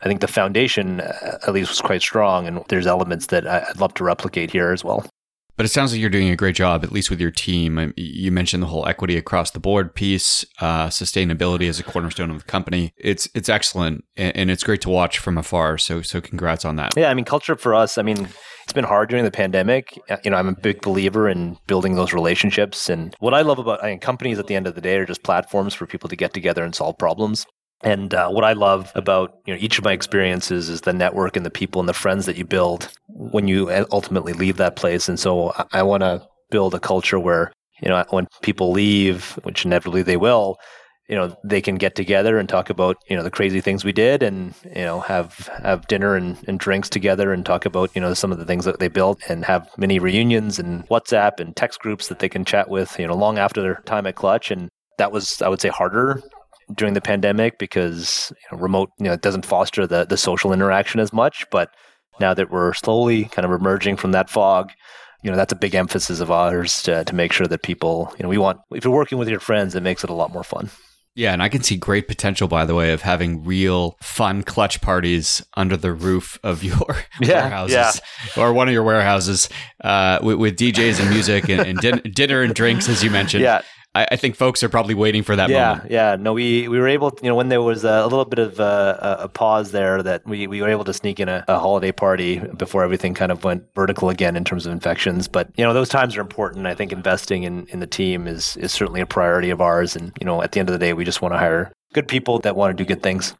I 0.00 0.06
think 0.06 0.20
the 0.20 0.28
foundation, 0.28 1.00
uh, 1.00 1.38
at 1.44 1.52
least, 1.52 1.70
was 1.70 1.80
quite 1.80 2.02
strong, 2.02 2.46
and 2.46 2.62
there's 2.68 2.86
elements 2.86 3.26
that 3.26 3.48
I'd 3.48 3.80
love 3.80 3.94
to 3.94 4.04
replicate 4.04 4.52
here 4.52 4.70
as 4.70 4.84
well. 4.84 5.04
But 5.58 5.64
it 5.64 5.70
sounds 5.70 5.90
like 5.90 6.00
you're 6.00 6.08
doing 6.08 6.30
a 6.30 6.36
great 6.36 6.54
job, 6.54 6.84
at 6.84 6.92
least 6.92 7.10
with 7.10 7.20
your 7.20 7.32
team. 7.32 7.92
You 7.96 8.30
mentioned 8.30 8.62
the 8.62 8.68
whole 8.68 8.86
equity 8.86 9.16
across 9.16 9.50
the 9.50 9.58
board 9.58 9.92
piece, 9.92 10.44
uh, 10.60 10.86
sustainability 10.86 11.68
as 11.68 11.80
a 11.80 11.82
cornerstone 11.82 12.30
of 12.30 12.38
the 12.38 12.44
company. 12.44 12.92
It's 12.96 13.28
it's 13.34 13.48
excellent, 13.48 14.04
and 14.16 14.52
it's 14.52 14.62
great 14.62 14.80
to 14.82 14.88
watch 14.88 15.18
from 15.18 15.36
afar. 15.36 15.76
So 15.76 16.00
so 16.00 16.20
congrats 16.20 16.64
on 16.64 16.76
that. 16.76 16.96
Yeah, 16.96 17.10
I 17.10 17.14
mean, 17.14 17.24
culture 17.24 17.56
for 17.56 17.74
us. 17.74 17.98
I 17.98 18.02
mean, 18.02 18.28
it's 18.62 18.72
been 18.72 18.84
hard 18.84 19.08
during 19.08 19.24
the 19.24 19.32
pandemic. 19.32 19.98
Uh, 20.08 20.18
you 20.22 20.30
know, 20.30 20.36
I'm 20.36 20.46
a 20.46 20.54
big 20.54 20.80
believer 20.80 21.28
in 21.28 21.58
building 21.66 21.96
those 21.96 22.12
relationships. 22.12 22.88
And 22.88 23.16
what 23.18 23.34
I 23.34 23.42
love 23.42 23.58
about 23.58 23.82
I 23.82 23.90
mean, 23.90 23.98
companies 23.98 24.38
at 24.38 24.46
the 24.46 24.54
end 24.54 24.68
of 24.68 24.76
the 24.76 24.80
day 24.80 24.98
are 24.98 25.06
just 25.06 25.24
platforms 25.24 25.74
for 25.74 25.86
people 25.86 26.08
to 26.08 26.14
get 26.14 26.34
together 26.34 26.62
and 26.62 26.72
solve 26.72 26.96
problems. 26.98 27.46
And 27.82 28.14
uh, 28.14 28.28
what 28.28 28.44
I 28.44 28.52
love 28.52 28.92
about 28.94 29.32
you 29.44 29.54
know 29.54 29.58
each 29.60 29.76
of 29.76 29.84
my 29.84 29.92
experiences 29.92 30.68
is 30.68 30.82
the 30.82 30.92
network 30.92 31.36
and 31.36 31.44
the 31.44 31.50
people 31.50 31.80
and 31.80 31.88
the 31.88 31.94
friends 31.94 32.26
that 32.26 32.36
you 32.36 32.44
build 32.44 32.92
when 33.18 33.48
you 33.48 33.68
ultimately 33.90 34.32
leave 34.32 34.56
that 34.58 34.76
place. 34.76 35.08
And 35.08 35.18
so 35.18 35.52
I, 35.52 35.64
I 35.72 35.82
want 35.82 36.02
to 36.02 36.26
build 36.50 36.74
a 36.74 36.80
culture 36.80 37.18
where 37.18 37.52
you 37.82 37.88
know 37.88 38.04
when 38.10 38.26
people 38.42 38.72
leave, 38.72 39.38
which 39.42 39.64
inevitably 39.64 40.02
they 40.02 40.16
will, 40.16 40.56
you 41.08 41.16
know 41.16 41.36
they 41.44 41.60
can 41.60 41.76
get 41.76 41.94
together 41.94 42.38
and 42.38 42.48
talk 42.48 42.70
about 42.70 42.96
you 43.08 43.16
know 43.16 43.22
the 43.22 43.30
crazy 43.30 43.60
things 43.60 43.84
we 43.84 43.92
did, 43.92 44.22
and 44.22 44.54
you 44.64 44.82
know 44.82 45.00
have 45.00 45.48
have 45.62 45.86
dinner 45.88 46.14
and, 46.14 46.36
and 46.46 46.60
drinks 46.60 46.88
together 46.88 47.32
and 47.32 47.44
talk 47.44 47.66
about 47.66 47.90
you 47.94 48.00
know 48.00 48.14
some 48.14 48.32
of 48.32 48.38
the 48.38 48.44
things 48.44 48.64
that 48.64 48.78
they 48.78 48.88
built 48.88 49.20
and 49.28 49.44
have 49.44 49.68
many 49.76 49.98
reunions 49.98 50.58
and 50.58 50.86
WhatsApp 50.88 51.40
and 51.40 51.56
text 51.56 51.80
groups 51.80 52.08
that 52.08 52.20
they 52.20 52.28
can 52.28 52.44
chat 52.44 52.68
with 52.68 52.98
you 52.98 53.06
know 53.06 53.14
long 53.14 53.38
after 53.38 53.60
their 53.62 53.82
time 53.84 54.06
at 54.06 54.16
Clutch 54.16 54.50
and 54.50 54.68
that 54.98 55.12
was 55.12 55.42
I 55.42 55.48
would 55.48 55.60
say 55.60 55.68
harder 55.68 56.22
during 56.74 56.94
the 56.94 57.00
pandemic 57.00 57.58
because 57.58 58.30
you 58.30 58.56
know, 58.56 58.62
remote, 58.62 58.90
you 58.98 59.06
know, 59.06 59.12
it 59.12 59.22
doesn't 59.22 59.46
foster 59.46 59.86
the, 59.86 60.04
the 60.04 60.16
social 60.16 60.52
interaction 60.52 61.00
as 61.00 61.12
much. 61.12 61.46
But 61.50 61.70
now 62.20 62.34
that 62.34 62.50
we're 62.50 62.72
slowly 62.74 63.24
kind 63.24 63.44
of 63.44 63.52
emerging 63.52 63.96
from 63.96 64.12
that 64.12 64.30
fog, 64.30 64.72
you 65.22 65.30
know, 65.30 65.36
that's 65.36 65.52
a 65.52 65.56
big 65.56 65.74
emphasis 65.74 66.20
of 66.20 66.30
ours 66.30 66.82
to, 66.82 67.04
to 67.04 67.14
make 67.14 67.32
sure 67.32 67.46
that 67.46 67.62
people, 67.62 68.14
you 68.18 68.22
know, 68.22 68.28
we 68.28 68.38
want, 68.38 68.60
if 68.72 68.84
you're 68.84 68.94
working 68.94 69.18
with 69.18 69.28
your 69.28 69.40
friends, 69.40 69.74
it 69.74 69.82
makes 69.82 70.04
it 70.04 70.10
a 70.10 70.14
lot 70.14 70.32
more 70.32 70.44
fun. 70.44 70.70
Yeah, 71.18 71.32
and 71.32 71.42
I 71.42 71.48
can 71.48 71.64
see 71.64 71.76
great 71.76 72.06
potential, 72.06 72.46
by 72.46 72.64
the 72.64 72.76
way, 72.76 72.92
of 72.92 73.02
having 73.02 73.42
real 73.42 73.96
fun 74.00 74.44
clutch 74.44 74.80
parties 74.80 75.44
under 75.56 75.76
the 75.76 75.92
roof 75.92 76.38
of 76.44 76.62
your 76.62 76.96
yeah, 77.20 77.40
warehouses 77.40 78.00
yeah. 78.36 78.42
or 78.42 78.52
one 78.52 78.68
of 78.68 78.72
your 78.72 78.84
warehouses 78.84 79.48
uh, 79.82 80.20
with, 80.22 80.36
with, 80.36 80.56
DJs 80.56 81.00
and 81.00 81.10
music 81.10 81.48
and, 81.48 81.62
and 81.62 81.78
din- 81.80 82.12
dinner 82.14 82.42
and 82.42 82.54
drinks, 82.54 82.88
as 82.88 83.02
you 83.02 83.10
mentioned. 83.10 83.42
Yeah, 83.42 83.62
I, 83.98 84.06
I, 84.12 84.16
think 84.16 84.36
folks 84.36 84.62
are 84.62 84.68
probably 84.68 84.94
waiting 84.94 85.24
for 85.24 85.34
that 85.34 85.50
yeah, 85.50 85.68
moment. 85.68 85.90
Yeah, 85.90 86.16
no, 86.18 86.32
we, 86.32 86.68
we 86.68 86.78
were 86.78 86.86
able, 86.86 87.10
to, 87.10 87.22
you 87.22 87.28
know, 87.28 87.34
when 87.34 87.48
there 87.48 87.60
was 87.60 87.84
a, 87.84 87.88
a 87.88 88.06
little 88.06 88.24
bit 88.24 88.38
of 88.38 88.60
uh, 88.60 88.96
a, 89.00 89.24
a, 89.24 89.28
pause 89.28 89.72
there, 89.72 90.02
that 90.04 90.24
we, 90.24 90.46
we 90.46 90.62
were 90.62 90.68
able 90.68 90.84
to 90.84 90.92
sneak 90.92 91.18
in 91.18 91.28
a, 91.28 91.44
a, 91.48 91.58
holiday 91.58 91.90
party 91.90 92.38
before 92.38 92.84
everything 92.84 93.12
kind 93.12 93.32
of 93.32 93.42
went 93.42 93.64
vertical 93.74 94.08
again 94.08 94.36
in 94.36 94.44
terms 94.44 94.66
of 94.66 94.72
infections. 94.72 95.26
But 95.26 95.50
you 95.56 95.64
know, 95.64 95.74
those 95.74 95.88
times 95.88 96.16
are 96.16 96.20
important. 96.20 96.66
I 96.66 96.74
think 96.74 96.92
investing 96.92 97.42
in, 97.42 97.66
in 97.66 97.80
the 97.80 97.86
team 97.86 98.28
is 98.28 98.56
is 98.58 98.70
certainly 98.72 99.00
a 99.00 99.06
priority 99.06 99.50
of 99.50 99.60
ours. 99.60 99.96
And 99.96 100.12
you 100.20 100.24
know, 100.24 100.42
at 100.42 100.52
the 100.52 100.60
end 100.60 100.68
of 100.68 100.72
the 100.72 100.78
day, 100.78 100.92
we 100.92 101.04
just 101.04 101.20
want 101.20 101.34
to 101.34 101.38
hire 101.38 101.72
good 101.92 102.06
people 102.06 102.38
that 102.40 102.54
want 102.54 102.76
to 102.76 102.84
do 102.84 102.86
good 102.86 103.02
things. 103.02 103.34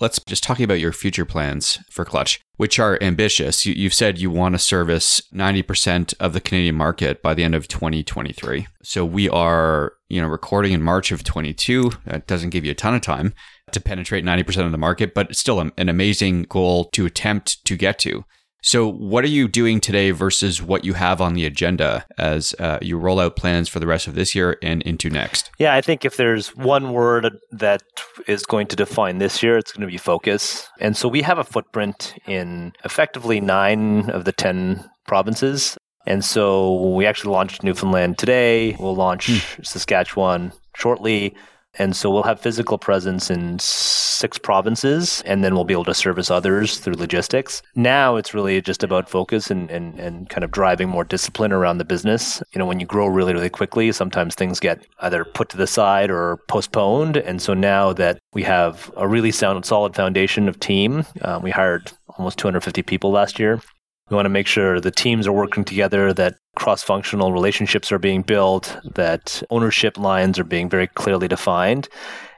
Let's 0.00 0.18
just 0.18 0.42
talk 0.42 0.58
about 0.60 0.80
your 0.80 0.94
future 0.94 1.26
plans 1.26 1.78
for 1.90 2.06
Clutch, 2.06 2.40
which 2.56 2.78
are 2.78 2.98
ambitious. 3.02 3.66
You, 3.66 3.84
have 3.84 3.92
said 3.92 4.18
you 4.18 4.30
want 4.30 4.54
to 4.54 4.58
service 4.58 5.20
90% 5.34 6.14
of 6.18 6.32
the 6.32 6.40
Canadian 6.40 6.74
market 6.74 7.20
by 7.20 7.34
the 7.34 7.44
end 7.44 7.54
of 7.54 7.68
2023. 7.68 8.66
So 8.82 9.04
we 9.04 9.28
are, 9.28 9.92
you 10.08 10.22
know, 10.22 10.28
recording 10.28 10.72
in 10.72 10.82
March 10.82 11.12
of 11.12 11.22
22. 11.22 11.92
That 12.06 12.26
doesn't 12.26 12.48
give 12.48 12.64
you 12.64 12.70
a 12.70 12.74
ton 12.74 12.94
of 12.94 13.02
time 13.02 13.34
to 13.72 13.80
penetrate 13.80 14.24
90% 14.24 14.64
of 14.64 14.72
the 14.72 14.78
market, 14.78 15.12
but 15.12 15.28
it's 15.28 15.38
still 15.38 15.60
an 15.60 15.88
amazing 15.90 16.44
goal 16.44 16.86
to 16.92 17.04
attempt 17.04 17.62
to 17.66 17.76
get 17.76 17.98
to. 17.98 18.24
So, 18.62 18.86
what 18.86 19.24
are 19.24 19.28
you 19.28 19.48
doing 19.48 19.80
today 19.80 20.10
versus 20.10 20.60
what 20.62 20.84
you 20.84 20.92
have 20.92 21.20
on 21.20 21.34
the 21.34 21.46
agenda 21.46 22.04
as 22.18 22.54
uh, 22.58 22.78
you 22.82 22.98
roll 22.98 23.18
out 23.18 23.36
plans 23.36 23.68
for 23.68 23.80
the 23.80 23.86
rest 23.86 24.06
of 24.06 24.14
this 24.14 24.34
year 24.34 24.58
and 24.62 24.82
into 24.82 25.08
next? 25.08 25.50
Yeah, 25.58 25.74
I 25.74 25.80
think 25.80 26.04
if 26.04 26.16
there's 26.16 26.54
one 26.56 26.92
word 26.92 27.38
that 27.52 27.82
is 28.26 28.44
going 28.44 28.66
to 28.68 28.76
define 28.76 29.18
this 29.18 29.42
year, 29.42 29.56
it's 29.56 29.72
going 29.72 29.86
to 29.86 29.90
be 29.90 29.96
focus. 29.96 30.68
And 30.78 30.96
so 30.96 31.08
we 31.08 31.22
have 31.22 31.38
a 31.38 31.44
footprint 31.44 32.14
in 32.26 32.72
effectively 32.84 33.40
nine 33.40 34.10
of 34.10 34.24
the 34.24 34.32
10 34.32 34.88
provinces. 35.06 35.78
And 36.06 36.24
so 36.24 36.94
we 36.94 37.06
actually 37.06 37.32
launched 37.32 37.62
Newfoundland 37.62 38.18
today. 38.18 38.76
We'll 38.78 38.96
launch 38.96 39.28
hmm. 39.28 39.62
Saskatchewan 39.62 40.52
shortly. 40.76 41.34
And 41.78 41.94
so 41.94 42.10
we'll 42.10 42.24
have 42.24 42.40
physical 42.40 42.78
presence 42.78 43.30
in 43.30 43.58
six 44.20 44.38
provinces, 44.38 45.22
and 45.24 45.42
then 45.42 45.54
we'll 45.54 45.64
be 45.64 45.72
able 45.72 45.84
to 45.84 45.94
service 45.94 46.30
others 46.30 46.78
through 46.78 46.94
logistics. 46.94 47.62
Now 47.74 48.16
it's 48.16 48.34
really 48.34 48.60
just 48.60 48.82
about 48.82 49.08
focus 49.08 49.50
and, 49.50 49.70
and, 49.70 49.98
and 49.98 50.28
kind 50.28 50.44
of 50.44 50.50
driving 50.50 50.88
more 50.88 51.04
discipline 51.04 51.52
around 51.52 51.78
the 51.78 51.84
business. 51.84 52.42
You 52.52 52.58
know, 52.58 52.66
when 52.66 52.80
you 52.80 52.86
grow 52.86 53.06
really, 53.06 53.32
really 53.32 53.48
quickly, 53.48 53.90
sometimes 53.92 54.34
things 54.34 54.60
get 54.60 54.86
either 55.00 55.24
put 55.24 55.48
to 55.50 55.56
the 55.56 55.66
side 55.66 56.10
or 56.10 56.38
postponed. 56.48 57.16
And 57.16 57.40
so 57.40 57.54
now 57.54 57.92
that 57.94 58.18
we 58.34 58.42
have 58.42 58.92
a 58.96 59.08
really 59.08 59.32
sound, 59.32 59.64
solid 59.64 59.94
foundation 59.94 60.48
of 60.48 60.60
team, 60.60 61.04
um, 61.22 61.42
we 61.42 61.50
hired 61.50 61.92
almost 62.18 62.38
250 62.38 62.82
people 62.82 63.10
last 63.10 63.38
year. 63.38 63.60
We 64.10 64.16
want 64.16 64.26
to 64.26 64.30
make 64.30 64.48
sure 64.48 64.80
the 64.80 64.90
teams 64.90 65.26
are 65.28 65.32
working 65.32 65.64
together, 65.64 66.12
that 66.14 66.34
cross 66.60 66.82
functional 66.82 67.32
relationships 67.32 67.90
are 67.90 67.98
being 67.98 68.20
built, 68.20 68.76
that 68.94 69.42
ownership 69.48 69.96
lines 69.96 70.38
are 70.38 70.44
being 70.44 70.68
very 70.68 70.86
clearly 70.86 71.26
defined. 71.26 71.88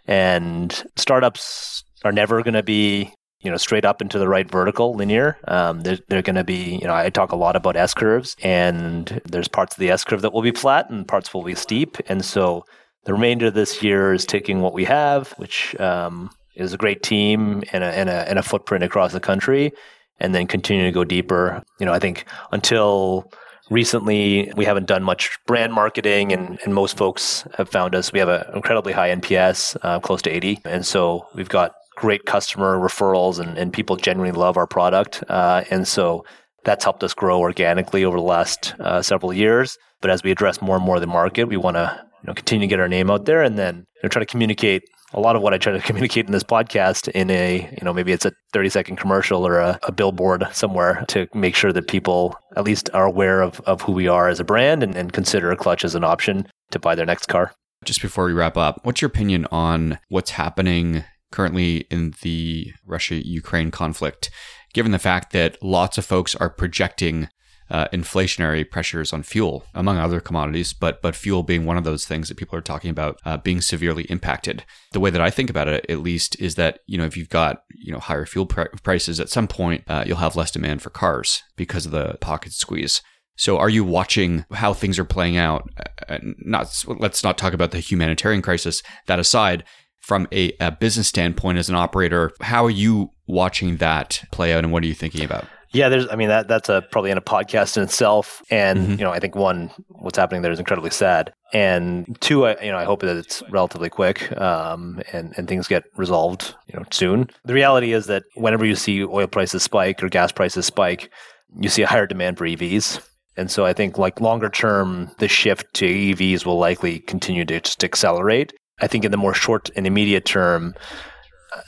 And 0.07 0.73
startups 0.97 1.83
are 2.05 2.13
never 2.13 2.43
going 2.43 2.55
to 2.55 2.63
be 2.63 3.13
you 3.41 3.51
know 3.51 3.57
straight 3.57 3.85
up 3.85 4.01
into 4.01 4.21
the 4.21 4.29
right 4.29 4.49
vertical 4.49 4.95
linear 4.95 5.37
um, 5.49 5.81
they're, 5.81 5.99
they're 6.09 6.23
going 6.23 6.37
to 6.37 6.45
be 6.45 6.79
you 6.81 6.87
know 6.87 6.95
i 6.95 7.11
talk 7.11 7.33
a 7.33 7.37
lot 7.37 7.57
about 7.57 7.75
s 7.75 7.93
curves 7.93 8.37
and 8.41 9.21
there's 9.25 9.49
parts 9.49 9.75
of 9.75 9.81
the 9.81 9.91
s 9.91 10.05
curve 10.05 10.23
that 10.23 10.33
will 10.33 10.43
be 10.43 10.53
flat 10.53 10.89
and 10.91 11.09
parts 11.09 11.35
will 11.35 11.43
be 11.43 11.57
steep 11.57 11.97
and 12.07 12.25
so 12.25 12.65
the 13.05 13.13
remainder 13.13 13.47
of 13.47 13.55
this 13.55 13.83
year 13.83 14.15
is 14.15 14.25
taking 14.25 14.61
what 14.61 14.73
we 14.73 14.85
have 14.85 15.33
which 15.39 15.75
um, 15.81 16.31
is 16.55 16.73
a 16.73 16.77
great 16.77 17.03
team 17.03 17.65
and 17.73 17.83
a, 17.83 17.91
and 17.99 18.09
a, 18.09 18.29
and 18.29 18.39
a 18.39 18.45
footprint 18.45 18.85
across 18.85 19.13
the 19.13 19.19
country 19.19 19.73
and 20.21 20.35
then 20.35 20.47
continue 20.47 20.85
to 20.85 20.93
go 20.93 21.05
deeper. 21.05 21.63
You 21.81 21.87
know, 21.87 21.93
I 21.93 21.99
think 21.99 22.27
until 22.53 23.31
recently 23.71 24.53
we 24.57 24.65
haven't 24.65 24.87
done 24.87 25.03
much 25.03 25.39
brand 25.47 25.73
marketing 25.73 26.33
and, 26.33 26.59
and 26.65 26.75
most 26.75 26.97
folks 26.97 27.47
have 27.57 27.69
found 27.69 27.95
us. 27.95 28.13
We 28.13 28.19
have 28.19 28.29
an 28.29 28.45
incredibly 28.55 28.93
high 28.93 29.15
nps 29.15 29.77
uh, 29.83 30.01
close 30.01 30.23
to 30.23 30.31
80 30.31 30.61
and 30.65 30.85
so 30.85 31.27
we've 31.35 31.49
got 31.49 31.73
great 31.97 32.25
customer 32.25 32.79
referrals 32.79 33.39
and, 33.39 33.57
and 33.59 33.73
people 33.73 33.97
genuinely 33.97 34.39
love 34.39 34.57
our 34.57 34.67
product. 34.67 35.23
Uh, 35.29 35.63
and 35.71 35.87
so 35.87 36.25
that's 36.65 36.85
helped 36.85 37.05
us 37.05 37.15
grow 37.15 37.39
organically 37.41 38.05
over 38.05 38.17
the 38.17 38.23
last 38.23 38.75
uh, 38.81 39.03
several 39.03 39.33
years. 39.33 39.79
But 40.01 40.11
as 40.11 40.23
we 40.23 40.31
address 40.31 40.63
more 40.63 40.77
and 40.77 40.85
more 40.85 40.97
of 40.97 41.01
the 41.01 41.07
market 41.07 41.45
we 41.45 41.57
want 41.57 41.77
to 41.77 42.05
you 42.23 42.29
know, 42.29 42.35
continue 42.35 42.67
to 42.67 42.71
get 42.71 42.81
our 42.81 42.89
name 42.89 43.11
out 43.11 43.25
there 43.25 43.43
and 43.43 43.59
then 43.59 43.87
you 43.97 44.01
know, 44.03 44.09
try 44.09 44.21
to 44.21 44.27
communicate 44.27 44.83
a 45.15 45.21
lot 45.21 45.37
of 45.37 45.43
what 45.43 45.55
I 45.55 45.59
try 45.59 45.73
to 45.73 45.81
communicate 45.89 46.27
in 46.27 46.33
this 46.33 46.45
podcast 46.45 47.09
in 47.09 47.31
a, 47.31 47.69
you 47.71 47.85
know, 47.85 47.93
maybe 47.93 48.13
it's 48.13 48.25
a 48.25 48.33
30 48.53 48.69
second 48.69 48.97
commercial 48.97 49.47
or 49.47 49.59
a, 49.59 49.79
a 49.85 49.93
billboard 49.93 50.47
somewhere 50.53 51.05
to 51.09 51.27
make 51.35 51.55
sure 51.55 51.73
that 51.73 51.89
people 51.89 52.37
at 52.57 52.65
least 52.65 52.91
are 52.95 53.05
aware 53.05 53.43
of, 53.43 53.61
of 53.61 53.83
who 53.83 53.93
we 53.93 54.09
are 54.09 54.29
as 54.29 54.41
a 54.41 54.45
brand 54.45 54.83
and, 54.83 54.97
and 54.97 55.13
consider 55.13 55.55
Clutch 55.57 55.85
as 55.85 55.95
an 55.95 56.05
option 56.05 56.47
to 56.71 56.79
buy 56.79 56.95
their 56.95 57.07
next 57.07 57.27
car. 57.27 57.53
Just 57.85 58.01
before 58.01 58.27
we 58.27 58.33
wrap 58.33 58.57
up, 58.57 58.81
what's 58.85 59.03
your 59.03 59.09
opinion 59.09 59.47
on 59.51 59.99
what's 60.09 60.31
happening 60.31 61.05
currently 61.33 61.79
in 61.91 62.15
the 62.23 62.73
Russia 62.87 63.27
Ukraine 63.27 63.71
conflict, 63.71 64.31
given 64.73 64.93
the 64.93 64.99
fact 64.99 65.33
that 65.33 65.61
lots 65.63 65.99
of 65.99 66.05
folks 66.05 66.37
are 66.37 66.51
projecting 66.51 67.29
uh, 67.73 67.89
inflationary 67.89 68.71
pressures 68.71 69.15
on 69.15 69.23
fuel, 69.23 69.65
among 69.75 69.97
other 69.97 70.21
commodities, 70.21 70.75
but 70.75 71.01
but 71.01 71.17
fuel 71.17 71.43
being 71.43 71.65
one 71.65 71.79
of 71.79 71.85
those 71.85 72.05
things 72.05 72.29
that 72.29 72.37
people 72.37 72.57
are 72.57 72.63
talking 72.63 72.91
about 72.91 73.19
uh, 73.25 73.39
being 73.39 73.63
severely 73.63 74.05
impacted. 74.05 74.63
The 74.93 75.01
way 75.01 75.09
that 75.09 75.23
I 75.23 75.31
think 75.31 75.49
about 75.49 75.69
it, 75.69 75.87
at 75.89 76.01
least, 76.01 76.39
is 76.39 76.55
that 76.57 76.81
you 76.87 76.99
know 76.99 77.07
if 77.07 77.17
you've 77.17 77.31
got 77.31 77.63
you 77.75 77.91
know 77.91 77.99
higher 77.99 78.27
fuel 78.27 78.45
pr- 78.45 78.69
prices, 78.83 79.19
at 79.19 79.31
some 79.31 79.49
point 79.49 79.85
uh, 79.89 80.05
you'll 80.07 80.19
have 80.19 80.37
less 80.37 80.51
demand 80.51 80.83
for 80.83 80.91
cars 80.91 81.43
because 81.57 81.87
of 81.87 81.93
the 81.93 82.19
pocket 82.21 82.53
squeeze. 82.53 83.01
So, 83.37 83.57
are 83.57 83.71
you 83.71 83.85
watching 83.85 84.45
how 84.53 84.75
things 84.75 84.99
are 84.99 85.07
playing 85.07 85.39
out? 85.39 85.71
Uh, 86.09 86.19
not 86.23 86.85
let's 86.87 87.25
not 87.25 87.39
talk 87.39 87.55
about 87.55 87.71
the 87.71 87.81
humanitarian 87.81 88.43
crisis. 88.43 88.83
That 89.07 89.19
aside, 89.19 89.65
from 89.99 90.29
a, 90.31 90.53
a 90.61 90.73
business 90.73 91.09
standpoint, 91.09 91.57
as 91.57 91.71
an 91.71 91.75
operator, 91.75 92.33
how 92.43 92.67
are 92.67 92.71
you 92.71 93.13
watching 93.27 93.79
that 93.79 94.23
play 94.31 94.53
out, 94.53 94.63
and 94.63 94.73
what 94.73 94.83
are 94.83 94.89
you 94.89 94.95
thinking 94.95 95.25
about? 95.25 95.47
Yeah, 95.73 95.89
there's. 95.89 96.07
I 96.11 96.17
mean, 96.17 96.29
that 96.29 96.49
that's 96.49 96.69
a 96.69 96.83
probably 96.91 97.11
in 97.11 97.19
a 97.19 97.23
podcast 97.23 97.77
in 97.77 97.83
itself, 97.83 98.43
and 98.51 98.79
mm-hmm. 98.79 98.91
you 98.93 98.99
know, 98.99 99.11
I 99.11 99.19
think 99.19 99.35
one, 99.35 99.71
what's 99.89 100.19
happening 100.19 100.43
there 100.43 100.53
is 100.53 100.59
incredibly 100.59 100.91
sad, 100.91 101.33
and 101.55 102.17
two, 102.21 102.47
I 102.47 102.63
you 102.63 102.71
know, 102.71 102.77
I 102.77 102.85
hope 102.85 103.01
that 103.01 103.17
it's 103.17 103.43
relatively 103.51 103.89
quick, 103.89 104.37
um, 104.39 105.01
and 105.13 105.33
and 105.37 105.49
things 105.49 105.69
get 105.69 105.85
resolved, 105.97 106.55
you 106.67 106.79
know, 106.79 106.85
soon. 106.91 107.31
The 107.45 107.55
reality 107.55 107.93
is 107.93 108.07
that 108.07 108.25
whenever 108.35 108.67
you 108.67 108.77
see 108.77 109.03
oil 109.03 109.27
prices 109.27 109.63
spike 109.63 110.03
or 110.03 110.11
gas 110.11 110.31
prices 110.31 110.67
spike, 110.67 111.11
you 111.59 111.71
see 111.71 111.83
a 111.83 111.87
higher 111.87 112.07
demand 112.07 112.37
for 112.37 112.45
EVs. 112.47 113.01
And 113.37 113.51
so 113.51 113.65
I 113.65 113.73
think 113.73 113.97
like 113.97 114.21
longer 114.21 114.51
term, 114.51 115.11
the 115.19 115.29
shift 115.29 115.73
to 115.75 115.87
EVs 115.87 116.45
will 116.45 116.59
likely 116.59 117.01
continue 117.01 117.45
to 117.47 117.61
just 117.61 117.83
accelerate. 117.83 118.53
I 118.81 118.87
think 118.87 119.05
in 119.05 119.11
the 119.11 119.17
more 119.17 119.33
short 119.35 119.71
and 119.75 119.87
immediate 119.87 120.27
term, 120.27 120.75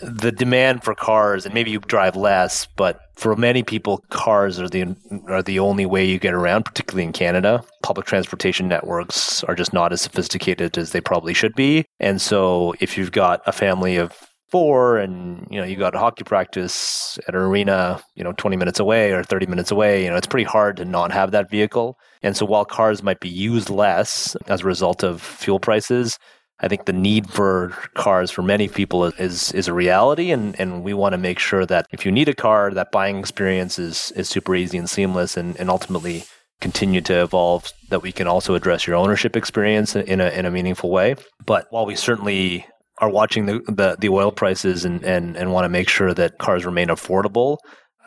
the 0.00 0.32
demand 0.32 0.82
for 0.82 0.94
cars, 0.94 1.44
and 1.44 1.54
maybe 1.54 1.70
you 1.70 1.78
drive 1.80 2.16
less, 2.16 2.66
but 2.76 3.00
for 3.16 3.36
many 3.36 3.62
people, 3.62 4.02
cars 4.10 4.58
are 4.58 4.68
the 4.68 4.96
are 5.28 5.42
the 5.42 5.58
only 5.58 5.86
way 5.86 6.04
you 6.04 6.18
get 6.18 6.34
around, 6.34 6.64
particularly 6.64 7.04
in 7.04 7.12
Canada. 7.12 7.62
Public 7.82 8.06
transportation 8.06 8.68
networks 8.68 9.44
are 9.44 9.54
just 9.54 9.72
not 9.72 9.92
as 9.92 10.00
sophisticated 10.00 10.76
as 10.78 10.92
they 10.92 11.00
probably 11.00 11.34
should 11.34 11.54
be, 11.54 11.84
and 12.00 12.20
so 12.20 12.74
if 12.80 12.98
you've 12.98 13.12
got 13.12 13.40
a 13.46 13.52
family 13.52 13.96
of 13.96 14.12
four 14.50 14.98
and 14.98 15.46
you 15.50 15.58
know 15.58 15.66
you 15.66 15.74
got 15.74 15.96
hockey 15.96 16.22
practice 16.22 17.18
at 17.26 17.34
an 17.34 17.40
arena 17.40 18.00
you 18.14 18.22
know 18.22 18.32
20 18.34 18.56
minutes 18.56 18.78
away 18.78 19.10
or 19.10 19.24
30 19.24 19.46
minutes 19.46 19.72
away 19.72 20.04
you 20.04 20.08
know 20.08 20.14
it's 20.14 20.28
pretty 20.28 20.44
hard 20.44 20.76
to 20.76 20.84
not 20.84 21.10
have 21.10 21.32
that 21.32 21.50
vehicle 21.50 21.96
and 22.22 22.36
so 22.36 22.46
while 22.46 22.64
cars 22.64 23.02
might 23.02 23.18
be 23.18 23.28
used 23.28 23.68
less 23.68 24.36
as 24.46 24.60
a 24.60 24.64
result 24.64 25.02
of 25.02 25.20
fuel 25.20 25.58
prices 25.58 26.18
I 26.64 26.68
think 26.68 26.86
the 26.86 26.94
need 26.94 27.28
for 27.28 27.76
cars 27.92 28.30
for 28.30 28.40
many 28.40 28.68
people 28.68 29.04
is 29.04 29.52
is 29.52 29.68
a 29.68 29.74
reality, 29.74 30.30
and, 30.30 30.58
and 30.58 30.82
we 30.82 30.94
want 30.94 31.12
to 31.12 31.18
make 31.18 31.38
sure 31.38 31.66
that 31.66 31.86
if 31.92 32.06
you 32.06 32.10
need 32.10 32.30
a 32.30 32.34
car, 32.34 32.70
that 32.72 32.90
buying 32.90 33.18
experience 33.18 33.78
is 33.78 34.12
is 34.12 34.30
super 34.30 34.54
easy 34.54 34.78
and 34.78 34.88
seamless, 34.88 35.36
and, 35.36 35.60
and 35.60 35.68
ultimately 35.68 36.24
continue 36.62 37.02
to 37.02 37.22
evolve. 37.22 37.70
That 37.90 38.00
we 38.00 38.12
can 38.12 38.26
also 38.26 38.54
address 38.54 38.86
your 38.86 38.96
ownership 38.96 39.36
experience 39.36 39.94
in 39.94 40.22
a 40.22 40.28
in 40.30 40.46
a 40.46 40.50
meaningful 40.50 40.90
way. 40.90 41.16
But 41.44 41.66
while 41.68 41.84
we 41.84 41.96
certainly 41.96 42.66
are 42.98 43.10
watching 43.10 43.44
the 43.44 43.60
the, 43.68 43.96
the 44.00 44.08
oil 44.08 44.32
prices 44.32 44.86
and, 44.86 45.04
and 45.04 45.36
and 45.36 45.52
want 45.52 45.66
to 45.66 45.68
make 45.68 45.90
sure 45.90 46.14
that 46.14 46.38
cars 46.38 46.64
remain 46.64 46.88
affordable, 46.88 47.58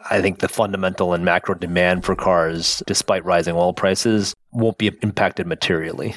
I 0.10 0.20
think 0.20 0.40
the 0.40 0.48
fundamental 0.48 1.14
and 1.14 1.24
macro 1.24 1.54
demand 1.54 2.06
for 2.06 2.16
cars, 2.16 2.82
despite 2.88 3.24
rising 3.24 3.56
oil 3.56 3.74
prices, 3.74 4.34
won't 4.52 4.80
be 4.80 4.92
impacted 5.04 5.46
materially. 5.46 6.16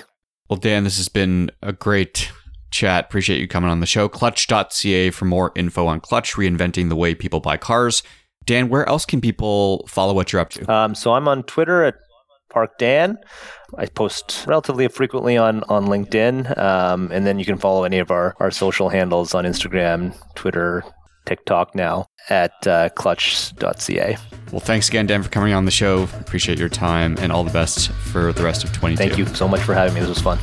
Well, 0.51 0.59
Dan, 0.59 0.83
this 0.83 0.97
has 0.97 1.09
been 1.09 1.53
a 1.63 1.73
great 1.73 2.33
chat. 2.73 3.05
Appreciate 3.05 3.41
you 3.41 3.47
coming 3.47 3.71
on 3.71 3.79
the 3.79 3.87
show. 3.87 4.09
Clutch.ca 4.09 5.11
for 5.11 5.25
more 5.25 5.53
info 5.55 5.87
on 5.87 6.01
Clutch, 6.01 6.35
reinventing 6.35 6.89
the 6.89 6.97
way 6.97 7.15
people 7.15 7.39
buy 7.39 7.57
cars. 7.57 8.03
Dan, 8.47 8.69
where 8.69 8.89
else 8.89 9.07
can 9.07 9.21
people 9.21 9.87
follow 9.87 10.13
what 10.13 10.33
you're 10.33 10.41
up 10.41 10.51
to? 10.51 10.69
Um, 10.73 10.97
so 10.97 11.13
I'm 11.13 11.29
on 11.29 11.45
Twitter 11.45 11.85
at 11.85 11.95
Park 12.49 12.79
Dan. 12.79 13.17
I 13.79 13.87
post 13.87 14.45
relatively 14.49 14.89
frequently 14.89 15.37
on 15.37 15.63
on 15.69 15.87
LinkedIn, 15.87 16.59
um, 16.59 17.11
and 17.13 17.25
then 17.25 17.39
you 17.39 17.45
can 17.45 17.57
follow 17.57 17.85
any 17.85 18.01
of 18.01 18.11
our 18.11 18.35
our 18.41 18.51
social 18.51 18.89
handles 18.89 19.35
on 19.35 19.45
Instagram, 19.45 20.17
Twitter, 20.35 20.83
TikTok 21.27 21.77
now 21.77 22.07
at 22.29 22.67
uh, 22.67 22.89
clutch.ca. 22.97 24.17
Well, 24.53 24.61
thanks 24.61 24.89
again, 24.89 25.07
Dan, 25.07 25.23
for 25.23 25.31
coming 25.31 25.53
on 25.53 25.65
the 25.65 25.71
show. 25.71 26.09
Appreciate 26.21 26.59
your 26.59 26.69
time 26.69 27.17
and 27.21 27.31
all 27.31 27.45
the 27.45 27.53
best 27.53 27.91
for 27.93 28.33
the 28.33 28.43
rest 28.43 28.65
of 28.65 28.73
22. 28.73 28.97
Thank 28.97 29.17
you 29.19 29.27
so 29.27 29.47
much 29.47 29.61
for 29.61 29.75
having 29.75 29.95
me. 29.95 30.01
This 30.01 30.09
was 30.09 30.21
fun. 30.21 30.39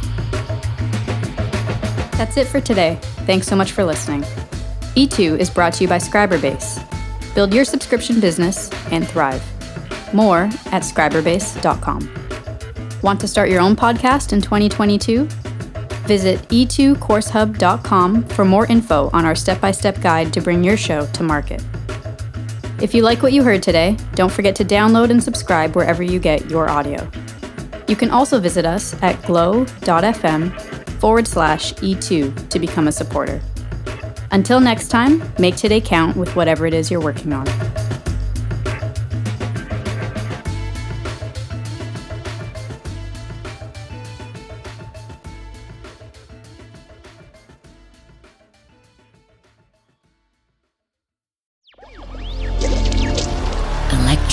That's 2.18 2.38
it 2.38 2.47
for 2.47 2.62
today. 2.62 2.97
Thanks 3.26 3.47
so 3.47 3.55
much 3.55 3.74
for 3.74 3.84
listening. 3.84 4.22
E2 4.95 5.38
is 5.39 5.49
brought 5.49 5.74
to 5.74 5.84
you 5.84 5.88
by 5.88 5.97
Scriberbase. 5.97 6.84
Build 7.36 7.53
your 7.53 7.66
subscription 7.66 8.20
business 8.20 8.72
and 8.91 9.08
thrive. 9.08 9.43
More 10.14 10.43
at 10.72 10.84
scriberbase.com. 10.84 12.10
Want 13.03 13.20
to 13.20 13.28
start 13.28 13.49
your 13.49 13.62
own 13.62 13.76
podcast 13.76 14.34
in 14.34 14.41
2022? 14.41 15.26
Visit 16.08 16.39
e2coursehub.com 16.47 18.24
for 18.24 18.45
more 18.45 18.66
info 18.68 19.10
on 19.14 19.26
our 19.26 19.36
step 19.36 19.62
by 19.62 19.72
step 19.72 20.01
guide 20.01 20.34
to 20.34 20.41
bring 20.41 20.64
your 20.64 20.78
show 20.78 21.05
to 21.08 21.24
market. 21.24 21.64
If 22.80 22.93
you 22.93 23.01
like 23.01 23.23
what 23.23 23.34
you 23.34 23.41
heard 23.41 23.63
today, 23.63 23.97
don't 24.13 24.32
forget 24.32 24.55
to 24.57 24.65
download 24.65 25.09
and 25.09 25.23
subscribe 25.23 25.75
wherever 25.75 26.03
you 26.03 26.19
get 26.19 26.47
your 26.51 26.69
audio. 26.69 27.09
You 27.88 27.95
can 27.95 28.11
also 28.11 28.39
visit 28.39 28.65
us 28.65 28.93
at 29.01 29.19
glow.fm 29.23 30.61
forward 30.99 31.28
slash 31.28 31.73
E2 31.75 32.49
to 32.49 32.59
become 32.59 32.88
a 32.88 32.91
supporter. 32.91 33.41
Until 34.30 34.59
next 34.59 34.89
time, 34.89 35.23
make 35.39 35.55
today 35.55 35.82
count 35.82 36.15
with 36.15 36.36
whatever 36.36 36.67
it 36.67 36.73
is 36.75 36.91
you're 36.91 37.01
working 37.01 37.34
on. 37.34 37.47